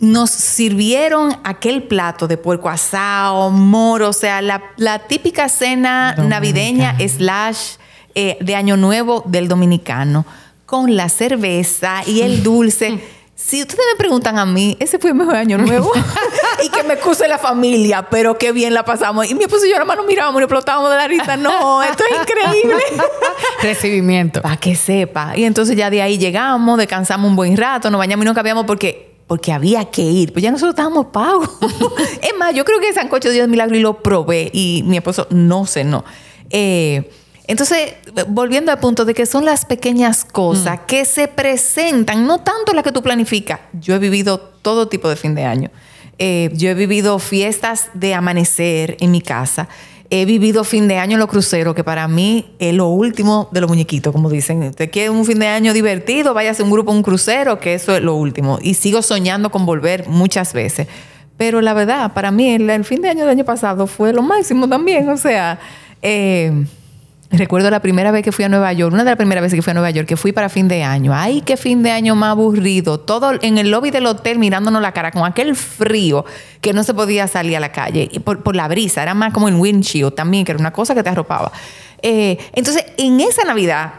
nos 0.00 0.30
sirvieron 0.30 1.36
aquel 1.42 1.82
plato 1.82 2.28
de 2.28 2.36
puerco 2.36 2.68
asado, 2.68 3.50
moro, 3.50 4.10
o 4.10 4.12
sea, 4.12 4.40
la, 4.42 4.98
típica 5.08 5.48
cena 5.48 6.14
navideña 6.14 6.96
slash 7.06 7.76
eh, 8.14 8.38
de 8.40 8.54
Año 8.54 8.76
Nuevo 8.76 9.24
del 9.26 9.48
dominicano, 9.48 10.24
con 10.66 10.96
la 10.96 11.08
cerveza 11.08 12.02
y 12.06 12.20
el 12.20 12.42
dulce. 12.42 13.00
Si 13.48 13.62
ustedes 13.62 13.80
me 13.94 13.96
preguntan 13.96 14.38
a 14.38 14.44
mí, 14.44 14.76
ese 14.78 14.98
fue 14.98 15.08
el 15.08 15.16
mejor 15.16 15.36
año 15.36 15.56
nuevo. 15.56 15.90
y 16.62 16.68
que 16.68 16.82
me 16.82 16.92
excuse 16.92 17.26
la 17.26 17.38
familia, 17.38 18.06
pero 18.10 18.36
qué 18.36 18.52
bien 18.52 18.74
la 18.74 18.84
pasamos. 18.84 19.30
Y 19.30 19.34
mi 19.34 19.44
esposo 19.44 19.64
y 19.64 19.70
yo 19.70 19.86
más 19.86 19.96
nos 19.96 20.04
mirábamos 20.04 20.38
y 20.42 20.44
explotábamos 20.44 20.90
de 20.90 20.96
la 20.96 21.08
risa. 21.08 21.38
No, 21.38 21.82
esto 21.82 22.04
es 22.04 22.20
increíble. 22.20 22.82
Recibimiento. 23.62 24.42
Para 24.42 24.58
que 24.58 24.76
sepa. 24.76 25.34
Y 25.34 25.44
entonces 25.44 25.78
ya 25.78 25.88
de 25.88 26.02
ahí 26.02 26.18
llegamos, 26.18 26.76
descansamos 26.76 27.26
un 27.26 27.36
buen 27.36 27.56
rato, 27.56 27.90
nos 27.90 27.98
bañamos 27.98 28.26
y 28.26 28.28
no 28.28 28.34
cambiamos 28.34 28.66
porque 28.66 29.16
porque 29.26 29.50
había 29.50 29.86
que 29.86 30.02
ir. 30.02 30.34
Pues 30.34 30.42
ya 30.42 30.50
nosotros 30.50 30.72
estábamos 30.72 31.06
pagos. 31.06 31.48
es 32.20 32.36
más, 32.38 32.54
yo 32.54 32.66
creo 32.66 32.80
que 32.80 32.88
el 32.88 32.94
sancocho 32.94 33.28
de 33.28 33.34
Dios 33.34 33.48
milagro 33.48 33.76
y 33.76 33.80
lo 33.80 34.02
probé 34.02 34.50
y 34.52 34.82
mi 34.84 34.98
esposo 34.98 35.26
no 35.30 35.64
cenó. 35.64 36.04
Eh, 36.50 37.10
entonces, 37.48 37.94
volviendo 38.28 38.70
al 38.70 38.78
punto 38.78 39.04
de 39.04 39.14
que 39.14 39.26
son 39.26 39.44
las 39.44 39.64
pequeñas 39.64 40.24
cosas 40.24 40.78
mm. 40.78 40.86
que 40.86 41.04
se 41.04 41.26
presentan, 41.26 42.26
no 42.26 42.38
tanto 42.38 42.72
las 42.72 42.84
que 42.84 42.92
tú 42.92 43.02
planificas. 43.02 43.58
Yo 43.72 43.96
he 43.96 43.98
vivido 43.98 44.38
todo 44.38 44.86
tipo 44.86 45.08
de 45.08 45.16
fin 45.16 45.34
de 45.34 45.44
año. 45.44 45.70
Eh, 46.18 46.50
yo 46.54 46.70
he 46.70 46.74
vivido 46.74 47.18
fiestas 47.18 47.88
de 47.94 48.14
amanecer 48.14 48.96
en 49.00 49.10
mi 49.10 49.20
casa 49.20 49.68
he 50.10 50.24
vivido 50.24 50.64
fin 50.64 50.88
de 50.88 50.98
año 50.98 51.14
en 51.14 51.18
los 51.18 51.28
cruceros, 51.28 51.74
que 51.74 51.84
para 51.84 52.08
mí 52.08 52.54
es 52.58 52.74
lo 52.74 52.88
último 52.88 53.48
de 53.52 53.60
los 53.60 53.68
muñequitos, 53.68 54.12
como 54.12 54.30
dicen. 54.30 54.62
Usted 54.62 54.90
quiere 54.90 55.10
un 55.10 55.24
fin 55.24 55.38
de 55.38 55.48
año 55.48 55.72
divertido, 55.72 56.34
váyase 56.34 56.62
a 56.62 56.64
un 56.64 56.70
grupo, 56.70 56.92
un 56.92 57.02
crucero, 57.02 57.58
que 57.60 57.74
eso 57.74 57.94
es 57.94 58.02
lo 58.02 58.14
último. 58.14 58.58
Y 58.62 58.74
sigo 58.74 59.02
soñando 59.02 59.50
con 59.50 59.66
volver 59.66 60.08
muchas 60.08 60.52
veces. 60.52 60.88
Pero 61.36 61.60
la 61.60 61.74
verdad, 61.74 62.14
para 62.14 62.30
mí, 62.30 62.48
el, 62.54 62.84
fin 62.84 63.02
de 63.02 63.10
año 63.10 63.20
del 63.20 63.30
año 63.30 63.44
pasado 63.44 63.86
fue 63.86 64.12
lo 64.12 64.22
máximo 64.22 64.68
también. 64.68 65.08
O 65.08 65.16
sea, 65.16 65.58
eh, 66.00 66.64
Recuerdo 67.30 67.70
la 67.70 67.80
primera 67.80 68.10
vez 68.10 68.22
que 68.22 68.32
fui 68.32 68.46
a 68.46 68.48
Nueva 68.48 68.72
York, 68.72 68.92
una 68.92 69.04
de 69.04 69.10
las 69.10 69.16
primeras 69.16 69.42
veces 69.42 69.56
que 69.58 69.62
fui 69.62 69.72
a 69.72 69.74
Nueva 69.74 69.90
York, 69.90 70.08
que 70.08 70.16
fui 70.16 70.32
para 70.32 70.48
fin 70.48 70.66
de 70.66 70.82
año. 70.82 71.12
Ay, 71.14 71.42
qué 71.42 71.58
fin 71.58 71.82
de 71.82 71.90
año 71.90 72.14
más 72.14 72.30
aburrido. 72.30 73.00
Todo 73.00 73.32
en 73.42 73.58
el 73.58 73.70
lobby 73.70 73.90
del 73.90 74.06
hotel 74.06 74.38
mirándonos 74.38 74.80
la 74.80 74.92
cara 74.92 75.10
con 75.10 75.26
aquel 75.26 75.54
frío 75.54 76.24
que 76.62 76.72
no 76.72 76.82
se 76.84 76.94
podía 76.94 77.28
salir 77.28 77.56
a 77.58 77.60
la 77.60 77.70
calle 77.70 78.08
y 78.10 78.20
por, 78.20 78.56
la 78.56 78.66
brisa. 78.66 79.02
Era 79.02 79.12
más 79.12 79.34
como 79.34 79.48
el 79.48 79.56
windshield 79.56 80.14
también, 80.14 80.46
que 80.46 80.52
era 80.52 80.58
una 80.58 80.72
cosa 80.72 80.94
que 80.94 81.02
te 81.02 81.10
arropaba. 81.10 81.52
Eh, 82.00 82.38
entonces, 82.54 82.86
en 82.96 83.20
esa 83.20 83.44
Navidad, 83.44 83.92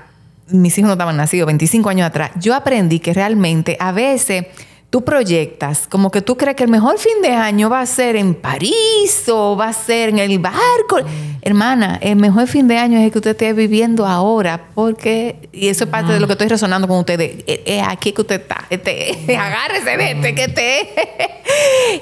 mis 0.48 0.76
hijos 0.80 0.88
no 0.88 0.94
estaban 0.94 1.16
nacidos, 1.16 1.46
25 1.46 1.88
años 1.90 2.08
atrás, 2.08 2.32
yo 2.40 2.56
aprendí 2.56 3.00
que 3.00 3.14
realmente 3.14 3.78
a 3.80 3.92
veces 3.92 4.46
tú 4.90 5.04
proyectas, 5.04 5.88
como 5.88 6.10
que 6.10 6.22
tú 6.22 6.36
crees 6.36 6.56
que 6.56 6.64
el 6.64 6.70
mejor 6.70 6.98
fin 6.98 7.22
de 7.22 7.30
año 7.30 7.70
va 7.70 7.82
a 7.82 7.86
ser 7.86 8.16
en 8.16 8.34
París 8.34 9.24
o 9.32 9.56
va 9.56 9.70
a 9.70 9.74
ser 9.74 10.10
en 10.10 10.20
el 10.20 10.40
barco. 10.40 10.98
Hermana, 11.42 12.00
el 12.02 12.16
mejor 12.16 12.48
fin 12.48 12.68
de 12.68 12.78
año 12.78 12.98
es 12.98 13.06
el 13.06 13.12
que 13.12 13.20
usted 13.20 13.32
esté 13.32 13.54
viviendo 13.54 14.06
ahora, 14.06 14.70
porque, 14.74 15.50
y 15.54 15.68
eso 15.68 15.86
es 15.86 15.90
parte 15.90 16.12
de 16.12 16.20
lo 16.20 16.28
que 16.28 16.34
estoy 16.34 16.48
resonando 16.48 16.88
con 16.88 16.98
ustedes, 16.98 17.44
es 17.46 17.84
aquí 17.88 18.12
que 18.12 18.22
usted 18.22 18.42
está, 18.42 18.66
este, 18.70 19.16
agárrese 19.38 19.98
de 19.98 20.12
este, 20.12 20.36
que 20.36 20.48
te... 20.48 20.90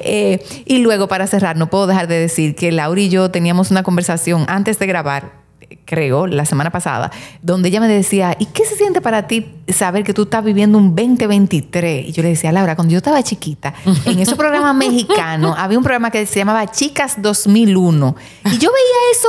Eh, 0.03 0.43
y 0.65 0.79
luego, 0.79 1.07
para 1.07 1.25
cerrar, 1.25 1.55
no 1.55 1.69
puedo 1.69 1.87
dejar 1.87 2.07
de 2.07 2.19
decir 2.19 2.53
que 2.53 2.69
Laura 2.71 2.99
y 2.99 3.07
yo 3.07 3.31
teníamos 3.31 3.71
una 3.71 3.81
conversación 3.81 4.43
antes 4.49 4.77
de 4.77 4.87
grabar 4.87 5.46
creo, 5.87 6.27
la 6.27 6.45
semana 6.45 6.69
pasada, 6.69 7.09
donde 7.41 7.69
ella 7.69 7.79
me 7.79 7.87
decía, 7.87 8.35
¿y 8.37 8.45
qué 8.45 8.65
se 8.65 8.75
siente 8.75 9.01
para 9.01 9.25
ti 9.25 9.47
saber 9.69 10.03
que 10.03 10.13
tú 10.13 10.23
estás 10.23 10.43
viviendo 10.43 10.77
un 10.77 10.95
2023? 10.95 12.09
Y 12.09 12.11
yo 12.11 12.21
le 12.21 12.29
decía, 12.29 12.51
Laura, 12.51 12.75
cuando 12.75 12.91
yo 12.91 12.97
estaba 12.97 13.23
chiquita, 13.23 13.73
en 14.05 14.19
ese 14.19 14.35
programa 14.35 14.73
mexicano, 14.85 15.55
había 15.57 15.77
un 15.77 15.83
programa 15.83 16.11
que 16.11 16.25
se 16.25 16.39
llamaba 16.39 16.69
Chicas 16.69 17.21
2001. 17.21 18.15
Y 18.45 18.57
yo 18.57 18.69
veía 18.69 18.97
eso 19.11 19.27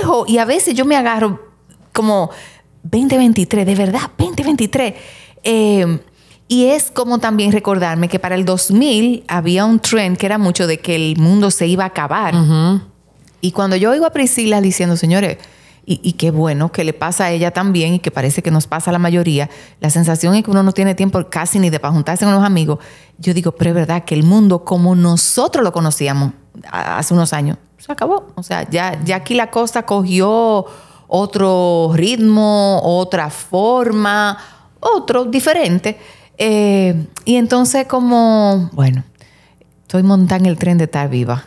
lejos. 0.00 0.28
Y 0.28 0.38
a 0.38 0.44
veces 0.44 0.74
yo 0.74 0.84
me 0.84 0.96
agarro 0.96 1.40
como 1.92 2.30
2023, 2.82 3.64
de 3.64 3.74
verdad, 3.76 4.10
2023. 4.18 4.94
Eh, 5.44 5.98
y 6.48 6.66
es 6.66 6.90
como 6.90 7.18
también 7.18 7.52
recordarme 7.52 8.08
que 8.08 8.18
para 8.18 8.34
el 8.34 8.44
2000 8.44 9.24
había 9.28 9.64
un 9.64 9.78
trend 9.78 10.18
que 10.18 10.26
era 10.26 10.36
mucho 10.36 10.66
de 10.66 10.80
que 10.80 10.96
el 10.96 11.16
mundo 11.16 11.50
se 11.50 11.66
iba 11.66 11.84
a 11.84 11.86
acabar. 11.86 12.34
Y 13.40 13.52
cuando 13.52 13.76
yo 13.76 13.94
iba 13.94 14.08
a 14.08 14.12
Priscila 14.12 14.60
diciendo, 14.60 14.96
señores, 14.96 15.38
y, 15.84 16.12
qué 16.12 16.30
bueno 16.30 16.70
que 16.70 16.84
le 16.84 16.92
pasa 16.92 17.24
a 17.24 17.30
ella 17.32 17.50
también 17.50 17.94
y 17.94 17.98
que 17.98 18.12
parece 18.12 18.40
que 18.40 18.52
nos 18.52 18.68
pasa 18.68 18.90
a 18.90 18.92
la 18.92 19.00
mayoría, 19.00 19.50
la 19.80 19.90
sensación 19.90 20.34
es 20.36 20.44
que 20.44 20.50
uno 20.50 20.62
no 20.62 20.72
tiene 20.72 20.94
tiempo 20.94 21.28
casi 21.28 21.58
ni 21.58 21.70
de 21.70 21.80
para 21.80 21.92
juntarse 21.92 22.24
con 22.24 22.32
los 22.34 22.44
amigos. 22.44 22.78
Yo 23.18 23.34
digo, 23.34 23.52
pero 23.52 23.70
es 23.70 23.74
verdad 23.74 24.04
que 24.04 24.14
el 24.14 24.22
mundo 24.22 24.64
como 24.64 24.94
nosotros 24.94 25.64
lo 25.64 25.72
conocíamos 25.72 26.32
hace 26.70 27.14
unos 27.14 27.32
años, 27.32 27.58
se 27.78 27.90
acabó. 27.90 28.28
O 28.36 28.44
sea, 28.44 28.68
ya, 28.70 29.02
ya 29.04 29.16
aquí 29.16 29.34
la 29.34 29.50
cosa 29.50 29.82
cogió 29.84 30.66
otro 31.08 31.90
ritmo, 31.94 32.80
otra 32.82 33.28
forma, 33.28 34.38
otro 34.78 35.24
diferente. 35.24 35.98
Eh, 36.38 37.06
y 37.24 37.36
entonces 37.36 37.86
como, 37.86 38.70
bueno, 38.72 39.02
estoy 39.82 40.04
montando 40.04 40.48
el 40.48 40.56
tren 40.56 40.78
de 40.78 40.84
estar 40.84 41.10
viva. 41.10 41.44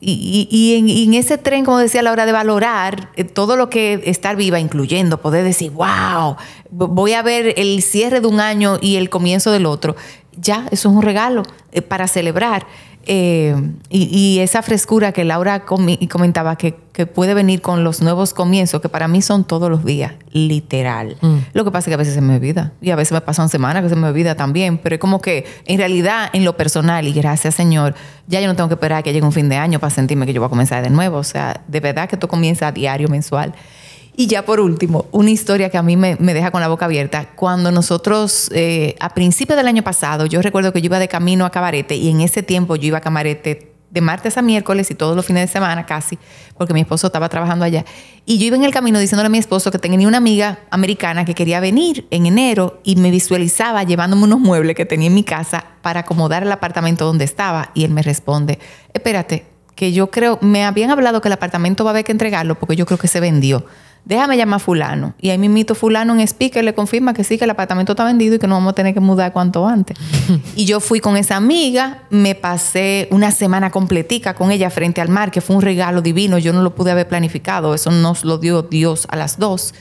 Y, 0.00 1.04
en, 1.04 1.14
ese 1.14 1.38
tren, 1.38 1.64
como 1.64 1.78
decía, 1.78 2.00
a 2.00 2.04
la 2.04 2.12
hora 2.12 2.24
de 2.24 2.32
valorar 2.32 3.10
eh, 3.16 3.24
todo 3.24 3.56
lo 3.56 3.68
que 3.68 4.00
estar 4.04 4.36
viva, 4.36 4.60
incluyendo 4.60 5.20
poder 5.20 5.44
decir, 5.44 5.72
wow, 5.72 6.36
voy 6.70 7.14
a 7.14 7.22
ver 7.22 7.54
el 7.56 7.82
cierre 7.82 8.20
de 8.20 8.28
un 8.28 8.38
año 8.38 8.78
y 8.80 8.96
el 8.96 9.10
comienzo 9.10 9.50
del 9.50 9.66
otro, 9.66 9.96
ya, 10.36 10.68
eso 10.70 10.88
es 10.88 10.94
un 10.94 11.02
regalo 11.02 11.42
eh, 11.72 11.82
para 11.82 12.06
celebrar. 12.06 12.66
Eh, 13.10 13.56
y, 13.88 14.38
esa 14.40 14.60
frescura 14.60 15.12
que 15.12 15.24
Laura 15.24 15.64
comentaba 15.64 16.56
que, 16.56 16.76
puede 17.14 17.32
venir 17.32 17.62
con 17.62 17.84
los 17.84 18.02
nuevos 18.02 18.34
comienzos, 18.34 18.82
que 18.82 18.88
para 18.88 19.06
mí 19.06 19.22
son 19.22 19.44
todos 19.44 19.70
los 19.70 19.84
días, 19.84 20.14
literal. 20.32 21.16
Mm. 21.20 21.36
Lo 21.54 21.64
que 21.64 21.70
pasa 21.70 21.88
es 21.88 21.90
que 21.92 21.94
a 21.94 21.96
veces 21.96 22.12
se 22.12 22.20
me 22.20 22.34
olvida 22.34 22.72
y 22.82 22.90
a 22.90 22.96
veces 22.96 23.12
me 23.12 23.20
pasan 23.20 23.48
semanas 23.48 23.84
que 23.84 23.88
se 23.88 23.94
me 23.94 24.08
olvida 24.08 24.34
también, 24.34 24.78
pero 24.78 24.96
es 24.96 25.00
como 25.00 25.20
que 25.20 25.46
en 25.66 25.78
realidad 25.78 26.28
en 26.32 26.44
lo 26.44 26.56
personal 26.56 27.06
y 27.06 27.12
gracias 27.12 27.54
Señor, 27.54 27.94
ya 28.26 28.40
yo 28.40 28.48
no 28.48 28.56
tengo 28.56 28.68
que 28.68 28.74
esperar 28.74 28.98
a 28.98 29.02
que 29.04 29.12
llegue 29.12 29.24
un 29.24 29.32
fin 29.32 29.48
de 29.48 29.56
año 29.56 29.78
para 29.78 29.90
sentirme 29.90 30.26
que 30.26 30.32
yo 30.32 30.40
voy 30.40 30.48
a 30.48 30.50
comenzar 30.50 30.82
de 30.82 30.90
nuevo. 30.90 31.18
O 31.18 31.24
sea, 31.24 31.62
de 31.68 31.78
verdad 31.78 32.08
que 32.08 32.16
esto 32.16 32.26
comienza 32.26 32.66
a 32.66 32.72
diario, 32.72 33.08
mensual. 33.08 33.54
Y 34.20 34.26
ya 34.26 34.44
por 34.44 34.58
último, 34.58 35.06
una 35.12 35.30
historia 35.30 35.70
que 35.70 35.78
a 35.78 35.82
mí 35.84 35.96
me, 35.96 36.16
deja 36.16 36.50
con 36.50 36.60
la 36.60 36.66
boca 36.66 36.86
abierta. 36.86 37.28
Cuando 37.36 37.70
nosotros, 37.70 38.50
eh, 38.52 38.96
a 38.98 39.10
principios 39.10 39.56
del 39.56 39.68
año 39.68 39.84
pasado, 39.84 40.26
yo 40.26 40.42
recuerdo 40.42 40.72
que 40.72 40.80
yo 40.80 40.86
iba 40.86 40.98
de 40.98 41.06
camino 41.06 41.46
a 41.46 41.50
Cabarete 41.50 41.94
y 41.94 42.08
en 42.08 42.20
ese 42.20 42.42
tiempo 42.42 42.74
yo 42.74 42.88
iba 42.88 42.98
a 42.98 43.00
Cabarete 43.00 43.70
de 43.90 44.00
martes 44.00 44.36
a 44.36 44.42
miércoles 44.42 44.90
y 44.90 44.96
todos 44.96 45.14
los 45.14 45.24
fines 45.24 45.44
de 45.44 45.52
semana 45.52 45.86
casi, 45.86 46.18
porque 46.56 46.74
mi 46.74 46.80
esposo 46.80 47.06
estaba 47.06 47.28
trabajando 47.28 47.64
allá. 47.64 47.84
Y 48.26 48.38
yo 48.38 48.46
iba 48.46 48.56
en 48.56 48.64
el 48.64 48.72
camino 48.72 48.98
diciéndole 48.98 49.28
a 49.28 49.30
mi 49.30 49.38
esposo 49.38 49.70
que 49.70 49.78
tenía 49.78 50.08
una 50.08 50.16
amiga 50.16 50.58
americana 50.70 51.24
que 51.24 51.34
quería 51.34 51.60
venir 51.60 52.08
en 52.10 52.26
enero 52.26 52.80
y 52.82 52.96
me 52.96 53.12
visualizaba 53.12 53.84
llevándome 53.84 54.24
unos 54.24 54.40
muebles 54.40 54.74
que 54.74 54.84
tenía 54.84 55.06
en 55.06 55.14
mi 55.14 55.22
casa 55.22 55.64
para 55.80 56.00
acomodar 56.00 56.42
el 56.42 56.50
apartamento 56.50 57.04
donde 57.04 57.24
estaba. 57.24 57.70
Y 57.72 57.84
él 57.84 57.92
me 57.92 58.02
responde, 58.02 58.58
espérate, 58.92 59.46
que 59.76 59.92
yo 59.92 60.10
creo, 60.10 60.40
me 60.42 60.64
habían 60.64 60.90
hablado 60.90 61.20
que 61.20 61.28
el 61.28 61.34
apartamento 61.34 61.84
va 61.84 61.90
a 61.90 61.92
haber 61.92 62.04
que 62.04 62.10
entregarlo 62.10 62.56
porque 62.58 62.74
yo 62.74 62.84
creo 62.84 62.98
que 62.98 63.06
se 63.06 63.20
vendió 63.20 63.64
déjame 64.04 64.36
llamar 64.36 64.56
a 64.56 64.58
fulano. 64.60 65.14
Y 65.20 65.30
ahí 65.30 65.38
mismito 65.38 65.74
fulano 65.74 66.14
en 66.14 66.20
speaker 66.20 66.64
le 66.64 66.74
confirma 66.74 67.14
que 67.14 67.24
sí, 67.24 67.38
que 67.38 67.44
el 67.44 67.50
apartamento 67.50 67.92
está 67.92 68.04
vendido 68.04 68.36
y 68.36 68.38
que 68.38 68.46
no 68.46 68.54
vamos 68.54 68.72
a 68.72 68.74
tener 68.74 68.94
que 68.94 69.00
mudar 69.00 69.32
cuanto 69.32 69.66
antes. 69.66 69.96
y 70.56 70.64
yo 70.64 70.80
fui 70.80 71.00
con 71.00 71.16
esa 71.16 71.36
amiga, 71.36 72.02
me 72.10 72.34
pasé 72.34 73.08
una 73.10 73.30
semana 73.30 73.70
completica 73.70 74.34
con 74.34 74.50
ella 74.50 74.70
frente 74.70 75.00
al 75.00 75.08
mar, 75.08 75.30
que 75.30 75.40
fue 75.40 75.56
un 75.56 75.62
regalo 75.62 76.02
divino, 76.02 76.38
yo 76.38 76.52
no 76.52 76.62
lo 76.62 76.74
pude 76.74 76.90
haber 76.90 77.08
planificado, 77.08 77.74
eso 77.74 77.90
nos 77.90 78.24
lo 78.24 78.38
dio 78.38 78.62
Dios 78.62 79.06
a 79.10 79.16
las 79.16 79.38
dos. 79.38 79.74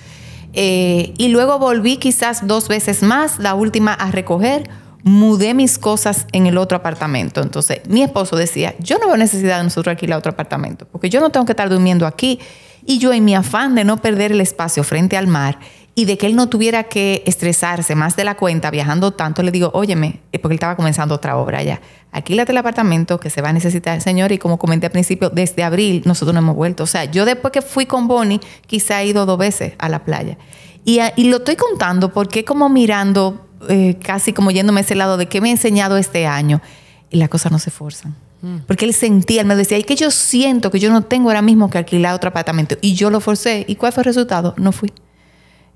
Eh, 0.54 1.14
y 1.18 1.28
luego 1.28 1.60
volví 1.60 1.98
quizás 1.98 2.48
dos 2.48 2.68
veces 2.68 3.04
más, 3.04 3.40
la 3.40 3.54
última 3.54 3.94
a 3.94 4.12
recoger, 4.12 4.70
mudé 5.04 5.54
mis 5.54 5.78
cosas 5.78 6.26
en 6.32 6.48
el 6.48 6.58
otro 6.58 6.78
apartamento. 6.78 7.42
Entonces 7.42 7.82
mi 7.88 8.04
esposo 8.04 8.36
decía, 8.36 8.76
yo 8.80 8.98
no 8.98 9.08
veo 9.08 9.18
necesidad 9.18 9.58
de 9.58 9.64
nosotros 9.64 9.92
alquilar 9.92 10.20
otro 10.20 10.32
apartamento, 10.32 10.88
porque 10.92 11.10
yo 11.10 11.20
no 11.20 11.30
tengo 11.30 11.46
que 11.46 11.54
estar 11.54 11.70
durmiendo 11.70 12.06
aquí 12.06 12.40
y 12.86 13.00
yo 13.00 13.14
en 13.14 13.26
mi 13.26 13.36
afán 13.36 13.76
de 13.76 13.84
no 13.84 13.98
perder 13.98 14.32
el 14.32 14.42
espacio 14.42 14.84
frente 14.84 15.18
al 15.18 15.28
mar 15.28 15.60
y 15.98 16.06
de 16.06 16.16
que 16.16 16.28
él 16.28 16.36
no 16.36 16.48
tuviera 16.48 16.84
que 16.84 17.24
estresarse 17.26 17.96
más 17.96 18.16
de 18.16 18.24
la 18.24 18.36
cuenta 18.36 18.70
viajando 18.70 19.14
tanto, 19.14 19.42
le 19.42 19.50
digo, 19.50 19.72
óyeme, 19.74 20.20
porque 20.32 20.54
él 20.54 20.58
estaba 20.58 20.76
comenzando 20.76 21.16
otra 21.16 21.38
obra 21.38 21.64
ya. 21.64 21.82
Alquílate 22.12 22.52
el 22.52 22.58
apartamento 22.60 23.20
que 23.20 23.32
se 23.32 23.42
va 23.42 23.50
a 23.50 23.54
necesitar 23.54 24.00
señor 24.00 24.32
y 24.32 24.38
como 24.38 24.60
comenté 24.60 24.86
al 24.86 24.92
principio, 24.92 25.32
desde 25.32 25.64
abril 25.64 26.04
nosotros 26.06 26.36
no 26.36 26.40
hemos 26.40 26.56
vuelto. 26.56 26.84
O 26.84 26.88
sea, 26.88 27.06
yo 27.06 27.26
después 27.26 27.52
que 27.52 27.64
fui 27.64 27.88
con 27.88 28.08
Bonnie, 28.08 28.40
quizá 28.68 29.02
he 29.02 29.08
ido 29.08 29.26
dos 29.26 29.40
veces 29.40 29.74
a 29.80 29.90
la 29.90 30.04
playa. 30.04 30.38
Y, 30.86 31.00
lo 31.30 31.38
estoy 31.38 31.56
contando 31.56 32.14
porque 32.14 32.46
como 32.46 32.70
mirando, 32.70 33.48
eh, 33.68 33.98
casi 34.02 34.34
como 34.34 34.52
yéndome 34.52 34.82
a 34.82 34.84
ese 34.84 34.94
lado 34.96 35.18
de 35.18 35.26
qué 35.26 35.42
me 35.42 35.50
ha 35.50 35.52
enseñado 35.52 35.98
este 35.98 36.28
año. 36.28 36.62
Y 37.10 37.18
las 37.18 37.30
cosas 37.30 37.52
no 37.52 37.60
se 37.60 37.72
forzan. 37.72 38.16
Mm. 38.42 38.58
Porque 38.68 38.86
él 38.86 38.94
sentía, 38.94 39.42
él 39.42 39.48
me 39.48 39.56
decía, 39.56 39.78
y 39.78 39.84
que 39.84 39.96
yo 39.96 40.12
siento 40.12 40.72
que 40.72 40.80
yo 40.80 40.92
no 40.92 41.04
tengo 41.04 41.30
ahora 41.30 41.42
mismo 41.42 41.70
que 41.70 41.78
alquilar 41.78 42.14
otro 42.14 42.30
apartamento. 42.30 42.76
Y 42.82 42.96
yo 42.96 43.10
lo 43.10 43.20
forcé. 43.20 43.66
¿Y 43.68 43.76
cuál 43.76 43.94
fue 43.94 44.02
el 44.02 44.06
resultado? 44.06 44.54
No 44.58 44.72
fui. 44.72 44.92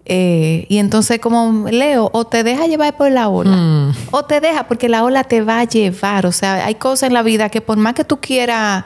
Eh, 0.05 0.65
y 0.67 0.77
entonces 0.79 1.19
como 1.19 1.69
Leo, 1.69 2.09
o 2.11 2.25
te 2.25 2.43
deja 2.43 2.65
llevar 2.65 2.97
por 2.97 3.11
la 3.11 3.29
ola, 3.29 3.55
mm. 3.55 3.93
o 4.11 4.25
te 4.25 4.41
deja 4.41 4.67
porque 4.67 4.89
la 4.89 5.03
ola 5.03 5.23
te 5.23 5.41
va 5.41 5.59
a 5.59 5.63
llevar. 5.65 6.25
O 6.25 6.31
sea, 6.31 6.65
hay 6.65 6.75
cosas 6.75 7.07
en 7.07 7.13
la 7.13 7.23
vida 7.23 7.49
que 7.49 7.61
por 7.61 7.77
más 7.77 7.93
que 7.93 8.03
tú 8.03 8.19
quieras 8.19 8.83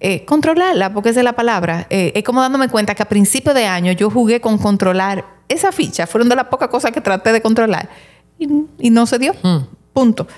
eh, 0.00 0.24
controlarla, 0.24 0.92
porque 0.92 1.10
esa 1.10 1.20
es 1.20 1.24
la 1.24 1.34
palabra, 1.34 1.86
eh, 1.90 2.12
es 2.14 2.24
como 2.24 2.40
dándome 2.40 2.68
cuenta 2.68 2.94
que 2.94 3.02
a 3.02 3.08
principio 3.08 3.54
de 3.54 3.66
año 3.66 3.92
yo 3.92 4.10
jugué 4.10 4.40
con 4.40 4.58
controlar 4.58 5.24
esa 5.48 5.70
ficha. 5.70 6.06
Fueron 6.06 6.28
de 6.28 6.36
las 6.36 6.46
pocas 6.46 6.68
cosas 6.68 6.92
que 6.92 7.00
traté 7.00 7.32
de 7.32 7.42
controlar. 7.42 7.88
Y, 8.38 8.90
no 8.90 9.06
se 9.06 9.18
dio. 9.18 9.32
Mm. 9.42 9.58
Punto. 9.94 10.28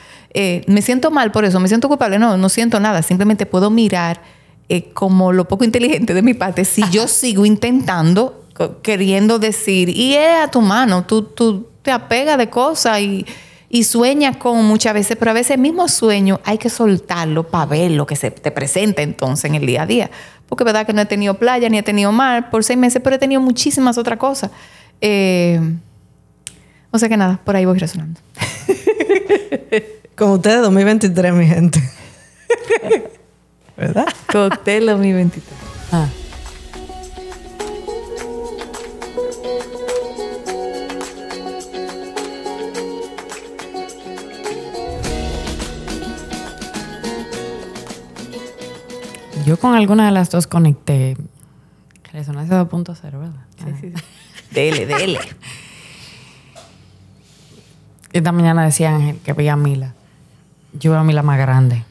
me 0.69 0.83
siento 0.83 1.11
mal 1.11 1.33
por 1.33 1.45
eso, 1.45 1.59
me 1.59 1.67
siento 1.67 1.89
culpable. 1.89 2.21
No, 2.21 2.37
no 2.37 2.49
siento 2.49 2.79
nada. 2.79 3.03
Simplemente 3.03 3.45
puedo 3.45 3.71
mirar 3.71 4.21
como 4.95 5.33
lo 5.33 5.49
poco 5.49 5.65
inteligente 5.65 6.15
de 6.15 6.23
mi 6.23 6.35
parte 6.35 6.65
si 6.65 6.83
yo 6.91 7.09
sigo 7.09 7.45
intentando 7.47 8.47
queriendo 8.83 9.39
decir, 9.39 9.89
y 9.91 10.15
es 10.15 10.45
a 10.45 10.49
tu 10.49 10.61
mano, 10.61 11.05
tú, 11.05 11.23
tú 11.23 11.69
te 11.83 11.91
apegas 11.91 12.39
de 12.39 12.49
cosas 12.49 13.01
y, 13.01 13.27
y 13.69 13.85
sueñas 13.85 14.37
con 14.37 14.65
muchas 14.65 14.95
veces, 14.95 15.17
pero 15.19 15.31
a 15.31 15.35
veces 15.35 15.53
el 15.53 15.61
mismo 15.61 15.89
sueño 15.89 16.41
hay 16.45 16.59
que 16.59 16.71
soltarlo 16.71 17.45
para 17.45 17.67
ver 17.67 17.91
lo 17.91 18.07
que 18.07 18.17
se 18.17 18.31
te 18.31 18.51
presenta 18.51 19.03
entonces 19.03 19.45
en 19.45 19.57
el 19.57 19.67
día 19.67 19.83
a 19.83 19.87
día. 19.87 20.11
Porque 20.49 20.63
es 20.63 20.67
verdad 20.67 20.87
que 20.87 20.93
no 20.93 21.03
he 21.03 21.07
tenido 21.07 21.35
playa 21.35 21.69
ni 21.69 21.79
he 21.79 21.83
tenido 21.83 22.13
mar 22.13 22.51
por 22.51 22.65
seis 22.65 22.79
meses, 22.79 23.03
pero 23.03 23.17
he 23.17 23.19
tenido 23.19 23.41
muchísimas 23.41 23.99
otras 23.99 24.19
cosas. 24.19 24.51
Eh, 25.01 25.61
o 26.97 26.99
sea 26.99 27.11
que 27.11 27.17
nada, 27.17 27.41
por 27.45 27.55
ahí 27.55 27.67
voy 27.67 27.79
resonando. 27.79 28.21
Como 30.17 30.35
ustedes 30.35 30.63
2023, 30.63 31.33
mi 31.35 31.47
gente. 31.47 31.79
¿Verdad? 33.77 34.07
Cóctel 34.33 34.87
2023. 34.87 35.45
Ah. 35.93 36.09
Yo 49.45 49.59
con 49.59 49.75
alguna 49.75 50.07
de 50.07 50.13
las 50.13 50.31
dos 50.31 50.47
conecté. 50.47 51.17
Resonancia 52.11 52.63
2.0, 52.63 53.03
¿verdad? 53.13 53.33
Sí, 53.59 53.67
sí, 53.81 53.93
sí. 53.95 54.03
Dele, 54.51 54.87
dele. 54.87 55.21
Esta 58.17 58.33
mañana 58.33 58.65
decía 58.65 58.95
Ángel 58.95 59.19
que 59.19 59.33
veía 59.33 59.55
a 59.55 59.57
Mila. 59.57 59.95
Yo 60.73 60.91
veo 60.91 61.01
a 61.01 61.05
Mila 61.05 61.23
más 61.23 61.39
grande. 61.39 61.85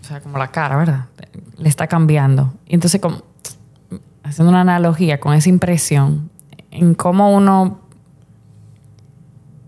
O 0.00 0.04
sea, 0.04 0.20
como 0.20 0.38
la 0.38 0.48
cara, 0.48 0.76
¿verdad? 0.76 1.06
Le 1.56 1.68
está 1.68 1.86
cambiando. 1.86 2.52
Y 2.66 2.74
entonces, 2.74 3.00
como, 3.00 3.22
haciendo 4.22 4.50
una 4.50 4.62
analogía 4.62 5.20
con 5.20 5.34
esa 5.34 5.48
impresión, 5.48 6.30
en 6.70 6.94
cómo 6.94 7.34
uno, 7.34 7.80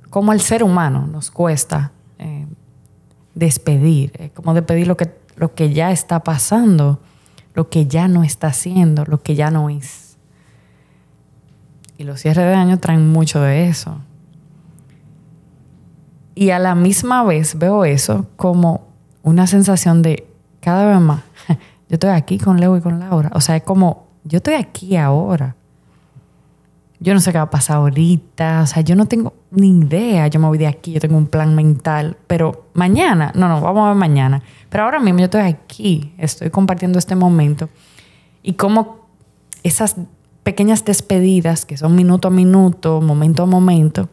cómo 0.08 0.32
el 0.32 0.40
ser 0.40 0.62
humano 0.62 1.06
nos 1.06 1.30
cuesta 1.30 1.92
eh, 2.18 2.46
despedir, 3.34 4.12
eh, 4.14 4.30
como 4.34 4.54
despedir 4.54 4.86
lo 4.86 4.96
que, 4.96 5.14
lo 5.36 5.54
que 5.54 5.72
ya 5.72 5.90
está 5.90 6.20
pasando 6.20 7.00
lo 7.54 7.68
que 7.68 7.86
ya 7.86 8.08
no 8.08 8.22
está 8.22 8.48
haciendo, 8.48 9.04
lo 9.04 9.22
que 9.22 9.34
ya 9.34 9.50
no 9.50 9.70
es. 9.70 10.16
Y 11.98 12.04
los 12.04 12.20
cierres 12.20 12.46
de 12.46 12.54
año 12.54 12.78
traen 12.78 13.10
mucho 13.10 13.40
de 13.40 13.68
eso. 13.68 13.98
Y 16.40 16.52
a 16.52 16.58
la 16.58 16.74
misma 16.74 17.22
vez 17.22 17.58
veo 17.58 17.84
eso 17.84 18.24
como 18.36 18.88
una 19.22 19.46
sensación 19.46 20.00
de 20.00 20.26
cada 20.60 20.86
vez 20.86 20.98
más, 20.98 21.20
yo 21.48 21.56
estoy 21.96 22.08
aquí 22.08 22.38
con 22.38 22.58
Leo 22.58 22.78
y 22.78 22.80
con 22.80 22.98
Laura. 22.98 23.30
O 23.34 23.42
sea, 23.42 23.56
es 23.56 23.62
como, 23.62 24.06
yo 24.24 24.38
estoy 24.38 24.54
aquí 24.54 24.96
ahora. 24.96 25.54
Yo 26.98 27.12
no 27.12 27.20
sé 27.20 27.32
qué 27.32 27.36
va 27.36 27.44
a 27.44 27.50
pasar 27.50 27.76
ahorita. 27.76 28.62
O 28.62 28.66
sea, 28.66 28.80
yo 28.80 28.96
no 28.96 29.04
tengo 29.04 29.34
ni 29.50 29.80
idea. 29.80 30.28
Yo 30.28 30.40
me 30.40 30.46
voy 30.46 30.56
de 30.56 30.66
aquí, 30.66 30.92
yo 30.92 31.00
tengo 31.00 31.18
un 31.18 31.26
plan 31.26 31.54
mental. 31.54 32.16
Pero 32.26 32.70
mañana, 32.72 33.32
no, 33.34 33.46
no, 33.46 33.60
vamos 33.60 33.84
a 33.84 33.88
ver 33.88 33.96
mañana. 33.96 34.42
Pero 34.70 34.84
ahora 34.84 34.98
mismo 34.98 35.18
yo 35.18 35.26
estoy 35.26 35.42
aquí, 35.42 36.14
estoy 36.16 36.48
compartiendo 36.48 36.98
este 36.98 37.16
momento. 37.16 37.68
Y 38.42 38.54
como 38.54 39.10
esas 39.62 39.96
pequeñas 40.42 40.86
despedidas, 40.86 41.66
que 41.66 41.76
son 41.76 41.94
minuto 41.94 42.28
a 42.28 42.30
minuto, 42.30 43.02
momento 43.02 43.42
a 43.42 43.46
momento, 43.46 44.08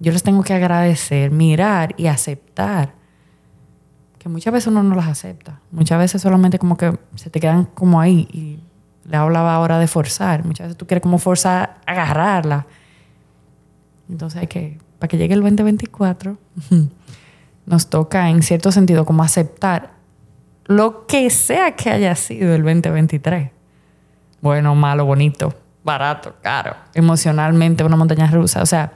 yo 0.00 0.12
les 0.12 0.22
tengo 0.22 0.42
que 0.42 0.54
agradecer, 0.54 1.30
mirar 1.30 1.94
y 1.98 2.06
aceptar. 2.06 2.94
Que 4.18 4.28
muchas 4.28 4.52
veces 4.52 4.68
uno 4.68 4.82
no 4.82 4.94
las 4.94 5.06
acepta. 5.06 5.60
Muchas 5.70 5.98
veces 5.98 6.22
solamente 6.22 6.58
como 6.58 6.76
que 6.76 6.98
se 7.14 7.30
te 7.30 7.38
quedan 7.38 7.66
como 7.66 8.00
ahí 8.00 8.26
y 8.32 8.60
le 9.08 9.16
hablaba 9.16 9.54
ahora 9.54 9.78
de 9.78 9.86
forzar. 9.86 10.44
Muchas 10.44 10.68
veces 10.68 10.78
tú 10.78 10.86
quieres 10.86 11.02
como 11.02 11.18
forzar, 11.18 11.80
agarrarla. 11.86 12.66
Entonces 14.08 14.40
hay 14.40 14.46
que, 14.46 14.78
para 14.98 15.08
que 15.08 15.18
llegue 15.18 15.34
el 15.34 15.40
2024, 15.40 16.38
nos 17.66 17.90
toca 17.90 18.30
en 18.30 18.42
cierto 18.42 18.72
sentido 18.72 19.04
como 19.04 19.22
aceptar 19.22 19.92
lo 20.64 21.06
que 21.06 21.28
sea 21.30 21.76
que 21.76 21.90
haya 21.90 22.14
sido 22.14 22.54
el 22.54 22.62
2023. 22.62 23.50
Bueno, 24.40 24.74
malo, 24.74 25.04
bonito, 25.04 25.54
barato, 25.84 26.36
caro, 26.42 26.74
emocionalmente 26.94 27.84
una 27.84 27.96
montaña 27.96 28.30
rusa. 28.30 28.62
O 28.62 28.66
sea, 28.66 28.92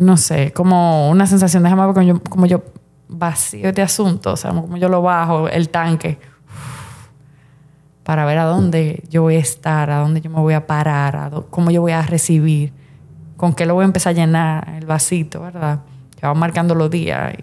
no 0.00 0.16
sé, 0.16 0.52
como 0.52 1.10
una 1.10 1.26
sensación, 1.26 1.62
déjame 1.62 1.92
ver 1.92 2.20
como 2.28 2.46
yo, 2.46 2.62
vacío 3.08 3.68
este 3.68 3.82
asunto, 3.82 4.32
o 4.32 4.36
sea, 4.36 4.50
como 4.50 4.76
yo 4.76 4.88
lo 4.88 5.02
bajo, 5.02 5.48
el 5.48 5.68
tanque 5.68 6.18
para 8.02 8.24
ver 8.24 8.38
a 8.38 8.44
dónde 8.44 9.04
yo 9.08 9.22
voy 9.22 9.36
a 9.36 9.38
estar, 9.38 9.90
a 9.90 9.98
dónde 9.98 10.20
yo 10.20 10.30
me 10.30 10.40
voy 10.40 10.54
a 10.54 10.66
parar, 10.66 11.30
cómo 11.50 11.70
yo 11.70 11.80
voy 11.80 11.92
a 11.92 12.02
recibir, 12.02 12.72
con 13.36 13.54
qué 13.54 13.66
lo 13.66 13.74
voy 13.74 13.82
a 13.82 13.84
empezar 13.84 14.10
a 14.10 14.14
llenar 14.14 14.74
el 14.76 14.84
vasito, 14.84 15.42
¿verdad? 15.42 15.80
Que 16.18 16.26
va 16.26 16.34
marcando 16.34 16.74
los 16.74 16.90
días. 16.90 17.34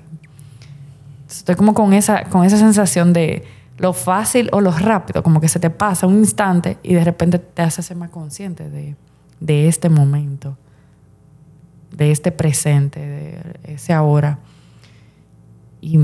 Estoy 1.30 1.56
como 1.56 1.74
con 1.74 1.94
esa, 1.94 2.26
con 2.26 2.44
esa 2.44 2.58
sensación 2.58 3.14
de 3.14 3.46
lo 3.78 3.94
fácil 3.94 4.50
o 4.52 4.60
lo 4.60 4.72
rápido, 4.72 5.24
como 5.24 5.40
que 5.40 5.48
se 5.48 5.60
te 5.60 5.70
pasa 5.70 6.06
un 6.06 6.18
instante 6.18 6.80
y 6.84 6.96
de 6.96 7.04
repente 7.04 7.40
te 7.40 7.62
hace 7.62 7.82
ser 7.82 7.96
más 7.96 8.10
consciente 8.10 8.70
de, 8.70 8.96
de 9.40 9.68
este 9.68 9.90
momento, 9.90 10.58
de 11.98 12.12
este 12.12 12.32
presente, 12.32 13.00
de 13.00 13.74
ese 13.74 13.92
ahora. 13.92 14.40
Y 15.82 16.00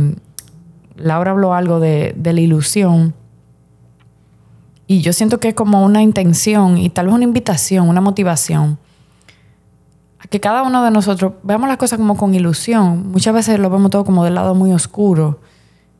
Laura 0.96 1.32
habló 1.32 1.54
algo 1.54 1.80
de, 1.80 2.14
de 2.18 2.34
la 2.34 2.42
ilusión 2.42 3.14
y 4.88 5.02
yo 5.02 5.14
siento 5.14 5.40
que 5.40 5.50
es 5.50 5.54
como 5.54 5.84
una 5.84 6.02
intención 6.02 6.78
y 6.78 6.90
tal 6.90 7.08
vez 7.08 7.16
una 7.16 7.24
invitación, 7.24 7.88
una 7.88 8.02
motivación 8.02 8.78
a 10.20 10.28
que 10.28 10.40
cada 10.40 10.64
uno 10.64 10.84
de 10.84 10.92
nosotros 10.92 11.34
veamos 11.44 11.70
las 11.70 11.78
cosas 11.78 11.98
como 12.00 12.18
con 12.18 12.36
ilusión. 12.36 13.12
Muchas 13.12 13.34
veces 13.34 13.60
lo 13.60 13.70
vemos 13.70 13.92
todo 13.92 14.04
como 14.04 14.24
del 14.24 14.36
lado 14.36 14.56
muy 14.56 14.72
oscuro 14.72 15.40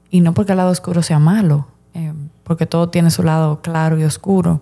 y 0.10 0.22
no 0.22 0.34
porque 0.34 0.52
el 0.52 0.58
lado 0.58 0.72
oscuro 0.72 1.02
sea 1.02 1.20
malo, 1.20 1.68
eh, 1.94 2.14
porque 2.44 2.66
todo 2.66 2.90
tiene 2.90 3.10
su 3.10 3.24
lado 3.24 3.62
claro 3.62 3.98
y 3.98 4.04
oscuro, 4.04 4.62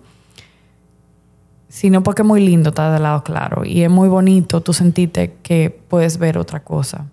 sino 1.72 2.02
porque 2.02 2.20
es 2.20 2.28
muy 2.28 2.44
lindo 2.44 2.68
estar 2.68 2.92
del 2.92 3.02
lado 3.02 3.24
claro 3.24 3.64
y 3.64 3.80
es 3.80 3.90
muy 3.90 4.06
bonito 4.06 4.60
tú 4.60 4.74
sentirte 4.74 5.38
que 5.42 5.70
puedes 5.70 6.18
ver 6.18 6.36
otra 6.36 6.62
cosa, 6.62 7.06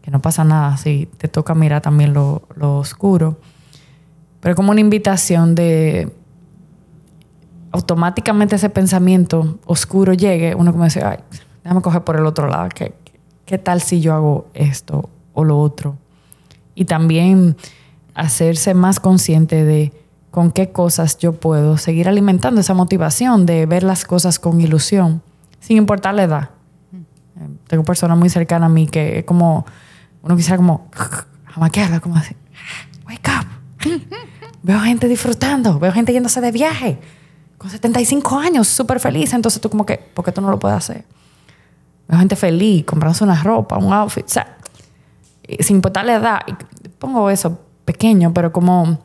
que 0.00 0.10
no 0.10 0.22
pasa 0.22 0.44
nada 0.44 0.78
si 0.78 1.04
te 1.18 1.28
toca 1.28 1.54
mirar 1.54 1.82
también 1.82 2.14
lo, 2.14 2.48
lo 2.56 2.78
oscuro. 2.78 3.38
Pero 4.40 4.54
como 4.54 4.70
una 4.70 4.80
invitación 4.80 5.54
de 5.54 6.10
automáticamente 7.70 8.56
ese 8.56 8.70
pensamiento 8.70 9.58
oscuro 9.66 10.14
llegue, 10.14 10.54
uno 10.54 10.72
como 10.72 10.84
dice, 10.84 11.04
ay, 11.04 11.18
déjame 11.62 11.82
coger 11.82 12.02
por 12.02 12.16
el 12.16 12.24
otro 12.24 12.48
lado, 12.48 12.70
¿Qué, 12.74 12.94
¿qué 13.44 13.58
tal 13.58 13.82
si 13.82 14.00
yo 14.00 14.14
hago 14.14 14.48
esto 14.54 15.10
o 15.34 15.44
lo 15.44 15.60
otro? 15.60 15.98
Y 16.74 16.86
también 16.86 17.58
hacerse 18.14 18.72
más 18.72 19.00
consciente 19.00 19.66
de 19.66 19.92
con 20.30 20.52
qué 20.52 20.70
cosas 20.70 21.18
yo 21.18 21.32
puedo 21.32 21.76
seguir 21.76 22.08
alimentando 22.08 22.60
esa 22.60 22.74
motivación 22.74 23.46
de 23.46 23.66
ver 23.66 23.82
las 23.82 24.04
cosas 24.04 24.38
con 24.38 24.60
ilusión, 24.60 25.22
sin 25.58 25.76
importar 25.76 26.14
la 26.14 26.22
edad. 26.22 26.50
Eh, 26.92 27.48
tengo 27.66 27.84
personas 27.84 28.16
muy 28.16 28.28
cercanas 28.28 28.66
a 28.66 28.72
mí 28.72 28.86
que 28.86 29.20
es 29.20 29.24
como, 29.24 29.66
uno 30.22 30.36
quisiera 30.36 30.56
como, 30.56 30.88
jamaquearla, 31.46 32.00
como 32.00 32.16
así, 32.16 32.36
wake 33.06 33.28
up. 33.28 33.90
veo 34.62 34.80
gente 34.80 35.08
disfrutando, 35.08 35.78
veo 35.78 35.92
gente 35.92 36.12
yéndose 36.12 36.40
de 36.40 36.52
viaje. 36.52 37.00
con 37.58 37.70
75 37.70 38.38
años, 38.38 38.68
súper 38.68 39.00
feliz. 39.00 39.32
Entonces 39.34 39.60
tú 39.60 39.68
como 39.68 39.84
que, 39.84 39.98
¿por 39.98 40.24
qué 40.24 40.32
tú 40.32 40.40
no 40.40 40.50
lo 40.50 40.58
puedes 40.58 40.78
hacer? 40.78 41.04
Veo 42.08 42.18
gente 42.18 42.36
feliz, 42.36 42.84
comprándose 42.84 43.24
una 43.24 43.42
ropa, 43.42 43.78
un 43.78 43.92
outfit, 43.92 44.24
o 44.24 44.28
sea, 44.28 44.56
sin 45.58 45.76
importar 45.76 46.04
la 46.04 46.14
edad. 46.14 46.40
Pongo 46.98 47.30
eso 47.30 47.60
pequeño, 47.84 48.32
pero 48.32 48.52
como 48.52 48.98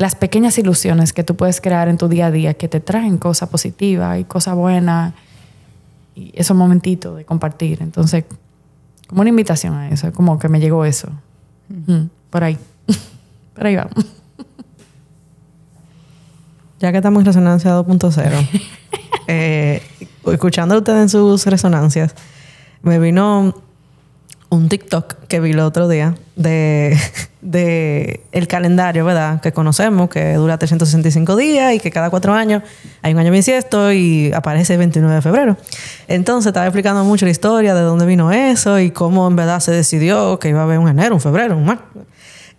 las 0.00 0.14
pequeñas 0.14 0.56
ilusiones 0.56 1.12
que 1.12 1.24
tú 1.24 1.36
puedes 1.36 1.60
crear 1.60 1.88
en 1.88 1.98
tu 1.98 2.08
día 2.08 2.28
a 2.28 2.30
día 2.30 2.54
que 2.54 2.68
te 2.68 2.80
traen 2.80 3.18
cosas 3.18 3.50
positivas 3.50 4.18
y 4.18 4.24
cosas 4.24 4.54
buenas 4.54 5.12
y 6.14 6.32
esos 6.34 6.56
momentitos 6.56 7.18
de 7.18 7.26
compartir. 7.26 7.82
Entonces, 7.82 8.24
como 9.06 9.20
una 9.20 9.28
invitación 9.28 9.74
a 9.74 9.90
eso, 9.90 10.10
como 10.14 10.38
que 10.38 10.48
me 10.48 10.58
llegó 10.58 10.86
eso. 10.86 11.10
Mm, 11.68 12.04
por 12.30 12.44
ahí. 12.44 12.56
por 13.54 13.66
ahí 13.66 13.76
vamos. 13.76 14.06
Ya 16.78 16.92
que 16.92 16.96
estamos 16.96 17.20
en 17.20 17.26
Resonancia 17.26 17.78
2.0, 17.78 18.48
eh, 19.26 19.82
escuchando 20.32 20.76
a 20.76 20.78
ustedes 20.78 21.02
en 21.02 21.08
sus 21.10 21.44
resonancias, 21.44 22.14
me 22.80 22.98
vino 22.98 23.54
un 24.50 24.68
TikTok 24.68 25.14
que 25.28 25.40
vi 25.40 25.52
el 25.52 25.60
otro 25.60 25.88
día 25.88 26.16
de, 26.36 26.98
de, 27.40 28.20
el 28.32 28.48
calendario, 28.48 29.04
¿verdad? 29.04 29.40
Que 29.40 29.52
conocemos, 29.52 30.10
que 30.10 30.34
dura 30.34 30.58
365 30.58 31.36
días 31.36 31.74
y 31.74 31.80
que 31.80 31.90
cada 31.90 32.10
cuatro 32.10 32.34
años 32.34 32.62
hay 33.00 33.14
un 33.14 33.20
año 33.20 33.32
bisiesto 33.32 33.92
y 33.92 34.32
aparece 34.32 34.74
el 34.74 34.80
29 34.80 35.14
de 35.14 35.22
febrero. 35.22 35.56
Entonces 36.08 36.48
estaba 36.48 36.66
explicando 36.66 37.04
mucho 37.04 37.24
la 37.24 37.30
historia 37.30 37.74
de 37.74 37.82
dónde 37.82 38.04
vino 38.06 38.32
eso 38.32 38.78
y 38.78 38.90
cómo 38.90 39.26
en 39.28 39.36
verdad 39.36 39.60
se 39.60 39.72
decidió 39.72 40.38
que 40.38 40.50
iba 40.50 40.60
a 40.60 40.64
haber 40.64 40.78
un 40.78 40.88
enero, 40.88 41.14
un 41.14 41.20
febrero, 41.20 41.56
un 41.56 41.64
marzo. 41.64 41.84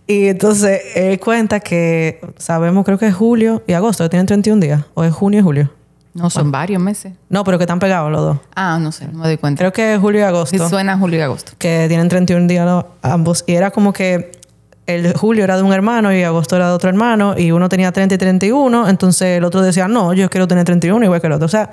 Y 0.07 0.27
entonces 0.27 0.81
él 0.95 1.19
cuenta 1.19 1.59
que 1.59 2.19
sabemos, 2.37 2.85
creo 2.85 2.97
que 2.97 3.07
es 3.07 3.13
julio 3.13 3.63
y 3.67 3.73
agosto, 3.73 4.09
tienen 4.09 4.25
31 4.25 4.59
días, 4.59 4.81
o 4.93 5.03
es 5.03 5.13
junio 5.13 5.39
y 5.39 5.43
julio. 5.43 5.80
No, 6.13 6.29
son 6.29 6.51
varios 6.51 6.81
meses. 6.81 7.13
No, 7.29 7.43
pero 7.43 7.57
que 7.57 7.63
están 7.63 7.79
pegados 7.79 8.11
los 8.11 8.21
dos. 8.21 8.37
Ah, 8.55 8.79
no 8.81 8.91
sé, 8.91 9.07
no 9.07 9.19
me 9.19 9.27
doy 9.27 9.37
cuenta. 9.37 9.59
Creo 9.59 9.71
que 9.71 9.93
es 9.93 9.99
julio 9.99 10.19
y 10.19 10.23
agosto. 10.23 10.57
Sí, 10.57 10.69
suena 10.69 10.97
julio 10.97 11.19
y 11.19 11.21
agosto. 11.21 11.53
Que 11.57 11.85
tienen 11.87 12.09
31 12.09 12.47
días 12.47 12.85
ambos. 13.01 13.43
Y 13.47 13.53
era 13.53 13.71
como 13.71 13.93
que 13.93 14.31
el 14.87 15.13
julio 15.13 15.43
era 15.43 15.55
de 15.55 15.63
un 15.63 15.71
hermano 15.71 16.13
y 16.13 16.23
agosto 16.23 16.55
era 16.55 16.67
de 16.67 16.73
otro 16.73 16.89
hermano 16.89 17.35
y 17.37 17.51
uno 17.51 17.69
tenía 17.69 17.91
30 17.91 18.15
y 18.15 18.17
31, 18.17 18.89
entonces 18.89 19.37
el 19.37 19.43
otro 19.43 19.61
decía, 19.61 19.87
no, 19.87 20.13
yo 20.13 20.29
quiero 20.29 20.47
tener 20.47 20.65
31 20.65 21.05
igual 21.05 21.21
que 21.21 21.27
el 21.27 21.33
otro. 21.33 21.45
O 21.45 21.49
sea, 21.49 21.69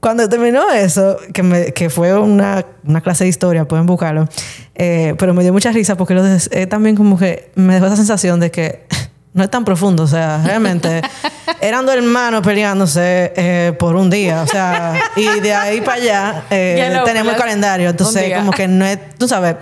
cuando 0.00 0.28
terminó 0.28 0.70
eso, 0.72 1.18
que, 1.32 1.42
me, 1.42 1.72
que 1.72 1.90
fue 1.90 2.18
una, 2.18 2.64
una, 2.84 3.00
clase 3.02 3.24
de 3.24 3.30
historia, 3.30 3.68
pueden 3.68 3.86
buscarlo, 3.86 4.28
eh, 4.74 5.14
pero 5.18 5.34
me 5.34 5.42
dio 5.42 5.52
mucha 5.52 5.70
risa 5.72 5.96
porque 5.96 6.14
lo 6.14 6.22
también 6.68 6.96
como 6.96 7.18
que 7.18 7.52
me 7.54 7.74
dejó 7.74 7.86
esa 7.86 7.96
sensación 7.96 8.40
de 8.40 8.50
que 8.50 8.86
no 9.32 9.44
es 9.44 9.50
tan 9.50 9.64
profundo, 9.64 10.02
o 10.02 10.06
sea, 10.08 10.42
realmente 10.44 11.02
eran 11.60 11.86
dos 11.86 11.94
hermanos 11.94 12.42
peleándose 12.42 13.32
eh, 13.36 13.72
por 13.78 13.94
un 13.94 14.10
día, 14.10 14.42
o 14.42 14.46
sea, 14.46 14.94
y 15.14 15.40
de 15.40 15.54
ahí 15.54 15.80
para 15.82 16.02
allá 16.02 16.44
eh, 16.50 17.00
tenemos 17.04 17.32
el 17.34 17.38
calendario, 17.38 17.90
entonces 17.90 18.34
como 18.36 18.50
que 18.50 18.66
no 18.66 18.84
es, 18.84 18.98
tú 19.18 19.28
sabes, 19.28 19.56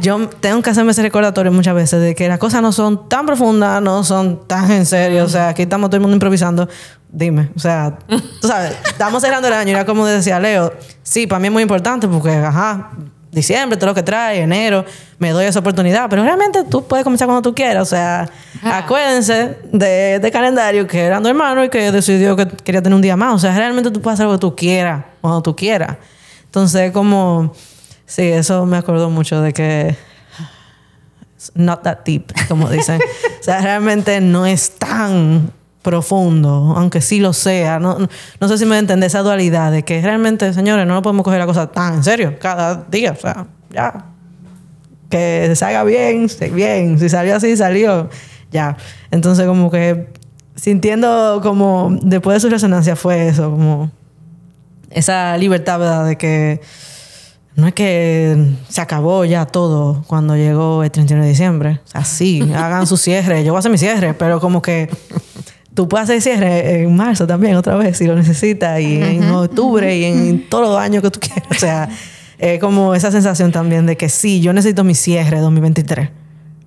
yo 0.00 0.28
tengo 0.40 0.62
que 0.62 0.70
hacerme 0.70 0.92
ese 0.92 1.02
recordatorio 1.02 1.52
muchas 1.52 1.74
veces 1.74 2.00
de 2.00 2.14
que 2.14 2.28
las 2.28 2.38
cosas 2.38 2.62
no 2.62 2.72
son 2.72 3.08
tan 3.08 3.26
profundas, 3.26 3.82
no 3.82 4.04
son 4.04 4.46
tan 4.46 4.70
en 4.70 4.86
serio, 4.86 5.24
o 5.24 5.28
sea, 5.28 5.48
aquí 5.48 5.62
estamos 5.62 5.90
todo 5.90 5.96
el 5.96 6.02
mundo 6.02 6.14
improvisando, 6.14 6.66
dime, 7.10 7.50
o 7.54 7.58
sea, 7.58 7.98
tú 8.40 8.48
sabes, 8.48 8.72
estamos 8.86 9.20
cerrando 9.22 9.48
el 9.48 9.54
año, 9.54 9.68
y 9.68 9.74
era 9.74 9.84
como 9.84 10.06
decía 10.06 10.40
Leo, 10.40 10.72
sí, 11.02 11.26
para 11.26 11.40
mí 11.40 11.48
es 11.48 11.52
muy 11.52 11.62
importante 11.62 12.08
porque, 12.08 12.30
ajá, 12.30 12.92
diciembre, 13.30 13.76
todo 13.76 13.90
lo 13.90 13.94
que 13.94 14.02
trae, 14.02 14.40
enero, 14.40 14.84
me 15.18 15.30
doy 15.30 15.46
esa 15.46 15.60
oportunidad. 15.60 16.08
Pero 16.10 16.22
realmente 16.24 16.64
tú 16.64 16.86
puedes 16.86 17.04
comenzar 17.04 17.26
cuando 17.26 17.42
tú 17.42 17.54
quieras. 17.54 17.82
O 17.82 17.90
sea, 17.90 18.28
acuérdense 18.62 19.58
de, 19.72 20.18
de, 20.18 20.30
calendario 20.30 20.86
que 20.86 21.00
eran 21.00 21.22
dos 21.22 21.30
hermanos 21.30 21.66
y 21.66 21.68
que 21.68 21.92
decidió 21.92 22.36
que 22.36 22.46
quería 22.46 22.82
tener 22.82 22.94
un 22.94 23.02
día 23.02 23.16
más. 23.16 23.34
O 23.34 23.38
sea, 23.38 23.56
realmente 23.56 23.90
tú 23.90 24.00
puedes 24.00 24.18
hacer 24.18 24.26
lo 24.26 24.32
que 24.32 24.40
tú 24.40 24.56
quieras, 24.56 25.04
cuando 25.20 25.42
tú 25.42 25.54
quieras. 25.54 25.96
Entonces, 26.44 26.90
como, 26.92 27.52
sí, 28.06 28.22
eso 28.22 28.66
me 28.66 28.76
acordó 28.76 29.10
mucho 29.10 29.40
de 29.40 29.52
que 29.52 29.96
not 31.54 31.82
that 31.82 31.98
deep, 32.04 32.32
como 32.48 32.68
dicen. 32.68 33.00
o 33.40 33.42
sea, 33.42 33.60
realmente 33.60 34.20
no 34.20 34.46
es 34.46 34.72
tan 34.72 35.52
profundo, 35.82 36.74
aunque 36.76 37.00
sí 37.00 37.20
lo 37.20 37.32
sea. 37.32 37.78
No, 37.78 37.98
no, 38.40 38.48
sé 38.48 38.58
si 38.58 38.66
me 38.66 38.78
entiende 38.78 39.06
esa 39.06 39.20
dualidad 39.20 39.72
de 39.72 39.82
que 39.82 40.00
realmente, 40.00 40.52
señores, 40.52 40.86
no 40.86 41.02
podemos 41.02 41.24
coger 41.24 41.38
la 41.38 41.46
cosa 41.46 41.66
tan 41.70 41.94
en 41.94 42.04
serio 42.04 42.36
cada 42.38 42.84
día. 42.90 43.12
O 43.12 43.20
sea, 43.20 43.46
ya. 43.70 44.06
Que 45.08 45.44
se 45.48 45.56
salga 45.56 45.82
bien, 45.84 46.28
bien. 46.52 46.98
Si 46.98 47.08
salió 47.08 47.36
así, 47.36 47.56
salió. 47.56 48.08
Ya. 48.52 48.76
Entonces, 49.10 49.46
como 49.46 49.70
que 49.70 50.08
sintiendo 50.54 51.40
como 51.42 51.96
después 52.02 52.34
de 52.34 52.40
su 52.40 52.50
resonancia 52.50 52.94
fue 52.94 53.28
eso, 53.28 53.50
como 53.50 53.90
esa 54.90 55.36
libertad, 55.36 55.78
¿verdad? 55.78 56.06
De 56.06 56.18
que 56.18 56.60
no 57.56 57.66
es 57.66 57.74
que 57.74 58.54
se 58.68 58.80
acabó 58.80 59.24
ya 59.24 59.46
todo 59.46 60.04
cuando 60.06 60.36
llegó 60.36 60.82
el 60.84 60.90
31 60.90 61.24
de 61.24 61.28
diciembre. 61.28 61.80
O 61.84 61.88
sea, 61.88 62.04
sí, 62.04 62.42
hagan 62.54 62.86
su 62.86 62.96
cierre. 62.96 63.44
Yo 63.44 63.52
voy 63.52 63.58
a 63.58 63.60
hacer 63.60 63.72
mi 63.72 63.78
cierre, 63.78 64.14
pero 64.14 64.40
como 64.40 64.62
que 64.62 64.88
tú 65.74 65.88
puedes 65.88 66.04
hacer 66.04 66.20
cierre 66.20 66.82
en 66.82 66.94
marzo 66.94 67.26
también, 67.26 67.56
otra 67.56 67.76
vez, 67.76 67.96
si 67.96 68.06
lo 68.06 68.14
necesitas, 68.14 68.80
y 68.80 69.00
en 69.00 69.30
octubre, 69.30 69.96
y 69.96 70.04
en 70.04 70.48
todos 70.48 70.68
los 70.68 70.78
años 70.78 71.02
que 71.02 71.10
tú 71.10 71.20
quieras. 71.20 71.46
O 71.50 71.54
sea, 71.54 71.88
es 72.38 72.58
como 72.60 72.94
esa 72.94 73.10
sensación 73.10 73.52
también 73.52 73.86
de 73.86 73.96
que 73.96 74.08
sí, 74.08 74.40
yo 74.40 74.52
necesito 74.52 74.84
mi 74.84 74.94
cierre 74.94 75.40
2023. 75.40 76.10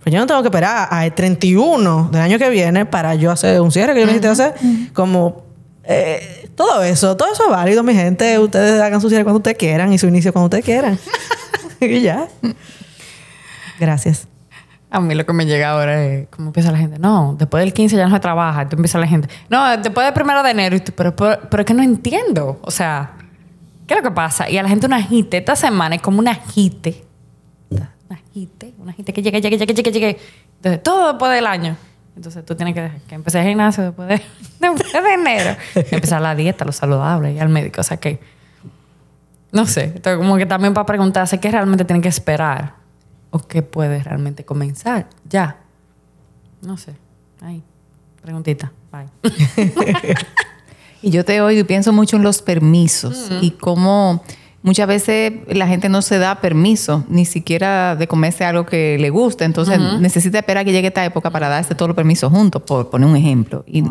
Pues 0.04 0.14
yo 0.14 0.20
no 0.20 0.28
tengo 0.28 0.42
que 0.42 0.48
esperar 0.48 0.90
al 0.92 1.16
31 1.16 2.10
del 2.12 2.22
año 2.22 2.38
que 2.38 2.50
viene 2.50 2.86
para 2.86 3.16
yo 3.16 3.32
hacer 3.32 3.62
un 3.62 3.72
cierre 3.72 3.94
que 3.94 4.02
yo 4.02 4.06
necesito 4.06 4.32
hacer. 4.32 4.54
Como 4.92 5.46
eh, 5.86 6.50
todo 6.56 6.84
eso, 6.84 7.16
todo 7.16 7.32
eso 7.32 7.44
es 7.46 7.50
válido, 7.50 7.84
mi 7.84 7.94
gente. 7.94 8.38
Ustedes 8.38 8.82
hagan 8.82 9.00
su 9.00 9.08
cierre 9.08 9.24
cuando 9.24 9.38
ustedes 9.38 9.58
quieran 9.58 9.94
y 9.94 9.98
su 9.98 10.08
inicio 10.08 10.34
cuando 10.34 10.48
ustedes 10.48 10.66
quieran. 10.66 11.00
y 11.80 12.02
ya. 12.02 12.28
Gracias. 13.80 14.28
A 14.94 15.00
mí 15.00 15.16
lo 15.16 15.26
que 15.26 15.34
me 15.34 15.48
llega 15.48 15.72
ahora 15.72 16.06
es 16.06 16.28
cómo 16.30 16.50
empieza 16.50 16.72
la 16.72 16.78
gente. 16.78 17.00
No, 17.00 17.36
después 17.36 17.64
del 17.64 17.74
15 17.74 17.98
ya 17.98 18.06
no 18.06 18.14
se 18.14 18.20
trabaja. 18.20 18.62
Entonces 18.62 18.78
empieza 18.78 19.00
la 19.00 19.08
gente. 19.08 19.28
No, 19.50 19.76
después 19.78 20.06
del 20.06 20.14
primero 20.14 20.44
de 20.44 20.52
enero. 20.52 20.78
pero, 20.96 21.16
pero, 21.16 21.40
es 21.62 21.66
que 21.66 21.74
no 21.74 21.82
entiendo. 21.82 22.60
O 22.62 22.70
sea, 22.70 23.14
¿qué 23.88 23.96
es 23.96 24.04
lo 24.04 24.08
que 24.08 24.14
pasa? 24.14 24.48
Y 24.52 24.58
a 24.60 24.62
la 24.62 24.70
gente 24.70 24.86
una 24.86 24.98
agite. 24.98 25.38
Esta 25.38 25.56
semana 25.56 25.96
es 25.96 26.02
como 26.04 26.20
una 26.20 26.30
agite. 26.30 27.04
Una 27.72 27.92
agite. 28.12 28.76
Una 28.78 28.92
agite 28.92 29.14
que 29.14 29.24
llegue, 29.24 29.42
llegue, 29.42 29.58
llegue, 29.58 29.74
llegue, 29.74 29.92
llegue. 29.92 30.20
Entonces, 30.58 30.84
todo 30.84 31.08
después 31.08 31.32
del 31.32 31.48
año. 31.48 31.76
Entonces 32.16 32.46
tú 32.46 32.54
tienes 32.54 32.76
que, 32.76 32.92
que 33.08 33.16
empezar 33.16 33.42
el 33.42 33.48
gimnasio 33.48 33.86
después 33.86 34.08
de, 34.08 34.22
después 34.60 35.04
de 35.04 35.14
enero. 35.16 35.58
empezar 35.74 36.22
la 36.22 36.36
dieta, 36.36 36.66
lo 36.66 36.72
saludable 36.72 37.34
y 37.34 37.40
al 37.40 37.50
médico. 37.50 37.82
O 37.82 37.84
sea 37.84 37.98
que. 37.98 38.20
No 39.52 39.66
sé. 39.66 39.86
Entonces, 39.86 40.18
como 40.20 40.38
que 40.38 40.46
también 40.46 40.76
para 40.76 40.86
preguntarse 40.86 41.40
qué 41.40 41.50
realmente 41.50 41.84
tienen 41.84 42.04
que 42.04 42.10
esperar 42.10 42.83
o 43.34 43.40
qué 43.40 43.64
puedes 43.64 44.04
realmente 44.04 44.46
comenzar 44.46 45.10
ya. 45.28 45.58
No 46.62 46.78
sé. 46.78 46.94
Ahí. 47.42 47.64
Preguntita. 48.22 48.72
Bye. 48.92 49.10
y 51.02 51.10
yo 51.10 51.26
te 51.26 51.42
oigo 51.42 51.60
y 51.60 51.64
pienso 51.64 51.92
mucho 51.92 52.16
en 52.16 52.24
los 52.24 52.44
permisos 52.44 53.30
y 53.42 53.52
cómo 53.52 54.24
muchas 54.62 54.88
veces 54.88 55.34
la 55.48 55.68
gente 55.68 55.90
no 55.90 56.04
se 56.04 56.20
da 56.20 56.42
permiso 56.42 57.04
ni 57.10 57.26
siquiera 57.26 57.96
de 57.96 58.08
comerse 58.08 58.46
algo 58.46 58.68
que 58.68 58.98
le 59.00 59.10
guste. 59.10 59.46
Entonces 59.46 59.80
necesita 60.00 60.38
esperar 60.38 60.62
a 60.62 60.66
que 60.66 60.72
llegue 60.72 60.90
esta 60.90 61.04
época 61.04 61.32
para 61.32 61.50
darse 61.50 61.74
todos 61.74 61.90
los 61.90 61.96
permisos 61.96 62.32
juntos, 62.32 62.62
por 62.62 62.92
poner 62.92 63.10
un 63.10 63.16
ejemplo. 63.16 63.66
Y, 63.66 63.84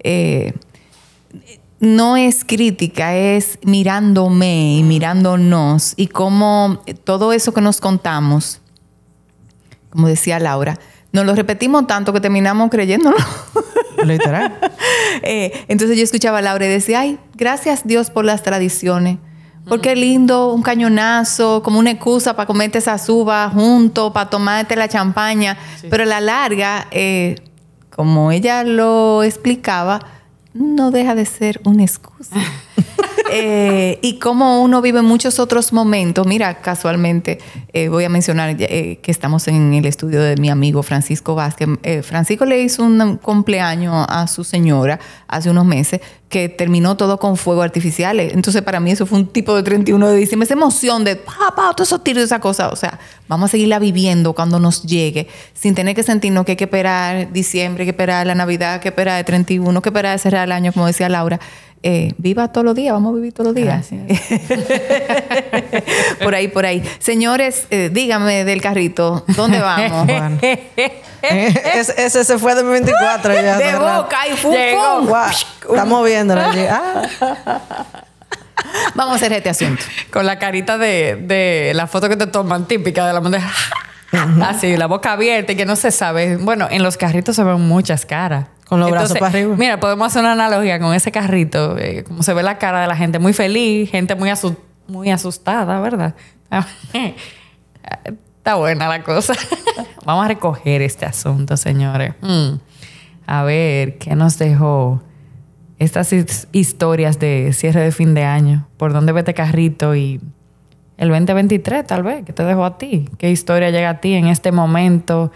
eh, 0.00 0.52
no 1.80 2.18
es 2.18 2.44
crítica, 2.44 3.16
es 3.16 3.58
mirándome 3.62 4.76
y 4.76 4.82
mirándonos 4.82 5.94
y 5.96 6.08
cómo 6.08 6.82
todo 7.04 7.32
eso 7.32 7.52
que 7.54 7.62
nos 7.62 7.80
contamos 7.80 8.60
como 9.96 10.08
decía 10.08 10.38
Laura, 10.38 10.78
nos 11.10 11.24
lo 11.24 11.34
repetimos 11.34 11.86
tanto 11.86 12.12
que 12.12 12.20
terminamos 12.20 12.68
creyéndolo. 12.70 13.16
Literal. 14.04 14.58
Eh, 15.22 15.64
entonces 15.68 15.96
yo 15.96 16.04
escuchaba 16.04 16.38
a 16.38 16.42
Laura 16.42 16.66
y 16.66 16.68
decía, 16.68 17.00
ay, 17.00 17.18
gracias 17.34 17.86
Dios 17.86 18.10
por 18.10 18.26
las 18.26 18.42
tradiciones. 18.42 19.16
Porque 19.66 19.96
lindo, 19.96 20.52
un 20.52 20.62
cañonazo, 20.62 21.62
como 21.62 21.78
una 21.78 21.90
excusa 21.90 22.36
para 22.36 22.46
comerte 22.46 22.78
esa 22.78 22.98
suba 22.98 23.50
junto, 23.52 24.12
para 24.12 24.28
tomarte 24.28 24.76
la 24.76 24.88
champaña. 24.88 25.56
Pero 25.88 26.02
a 26.02 26.06
la 26.06 26.20
larga, 26.20 26.86
eh, 26.90 27.36
como 27.90 28.30
ella 28.30 28.62
lo 28.62 29.22
explicaba, 29.22 30.00
no 30.52 30.90
deja 30.90 31.14
de 31.14 31.24
ser 31.24 31.60
una 31.64 31.82
excusa. 31.82 32.36
Eh, 33.38 33.98
y 34.02 34.18
cómo 34.18 34.62
uno 34.62 34.80
vive 34.82 35.02
muchos 35.02 35.38
otros 35.38 35.72
momentos. 35.72 36.26
Mira, 36.26 36.60
casualmente 36.60 37.38
eh, 37.72 37.88
voy 37.88 38.04
a 38.04 38.08
mencionar 38.08 38.56
que 38.56 39.00
estamos 39.06 39.48
en 39.48 39.74
el 39.74 39.86
estudio 39.86 40.20
de 40.20 40.36
mi 40.36 40.50
amigo 40.50 40.82
Francisco 40.82 41.34
Vázquez. 41.34 41.68
Francisco 42.02 42.44
le 42.44 42.62
hizo 42.62 42.82
un 42.82 43.16
cumpleaños 43.16 44.06
a 44.08 44.26
su 44.26 44.44
señora 44.44 44.98
hace 45.28 45.50
unos 45.50 45.64
meses 45.64 46.00
que 46.28 46.48
terminó 46.48 46.96
todo 46.96 47.18
con 47.18 47.36
fuego 47.36 47.62
artificiales. 47.62 48.32
Entonces, 48.34 48.62
para 48.62 48.80
mí 48.80 48.90
eso 48.90 49.06
fue 49.06 49.18
un 49.18 49.28
tipo 49.28 49.54
de 49.54 49.62
31 49.62 50.08
de 50.08 50.16
diciembre, 50.16 50.44
esa 50.44 50.54
emoción 50.54 51.04
de, 51.04 51.16
papá, 51.16 51.72
todos 51.74 51.88
esos 51.88 52.02
tiros 52.02 52.22
y 52.22 52.24
esa 52.24 52.40
cosa. 52.40 52.68
O 52.70 52.76
sea, 52.76 52.98
vamos 53.28 53.50
a 53.50 53.52
seguirla 53.52 53.78
viviendo 53.78 54.32
cuando 54.32 54.58
nos 54.58 54.82
llegue, 54.82 55.28
sin 55.54 55.74
tener 55.74 55.94
que 55.94 56.02
sentirnos 56.02 56.44
que 56.44 56.52
hay 56.52 56.56
que 56.56 56.64
esperar 56.64 57.32
diciembre, 57.32 57.84
que 57.84 57.90
esperar 57.90 58.26
la 58.26 58.34
Navidad, 58.34 58.80
que 58.80 58.88
esperar 58.88 59.20
el 59.20 59.24
31, 59.24 59.80
que 59.82 59.88
esperar 59.88 60.18
cerrar 60.18 60.44
el 60.44 60.52
año, 60.52 60.72
como 60.72 60.86
decía 60.86 61.08
Laura. 61.08 61.38
Eh, 61.82 62.14
viva 62.18 62.48
todos 62.48 62.64
los 62.64 62.74
días, 62.74 62.92
vamos 62.92 63.12
a 63.12 63.16
vivir 63.16 63.32
todos 63.32 63.48
los 63.48 63.54
días. 63.54 63.86
por 66.22 66.34
ahí, 66.34 66.48
por 66.48 66.66
ahí. 66.66 66.82
Señores, 66.98 67.66
eh, 67.70 67.90
díganme 67.92 68.44
del 68.44 68.60
carrito, 68.60 69.24
¿dónde 69.36 69.60
vamos? 69.60 70.08
ese, 71.22 72.24
se 72.24 72.38
fue 72.38 72.54
de 72.54 72.62
24 72.62 73.34
ya. 73.34 73.58
De 73.58 73.76
boca 73.76 74.16
y 74.32 74.36
fum, 74.36 74.54
Estamos 75.68 76.04
viéndolo 76.04 76.40
allí. 76.40 76.64
Ah. 76.68 77.02
Vamos 78.94 79.14
a 79.14 79.16
hacer 79.16 79.32
este 79.32 79.50
asunto. 79.50 79.82
Con 80.10 80.26
la 80.26 80.38
carita 80.38 80.78
de, 80.78 81.16
de 81.20 81.72
la 81.74 81.86
foto 81.86 82.08
que 82.08 82.16
te 82.16 82.26
toman, 82.26 82.66
típica 82.66 83.06
de 83.06 83.12
la 83.12 83.20
bandeja. 83.20 83.52
Así, 84.42 84.76
la 84.76 84.86
boca 84.86 85.12
abierta 85.12 85.52
y 85.52 85.56
que 85.56 85.66
no 85.66 85.76
se 85.76 85.90
sabe. 85.90 86.36
Bueno, 86.36 86.66
en 86.70 86.82
los 86.82 86.96
carritos 86.96 87.36
se 87.36 87.44
ven 87.44 87.60
muchas 87.60 88.06
caras. 88.06 88.46
Con 88.68 88.80
los 88.80 88.90
brazos 88.90 89.18
para 89.18 89.28
arriba. 89.28 89.54
Mira, 89.56 89.78
podemos 89.78 90.08
hacer 90.08 90.22
una 90.22 90.32
analogía 90.32 90.80
con 90.80 90.92
ese 90.92 91.12
carrito, 91.12 91.78
eh, 91.78 92.02
como 92.04 92.22
se 92.22 92.34
ve 92.34 92.42
la 92.42 92.58
cara 92.58 92.80
de 92.80 92.88
la 92.88 92.96
gente 92.96 93.18
muy 93.18 93.32
feliz, 93.32 93.90
gente 93.90 94.14
muy, 94.16 94.30
muy 94.88 95.10
asustada, 95.10 95.80
¿verdad? 95.80 96.14
Está 98.38 98.56
buena 98.56 98.88
la 98.88 99.02
cosa. 99.02 99.34
Vamos 100.04 100.24
a 100.24 100.28
recoger 100.28 100.82
este 100.82 101.06
asunto, 101.06 101.56
señores. 101.56 102.14
Mm. 102.20 102.54
A 103.26 103.42
ver, 103.44 103.98
¿qué 103.98 104.16
nos 104.16 104.38
dejó 104.38 105.02
estas 105.78 106.12
historias 106.52 107.18
de 107.18 107.52
cierre 107.52 107.82
de 107.82 107.92
fin 107.92 108.14
de 108.14 108.24
año? 108.24 108.68
¿Por 108.76 108.92
dónde 108.92 109.12
vete 109.12 109.34
carrito 109.34 109.94
y 109.94 110.20
el 110.96 111.08
2023 111.08 111.86
tal 111.86 112.02
vez? 112.02 112.24
¿Qué 112.24 112.32
te 112.32 112.44
dejó 112.44 112.64
a 112.64 112.78
ti? 112.78 113.08
¿Qué 113.18 113.30
historia 113.30 113.70
llega 113.70 113.90
a 113.90 114.00
ti 114.00 114.14
en 114.14 114.26
este 114.26 114.52
momento? 114.52 115.30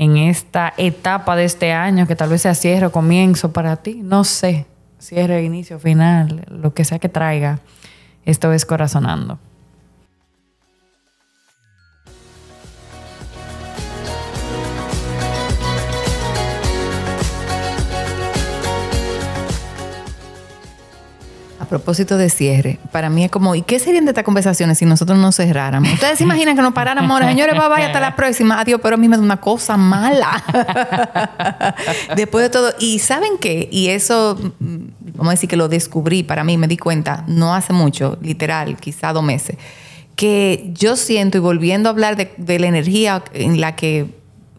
En 0.00 0.16
esta 0.16 0.72
etapa 0.78 1.36
de 1.36 1.44
este 1.44 1.72
año, 1.72 2.06
que 2.06 2.16
tal 2.16 2.30
vez 2.30 2.40
sea 2.40 2.54
cierre 2.54 2.86
o 2.86 2.90
comienzo 2.90 3.52
para 3.52 3.76
ti, 3.76 4.00
no 4.02 4.24
sé, 4.24 4.64
cierre, 4.98 5.44
inicio, 5.44 5.78
final, 5.78 6.46
lo 6.48 6.72
que 6.72 6.86
sea 6.86 6.98
que 6.98 7.10
traiga, 7.10 7.58
esto 8.24 8.50
es 8.54 8.64
corazonando. 8.64 9.38
Propósito 21.70 22.18
de 22.18 22.28
cierre, 22.28 22.80
para 22.90 23.08
mí 23.08 23.24
es 23.24 23.30
como, 23.30 23.54
¿y 23.54 23.62
qué 23.62 23.78
serían 23.78 24.04
de 24.04 24.10
estas 24.10 24.24
conversaciones 24.24 24.76
si 24.76 24.84
nosotros 24.84 25.16
no 25.18 25.30
cerráramos? 25.30 25.90
Ustedes 25.92 26.18
se 26.18 26.24
imaginan 26.24 26.56
que 26.56 26.62
nos 26.62 26.74
paráramos, 26.74 27.20
señores, 27.20 27.54
bye 27.54 27.84
hasta 27.84 28.00
la 28.00 28.16
próxima, 28.16 28.60
adiós, 28.60 28.80
pero 28.82 28.96
a 28.96 28.98
mí 28.98 29.08
me 29.08 29.16
da 29.16 29.22
una 29.22 29.40
cosa 29.40 29.76
mala. 29.76 30.42
Después 32.16 32.42
de 32.42 32.50
todo, 32.50 32.72
y 32.80 32.98
¿saben 32.98 33.38
qué? 33.40 33.68
Y 33.70 33.86
eso, 33.88 34.36
mm, 34.58 34.76
vamos 35.14 35.28
a 35.28 35.30
decir 35.30 35.48
que 35.48 35.56
lo 35.56 35.68
descubrí 35.68 36.24
para 36.24 36.42
mí, 36.42 36.58
me 36.58 36.66
di 36.66 36.76
cuenta, 36.76 37.22
no 37.28 37.54
hace 37.54 37.72
mucho, 37.72 38.18
literal, 38.20 38.76
quizá 38.76 39.12
dos 39.12 39.22
meses, 39.22 39.56
que 40.16 40.72
yo 40.74 40.96
siento, 40.96 41.38
y 41.38 41.40
volviendo 41.40 41.88
a 41.88 41.92
hablar 41.92 42.16
de, 42.16 42.58
la 42.58 42.66
energía 42.66 43.22
en 43.32 43.60
la 43.60 43.76
que 43.76 44.06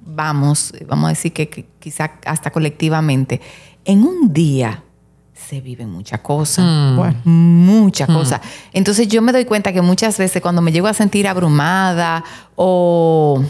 vamos, 0.05 0.74
vamos 0.88 1.07
a 1.07 1.09
decir 1.09 1.34
que, 1.34 1.49
que 1.49 1.66
quizá 1.80 2.14
hasta 2.26 2.51
colectivamente, 2.51 3.41
en 3.84 4.03
un 4.03 4.32
día, 4.32 4.84
se 5.52 5.60
viven 5.60 5.89
muchas 5.91 6.22
cosas. 6.22 6.64
Mm. 6.64 7.30
Muchas 7.30 8.08
mm. 8.08 8.14
cosas. 8.14 8.39
Entonces 8.72 9.10
yo 9.10 9.22
me 9.22 9.34
doy 9.34 9.43
cuenta 9.43 9.74
que 9.74 9.82
muchas 9.82 10.18
veces 10.18 10.41
cuando 10.41 10.62
me 10.62 10.72
llego 10.72 10.88
a 10.88 10.93
sentir 10.93 11.28
abrumada 11.28 12.24
o 12.56 13.43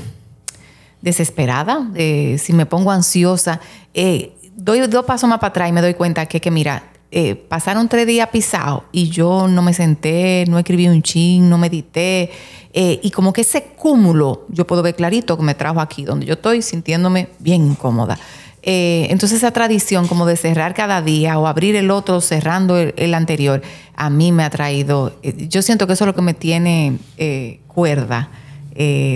desesperada, 1.00 1.92
eh, 1.94 2.40
si 2.40 2.54
me 2.54 2.66
pongo 2.66 2.90
ansiosa, 2.90 3.62
eh, 3.94 4.34
doy 4.56 4.80
dos 4.88 5.06
pasos 5.06 5.30
más 5.30 5.38
para 5.38 5.50
atrás 5.50 5.70
y 5.70 5.74
me 5.74 5.82
doy 5.82 5.94
cuenta 5.94 6.26
que, 6.26 6.42
que 6.42 6.50
mira, 6.50 6.86
eh, 7.12 7.36
pasaron 7.36 7.88
tres 7.88 8.08
días 8.08 8.30
pisados 8.30 8.82
y 8.92 9.10
yo 9.10 9.48
no 9.48 9.62
me 9.62 9.72
senté, 9.72 10.46
no 10.48 10.58
escribí 10.58 10.88
un 10.88 11.04
chin, 11.04 11.48
no 11.48 11.60
medité. 11.60 12.32
y 12.74 13.12
como 13.12 13.32
que 13.32 13.42
ese 13.42 13.62
cúmulo, 13.78 14.48
yo 14.50 14.66
puedo 14.66 14.82
ver 14.82 14.96
clarito 14.96 15.38
que 15.38 15.44
me 15.44 15.54
trajo 15.54 15.80
aquí, 15.80 16.04
donde 16.04 16.26
yo 16.26 16.34
estoy 16.34 16.64
sintiéndome 16.64 17.28
bien 17.38 17.64
incómoda. 17.64 18.18
Eh, 18.64 19.08
entonces 19.10 19.40
esa 19.40 19.52
tradición 19.52 20.08
como 20.08 20.28
de 20.28 20.38
cerrar 20.38 20.76
cada 20.76 21.02
día 21.02 21.40
o 21.40 21.48
abrir 21.48 21.76
el 21.76 21.90
otro 21.90 22.22
cerrando 22.22 22.78
el, 22.78 23.14
anterior, 23.16 23.64
a 23.96 24.12
mí 24.12 24.32
me 24.32 24.44
ha 24.44 24.52
traído, 24.52 25.18
eh, 25.24 25.48
yo 25.48 25.64
siento 25.64 25.88
que 25.88 25.94
eso 25.94 26.04
es 26.04 26.08
lo 26.08 26.16
que 26.16 26.22
me 26.22 26.36
tiene 26.36 27.00
eh, 27.18 27.60
cuerda, 27.68 28.30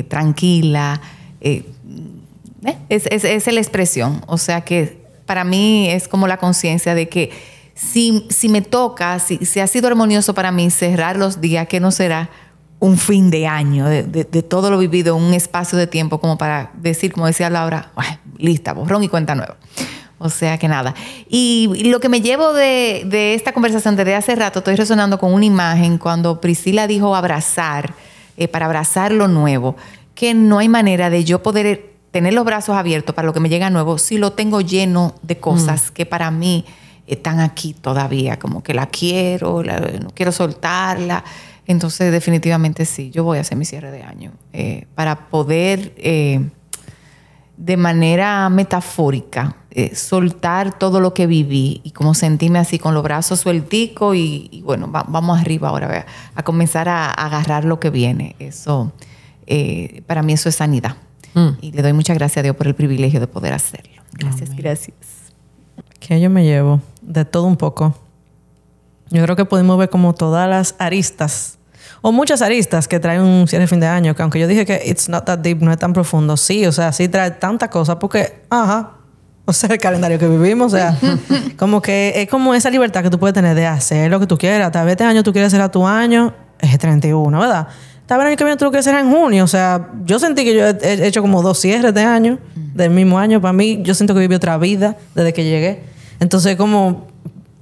tranquila, 0.10 1.02
es, 1.42 1.64
la 3.54 3.60
expresión, 3.60 4.24
o 4.28 4.38
sea 4.38 4.62
que 4.62 5.06
para 5.26 5.44
mí 5.44 5.90
es 5.90 6.08
como 6.08 6.28
la 6.28 6.38
conciencia 6.38 6.94
de 6.94 7.10
que 7.10 7.32
si, 7.74 8.28
si 8.30 8.50
me 8.50 8.62
toca, 8.62 9.18
si, 9.20 9.38
si 9.46 9.60
ha 9.60 9.68
sido 9.68 9.88
armonioso 9.88 10.34
para 10.34 10.52
mí 10.52 10.70
cerrar 10.70 11.18
los 11.18 11.42
días, 11.42 11.68
que 11.68 11.80
no 11.80 11.92
será 11.92 12.30
un 12.86 12.98
fin 12.98 13.32
de 13.32 13.48
año, 13.48 13.88
de, 13.88 14.24
todo 14.44 14.70
lo 14.70 14.78
vivido, 14.78 15.16
un 15.16 15.34
espacio 15.34 15.78
de 15.78 15.88
tiempo 15.88 16.20
como 16.20 16.38
para 16.38 16.72
decir, 16.76 17.12
como 17.12 17.26
decía 17.26 17.50
Laura, 17.50 17.92
lista, 18.38 18.74
borrón 18.74 19.04
y 19.04 19.10
cuenta 19.10 19.34
nueva. 19.34 19.58
O 20.18 20.30
sea 20.30 20.58
que 20.58 20.68
nada. 20.68 20.94
Y 21.28 21.90
lo 21.90 22.00
que 22.00 22.10
me 22.10 22.22
llevo 22.22 22.54
de, 22.54 23.34
esta 23.34 23.54
conversación 23.54 23.96
desde 23.96 24.16
hace 24.16 24.36
rato, 24.36 24.60
estoy 24.60 24.76
resonando 24.76 25.20
con 25.20 25.34
una 25.34 25.46
imagen 25.46 25.98
cuando 25.98 26.40
Priscila 26.40 26.88
dijo 26.88 27.16
abrazar, 27.16 27.94
eh, 28.38 28.48
para 28.48 28.68
abrazar 28.68 29.12
lo 29.12 29.28
nuevo, 29.28 29.76
que 30.14 30.34
no 30.34 30.60
hay 30.60 30.70
manera 30.70 31.10
de 31.10 31.24
yo 31.24 31.42
poder 31.42 31.96
tener 32.12 32.34
los 32.34 32.46
brazos 32.46 32.78
abiertos 32.78 33.14
para 33.16 33.26
lo 33.26 33.34
que 33.34 33.40
me 33.40 33.50
llega 33.50 33.70
nuevo 33.70 33.98
si 33.98 34.18
lo 34.18 34.32
tengo 34.32 34.62
lleno 34.62 35.16
de 35.22 35.38
cosas 35.38 35.90
mm. 35.90 35.94
que 35.94 36.06
para 36.06 36.32
mí 36.32 36.66
están 37.08 37.40
aquí 37.40 37.74
todavía, 37.74 38.40
como 38.40 38.64
que 38.64 38.74
la 38.74 38.86
quiero, 38.86 39.64
no 39.64 40.10
quiero 40.14 40.32
soltarla. 40.32 41.24
Entonces, 41.68 42.12
definitivamente 42.12 42.86
sí, 42.86 43.10
yo 43.10 43.24
voy 43.24 43.40
a 43.40 43.42
hacer 43.42 43.58
mi 43.58 43.66
cierre 43.66 43.92
de 43.92 44.04
año 44.04 44.32
eh, 44.54 44.86
para 44.96 45.30
poder, 45.30 45.94
eh, 45.98 46.50
de 47.58 47.78
manera 47.78 48.50
metafórica, 48.50 49.58
eh, 49.72 49.96
soltar 49.96 50.78
todo 50.78 51.00
lo 51.00 51.14
que 51.14 51.28
viví 51.28 51.82
y 51.84 51.92
como 51.92 52.14
sentirme 52.14 52.60
así 52.60 52.78
con 52.78 52.94
los 52.94 53.04
brazos 53.04 53.40
suelticos 53.40 54.16
y, 54.16 54.62
bueno, 54.64 54.88
vamos 54.88 55.40
arriba 55.40 55.70
ahora 55.70 56.06
a, 56.36 56.44
comenzar 56.44 56.88
a, 56.88 57.10
agarrar 57.10 57.66
lo 57.66 57.80
que 57.80 57.90
viene. 57.90 58.36
Eso, 58.40 58.94
para 60.06 60.22
mí 60.22 60.34
eso 60.34 60.50
es 60.50 60.56
sanidad. 60.56 60.98
Mm. 61.34 61.50
Y 61.62 61.72
le 61.72 61.82
doy 61.82 61.94
muchas 61.94 62.18
gracias 62.18 62.38
a 62.38 62.44
Dios 62.44 62.56
por 62.56 62.68
el 62.68 62.76
privilegio 62.76 63.20
de 63.20 63.28
poder 63.28 63.54
hacerlo. 63.54 64.04
Gracias, 64.14 64.56
gracias. 64.56 64.96
Que 66.00 66.22
yo 66.22 66.30
me 66.30 66.44
llevo 66.44 66.80
de 67.02 67.26
todo 67.26 67.46
un 67.46 67.58
poco. 67.58 67.94
Yo 69.10 69.24
creo 69.24 69.36
que 69.36 69.46
podemos 69.46 69.78
ver 69.78 69.90
como 69.90 70.14
todas 70.14 70.50
las 70.50 70.76
aristas 70.80 71.56
o 72.02 72.12
muchas 72.12 72.44
aristas 72.44 72.88
que 72.88 73.00
traen 73.00 73.22
un 73.22 73.48
cierre 73.48 73.64
de 73.64 73.68
fin 73.68 73.80
de 73.80 73.88
año, 73.88 74.16
que 74.16 74.22
aunque 74.22 74.40
yo 74.40 74.48
dije 74.48 74.64
que 74.64 74.80
it's 74.86 75.10
not 75.10 75.26
that 75.26 75.40
deep, 75.40 75.62
no 75.62 75.72
es 75.72 75.80
tan 75.80 75.92
profundo, 75.92 76.38
sí, 76.38 76.64
o 76.68 76.72
sea, 76.72 76.92
sí 76.92 77.08
trae 77.08 77.32
tantas 77.32 77.70
cosas 77.70 77.96
porque, 77.96 78.44
ajá, 78.50 78.92
o 79.46 79.54
sea, 79.54 79.70
el 79.72 79.80
calendario 79.80 80.20
que 80.20 80.28
vivimos, 80.28 80.74
o 80.74 80.78
sea, 80.78 80.96
como 81.58 81.82
que 81.82 82.14
es 82.16 82.30
como 82.30 82.54
esa 82.54 82.70
libertad 82.70 83.02
que 83.02 83.10
tú 83.10 83.18
puedes 83.18 83.34
tener 83.34 83.56
de 83.56 83.66
hacer 83.66 84.12
lo 84.12 84.20
que 84.20 84.28
tú 84.28 84.38
quieras. 84.38 84.72
Tal 84.72 84.86
vez 84.86 84.92
este 84.92 85.04
año 85.04 85.24
tú 85.24 85.32
quieres 85.32 85.48
hacer 85.48 85.62
a 85.62 85.70
tu 85.70 85.88
año, 85.88 86.32
es 86.60 86.78
31, 86.78 87.40
¿verdad? 87.40 87.68
Tal 88.06 88.20
vez 88.20 88.26
el 88.26 88.28
año 88.28 88.38
que 88.38 88.44
viene 88.44 88.58
tú 88.58 88.66
lo 88.66 88.72
quieres 88.72 88.86
hacer 88.86 89.00
en 89.00 89.12
junio, 89.12 89.44
o 89.44 89.48
sea, 89.48 89.90
yo 90.04 90.20
sentí 90.20 90.44
que 90.44 90.56
yo 90.56 90.64
he 90.68 91.08
hecho 91.08 91.24
como 91.24 91.42
dos 91.42 91.60
cierres 91.60 91.94
de 91.94 92.04
año, 92.04 92.38
del 92.56 92.92
mismo 92.92 93.18
año. 93.18 93.42
Para 93.42 93.54
mí, 93.54 93.80
yo 93.82 93.96
siento 93.96 94.14
que 94.14 94.20
viví 94.20 94.36
otra 94.36 94.60
vida 94.60 94.96
desde 95.16 95.34
que 95.34 95.44
llegué. 95.44 95.82
Entonces, 96.20 96.56
como 96.56 97.08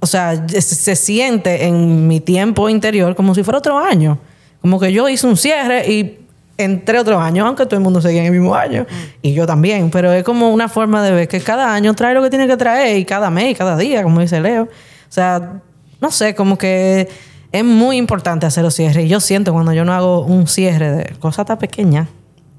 o 0.04 0.06
sea, 0.06 0.46
se 0.46 0.96
siente 0.96 1.64
en 1.64 2.06
mi 2.06 2.20
tiempo 2.20 2.68
interior 2.68 3.16
como 3.16 3.34
si 3.34 3.42
fuera 3.42 3.56
otro 3.56 3.78
año. 3.78 4.18
Como 4.60 4.78
que 4.78 4.92
yo 4.92 5.08
hice 5.08 5.26
un 5.26 5.38
cierre 5.38 5.90
y 5.90 6.18
entré 6.58 6.98
otro 6.98 7.18
año, 7.18 7.46
aunque 7.46 7.64
todo 7.64 7.76
el 7.76 7.82
mundo 7.82 8.02
seguía 8.02 8.20
en 8.20 8.26
el 8.26 8.32
mismo 8.32 8.54
año. 8.54 8.84
Y 9.22 9.32
yo 9.32 9.46
también. 9.46 9.90
Pero 9.90 10.12
es 10.12 10.22
como 10.22 10.52
una 10.52 10.68
forma 10.68 11.02
de 11.02 11.12
ver 11.12 11.26
que 11.26 11.40
cada 11.40 11.72
año 11.72 11.94
trae 11.94 12.12
lo 12.12 12.22
que 12.22 12.28
tiene 12.28 12.46
que 12.46 12.58
traer 12.58 12.98
y 12.98 13.06
cada 13.06 13.30
mes 13.30 13.52
y 13.52 13.54
cada 13.54 13.78
día, 13.78 14.02
como 14.02 14.20
dice 14.20 14.42
Leo. 14.42 14.64
O 14.64 14.68
sea, 15.08 15.62
no 16.02 16.10
sé, 16.10 16.34
como 16.34 16.58
que 16.58 17.08
es 17.50 17.64
muy 17.64 17.96
importante 17.96 18.44
hacer 18.44 18.62
los 18.62 18.74
cierres. 18.74 19.06
Y 19.06 19.08
yo 19.08 19.20
siento 19.20 19.54
cuando 19.54 19.72
yo 19.72 19.86
no 19.86 19.94
hago 19.94 20.20
un 20.20 20.46
cierre 20.48 20.90
de 20.92 21.16
cosas 21.18 21.46
tan 21.46 21.56
pequeñas 21.56 22.08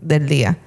del 0.01 0.27
día. 0.27 0.57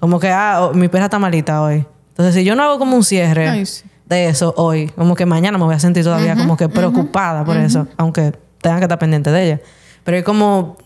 Como 0.00 0.18
que, 0.18 0.30
ah, 0.30 0.62
oh, 0.62 0.72
mi 0.72 0.88
perra 0.88 1.04
está 1.04 1.18
malita 1.18 1.60
hoy. 1.60 1.84
Entonces, 2.08 2.34
si 2.34 2.42
yo 2.42 2.56
no 2.56 2.62
hago 2.62 2.78
como 2.78 2.96
un 2.96 3.04
cierre 3.04 3.64
de 4.12 4.28
eso 4.28 4.54
hoy. 4.56 4.88
Como 4.90 5.14
que 5.14 5.26
mañana 5.26 5.58
me 5.58 5.64
voy 5.64 5.74
a 5.74 5.80
sentir 5.80 6.04
todavía 6.04 6.36
como 6.36 6.56
que 6.56 6.68
preocupada 6.68 7.44
por 7.44 7.56
eso. 7.56 7.86
Aunque 7.96 8.32
tengan 8.60 8.78
que 8.78 8.84
estar 8.84 8.98
pendientes 8.98 9.32
de 9.32 9.44
ella. 9.44 9.60
Pero 10.04 10.16
es 10.16 10.24
como 10.24 10.76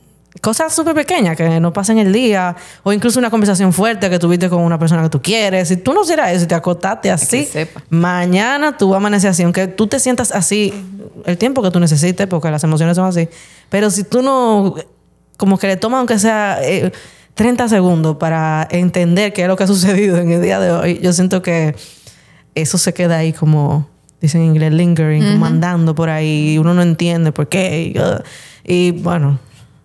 cosas 0.41 0.75
súper 0.75 0.95
pequeñas 0.95 1.37
que 1.37 1.61
no 1.61 1.73
pasan 1.73 1.99
el 1.99 2.13
día, 2.13 2.57
o 2.83 2.93
incluso 2.93 3.19
una 3.19 3.31
conversación 3.31 3.73
fuerte 3.73 4.11
que 4.11 4.19
tuviste 4.19 4.49
con 4.49 4.63
una 4.63 4.79
persona 4.79 5.03
que 5.03 5.09
tú 5.09 5.23
quieres. 5.23 5.69
Si 5.69 5.77
tú 5.77 5.93
no 5.93 6.03
hicieras 6.03 6.33
eso 6.33 6.45
y 6.45 6.49
te 6.49 6.55
acostaste 6.55 7.11
así, 7.11 7.49
mañana 7.89 8.77
tú 8.77 8.89
vas 8.89 8.97
a 8.97 8.99
amanecer 8.99 9.31
así, 9.31 9.43
aunque 9.43 9.67
tú 9.67 9.87
te 9.87 9.99
sientas 9.99 10.33
así 10.33 10.73
el 11.25 11.39
tiempo 11.39 11.63
que 11.63 11.71
tú 11.71 11.81
necesites, 11.81 12.27
porque 12.27 12.51
las 12.51 12.63
emociones 12.65 12.97
son 12.97 13.07
así. 13.07 13.29
Pero 13.69 13.91
si 13.91 14.05
tú 14.05 14.23
no, 14.23 14.75
como 15.37 15.59
que 15.59 15.67
le 15.67 15.77
tomas 15.77 15.99
aunque 15.99 16.19
sea 16.19 16.61
30 17.35 17.65
eh, 17.65 17.69
segundos 17.69 18.17
para 18.17 18.67
entender 18.71 19.33
qué 19.33 19.43
es 19.43 19.49
lo 19.49 19.57
que 19.57 19.65
ha 19.65 19.67
sucedido 19.67 20.19
en 20.19 20.31
el 20.31 20.43
día 20.43 20.61
de 20.61 20.73
hoy, 20.73 21.01
yo 21.01 21.13
siento 21.13 21.43
que 21.43 21.75
eso 22.57 22.79
se 22.79 22.93
queda 22.93 23.19
ahí 23.19 23.33
como, 23.33 23.87
dicen 24.21 24.41
en 24.41 24.49
inglés, 24.49 24.73
lingering, 24.73 25.33
como 25.33 25.47
andando 25.47 25.95
por 25.95 26.11
ahí, 26.11 26.55
y 26.55 26.59
uno 26.59 26.75
no 26.75 26.83
entiende 26.83 27.31
por 27.31 27.49
qué. 27.49 27.95
y 28.65 28.91
bueno, 28.91 29.39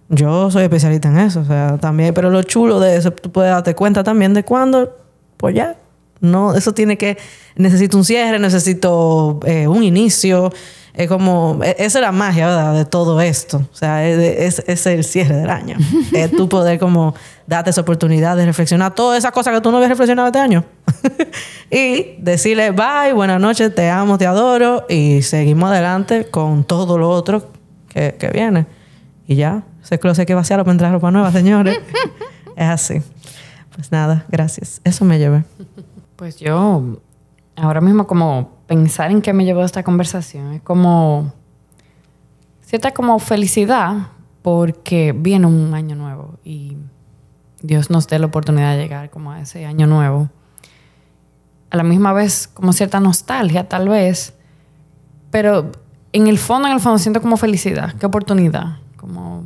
yo 0.10 0.50
soy 0.52 0.64
especialista 0.64 1.10
en 1.10 1.20
eso, 1.20 1.42
o 1.42 1.46
sea, 1.46 1.78
también, 1.78 2.14
pero 2.14 2.30
lo 2.30 2.44
chulo 2.44 2.80
de 2.80 2.98
eso, 2.98 3.12
tú 3.12 3.32
puedes 3.32 3.52
darte 3.52 3.76
cuenta 3.76 4.04
también 4.04 4.34
de 4.34 4.44
cuándo, 4.44 4.98
pues 5.38 5.56
ya, 5.56 5.78
no, 6.20 6.54
eso 6.54 6.74
tiene 6.74 6.98
que, 6.98 7.18
necesito 7.56 7.98
un 7.98 8.04
cierre, 8.04 8.40
necesito 8.40 9.40
eh, 9.46 9.68
un 9.68 9.84
inicio, 9.84 10.52
es 10.94 11.08
como, 11.08 11.60
esa 11.64 12.00
es 12.00 12.02
la 12.02 12.12
magia, 12.12 12.48
¿verdad? 12.48 12.74
De 12.74 12.86
todo 12.86 13.22
esto, 13.22 13.58
o 13.72 13.76
sea, 13.76 14.08
es, 14.08 14.60
es, 14.68 14.86
el 14.86 15.04
cierre 15.04 15.36
del 15.36 15.50
año, 15.50 15.78
es 16.14 16.32
tú 16.32 16.50
poder 16.50 16.80
como 16.80 17.14
darte 17.48 17.70
esa 17.70 17.82
oportunidad 17.82 18.38
de 18.38 18.46
reflexionar 18.46 18.94
todas 18.96 19.20
esas 19.20 19.32
cosas 19.32 19.54
que 19.54 19.62
tú 19.62 19.72
no 19.72 19.78
habías 19.78 19.90
reflexionado 19.90 20.28
este 20.28 20.40
año 20.40 20.66
y 21.72 22.16
decirle, 22.20 22.72
bye, 22.72 23.14
buenas 23.14 23.40
noches, 23.40 23.74
te 23.74 23.90
amo, 23.90 24.18
te 24.18 24.26
adoro 24.26 24.86
y 24.90 25.22
seguimos 25.22 25.72
adelante 25.72 26.26
con 26.26 26.64
todo 26.64 26.98
lo 26.98 27.10
otro 27.10 27.52
que, 27.90 28.16
que 28.20 28.30
viene 28.30 28.66
y 29.28 29.36
ya. 29.36 29.64
Ese 29.82 29.98
closet 29.98 30.22
hay 30.22 30.26
que 30.26 30.36
vaciarlo 30.36 30.66
para 30.66 30.74
entrar 30.74 30.92
ropa 30.92 31.10
nueva, 31.10 31.32
señores. 31.34 31.80
es 32.56 32.68
así. 32.68 33.02
Pues 33.74 33.92
nada, 33.92 34.26
gracias. 34.30 34.82
Eso 34.84 35.06
me 35.06 35.18
llevé. 35.20 35.44
Pues 36.18 36.38
yo, 36.38 37.00
ahora 37.56 37.82
mismo 37.82 38.08
como 38.08 38.52
pensar 38.68 39.12
en 39.12 39.22
qué 39.22 39.34
me 39.34 39.46
llevó 39.46 39.64
esta 39.64 39.84
conversación, 39.84 40.54
es 40.54 40.62
como 40.62 41.34
cierta 42.62 42.92
como 42.92 43.20
felicidad 43.20 44.08
porque 44.42 45.14
viene 45.16 45.46
un 45.46 45.74
año 45.74 45.96
nuevo 45.96 46.40
y 46.44 46.78
Dios 47.62 47.90
nos 47.90 48.08
dé 48.08 48.18
la 48.20 48.28
oportunidad 48.28 48.76
de 48.76 48.84
llegar 48.84 49.10
como 49.10 49.32
a 49.32 49.42
ese 49.42 49.66
año 49.66 49.88
nuevo. 49.88 50.30
A 51.70 51.78
la 51.78 51.84
misma 51.84 52.12
vez 52.12 52.48
como 52.48 52.74
cierta 52.74 53.00
nostalgia 53.00 53.70
tal 53.70 53.90
vez, 53.90 54.34
pero 55.30 55.72
en 56.14 56.28
el 56.28 56.38
fondo, 56.38 56.68
en 56.68 56.74
el 56.74 56.80
fondo 56.80 56.98
siento 56.98 57.22
como 57.22 57.38
felicidad, 57.38 57.94
qué 57.96 58.06
oportunidad, 58.06 58.80
como 58.98 59.44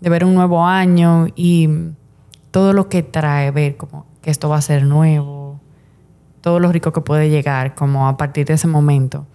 de 0.00 0.10
ver 0.10 0.24
un 0.24 0.34
nuevo 0.34 0.64
año 0.64 1.26
y 1.36 1.68
todo 2.50 2.72
lo 2.72 2.88
que 2.88 3.02
trae, 3.02 3.50
ver 3.50 3.76
como 3.76 4.06
que 4.22 4.30
esto 4.30 4.48
va 4.48 4.56
a 4.56 4.62
ser 4.62 4.84
nuevo, 4.84 5.39
todo 6.40 6.60
lo 6.60 6.72
rico 6.72 6.92
que 6.92 7.00
puede 7.00 7.30
llegar 7.30 7.74
como 7.74 8.08
a 8.08 8.16
partir 8.16 8.46
de 8.46 8.54
ese 8.54 8.66
momento, 8.66 9.26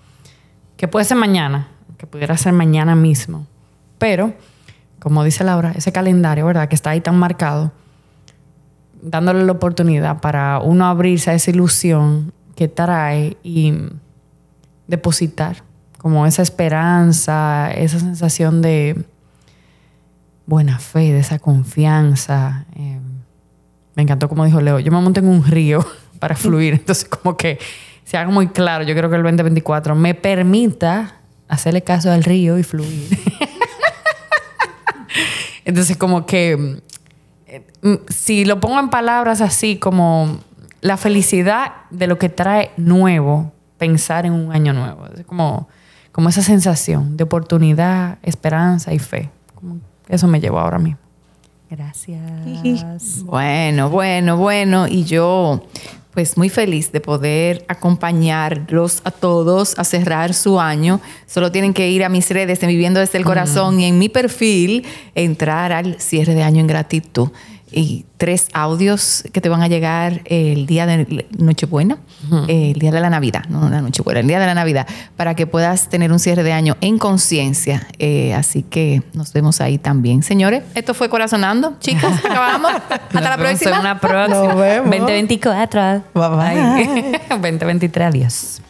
que 0.78 0.88
puede 0.88 1.06
ser 1.06 1.18
mañana, 1.18 1.68
que 1.98 2.08
pudiera 2.08 2.38
ser 2.38 2.54
mañana 2.54 2.96
mismo, 2.96 3.48
pero 3.98 4.34
como 5.00 5.24
dice 5.24 5.44
Laura, 5.44 5.72
ese 5.76 5.92
calendario, 5.92 6.46
¿verdad? 6.48 6.68
Que 6.68 6.76
está 6.76 6.90
ahí 6.90 7.02
tan 7.02 7.18
marcado, 7.18 7.72
dándole 9.02 9.44
la 9.46 9.52
oportunidad 9.52 10.20
para 10.20 10.60
uno 10.60 10.88
abrirse 10.88 11.30
a 11.30 11.36
esa 11.36 11.52
ilusión 11.52 12.34
que 12.56 12.68
trae 12.68 13.38
y 13.44 13.74
depositar 14.88 15.58
como 16.00 16.26
esa 16.26 16.42
esperanza, 16.42 17.72
esa 17.72 18.00
sensación 18.00 18.62
de 18.62 19.06
buena 20.46 20.80
fe, 20.80 21.14
de 21.14 21.20
esa 21.20 21.40
confianza. 21.40 22.66
Eh, 22.76 23.00
me 23.96 24.04
encantó 24.04 24.30
como 24.30 24.46
dijo 24.46 24.62
Leo, 24.62 24.80
yo 24.80 24.92
me 24.92 25.02
monté 25.02 25.20
en 25.20 25.28
un 25.28 25.44
río 25.44 25.86
para 26.26 26.36
fluir, 26.36 26.74
entonces 26.80 27.06
como 27.06 27.38
que 27.38 27.60
se 28.04 28.18
haga 28.18 28.32
muy 28.32 28.48
claro, 28.48 28.84
yo 28.84 28.96
creo 28.96 29.12
que 29.12 29.16
el 29.16 29.22
2024 29.22 29.94
me 29.94 30.16
permita 30.16 31.18
hacerle 31.48 31.84
caso 31.84 32.12
al 32.12 32.24
río 32.24 32.58
y 32.58 32.64
fluir. 32.64 33.06
entonces 35.66 35.98
como 35.98 36.26
que 36.26 36.82
mm, 37.84 37.94
si 38.08 38.44
lo 38.44 38.60
pongo 38.60 38.80
en 38.80 38.90
palabras 38.90 39.40
así 39.40 39.78
como 39.78 40.40
la 40.82 40.98
felicidad 40.98 41.74
de 41.92 42.08
lo 42.08 42.18
que 42.18 42.30
trae 42.30 42.72
nuevo, 42.76 43.54
pensar 43.78 44.26
en 44.26 44.34
un 44.34 44.52
año 44.52 44.74
nuevo, 44.74 45.06
es 45.16 45.28
como, 45.28 45.70
como 46.12 46.30
esa 46.30 46.42
sensación 46.42 47.18
de 47.18 47.24
oportunidad, 47.24 48.18
esperanza 48.24 48.96
y 48.96 48.98
fe. 48.98 49.30
Eso 50.10 50.28
me 50.28 50.40
llevó 50.40 50.60
ahora 50.60 50.80
mismo. 50.80 51.06
Gracias. 51.70 52.22
Bueno, 53.26 53.90
bueno, 53.90 54.38
bueno. 54.38 54.88
Y 54.88 55.04
yo, 55.04 55.64
pues 56.16 56.38
muy 56.38 56.50
feliz 56.50 56.94
de 56.94 57.02
poder 57.02 57.66
acompañarlos 57.68 59.02
a 59.04 59.12
todos 59.12 59.78
a 59.78 59.84
cerrar 59.84 60.34
su 60.34 60.60
año. 60.60 61.02
Solo 61.28 61.52
tienen 61.52 61.74
que 61.74 61.90
ir 61.90 62.06
a 62.06 62.10
mis 62.10 62.30
redes 62.32 62.64
en 62.64 62.70
Viviendo 62.70 63.02
desde 63.02 63.18
el 63.18 63.26
Corazón 63.26 63.82
y 63.82 63.86
en 63.86 64.00
mi 64.00 64.08
perfil 64.08 64.86
entrar 65.14 65.74
al 65.74 66.00
cierre 66.00 66.34
de 66.34 66.42
año 66.42 66.62
en 66.62 66.68
gratitud 66.68 67.30
y 67.76 68.06
tres 68.18 68.48
audios 68.54 69.24
que 69.34 69.42
te 69.42 69.50
van 69.50 69.62
a 69.62 69.68
llegar 69.68 70.22
el 70.26 70.66
día 70.66 70.86
de 70.86 71.28
Nochebuena, 71.38 71.98
el 72.48 72.80
día 72.80 72.92
de 72.92 73.02
la 73.02 73.10
Navidad, 73.10 73.44
no 73.50 73.70
la 73.70 73.82
Nochebuena, 73.82 74.22
el 74.22 74.28
día 74.28 74.40
de 74.40 74.46
la 74.46 74.56
Navidad, 74.56 74.88
para 75.18 75.36
que 75.36 75.46
puedas 75.46 75.90
tener 75.90 76.12
un 76.12 76.20
cierre 76.20 76.44
de 76.44 76.54
año 76.54 76.78
en 76.80 76.98
conciencia. 76.98 77.86
Eh, 78.00 78.34
así 78.34 78.64
que 78.64 79.04
nos 79.14 79.34
vemos 79.34 79.60
ahí 79.60 79.78
también. 79.78 80.24
Señores, 80.24 80.64
esto 80.74 80.94
fue 80.94 81.10
Corazonando. 81.10 81.76
Chicos, 81.80 82.12
acabamos. 82.24 82.72
Hasta 82.90 83.22
la 83.22 83.38
próxima. 83.38 83.80
Una 83.82 84.00
próxima. 84.00 84.48
Nos 84.48 84.58
vemos. 84.58 84.90
2024. 84.90 86.04
Bye 86.14 86.30
bye. 86.30 87.20
2023, 87.30 88.08
adiós. 88.08 88.62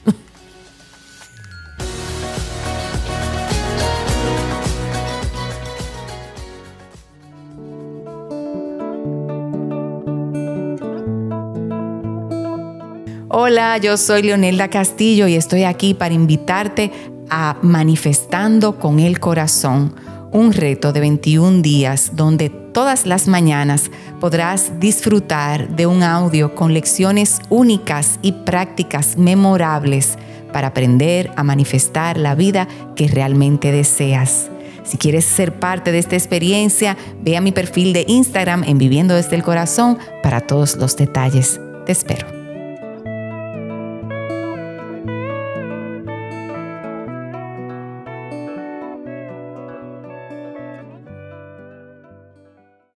Hola, 13.37 13.77
yo 13.79 13.97
soy 13.97 14.21
Leonelda 14.21 14.69
Castillo 14.69 15.27
y 15.27 15.35
estoy 15.35 15.65
aquí 15.65 15.93
para 15.93 16.13
invitarte 16.13 16.93
a 17.29 17.57
Manifestando 17.61 18.79
con 18.79 19.01
el 19.01 19.19
Corazón, 19.19 19.93
un 20.31 20.53
reto 20.53 20.93
de 20.93 21.01
21 21.01 21.61
días 21.61 22.11
donde 22.13 22.49
todas 22.49 23.05
las 23.05 23.27
mañanas 23.27 23.91
podrás 24.21 24.79
disfrutar 24.79 25.67
de 25.75 25.85
un 25.85 26.01
audio 26.01 26.55
con 26.55 26.73
lecciones 26.73 27.41
únicas 27.49 28.19
y 28.21 28.31
prácticas 28.31 29.17
memorables 29.17 30.17
para 30.53 30.67
aprender 30.67 31.29
a 31.35 31.43
manifestar 31.43 32.17
la 32.17 32.35
vida 32.35 32.69
que 32.95 33.09
realmente 33.09 33.73
deseas. 33.73 34.49
Si 34.85 34.97
quieres 34.97 35.25
ser 35.25 35.59
parte 35.59 35.91
de 35.91 35.99
esta 35.99 36.15
experiencia, 36.15 36.95
ve 37.21 37.35
a 37.35 37.41
mi 37.41 37.51
perfil 37.51 37.91
de 37.91 38.05
Instagram 38.07 38.63
en 38.63 38.77
Viviendo 38.77 39.13
desde 39.13 39.35
el 39.35 39.43
Corazón 39.43 39.97
para 40.23 40.39
todos 40.39 40.77
los 40.77 40.95
detalles. 40.95 41.59
Te 41.85 41.91
espero. 41.91 42.34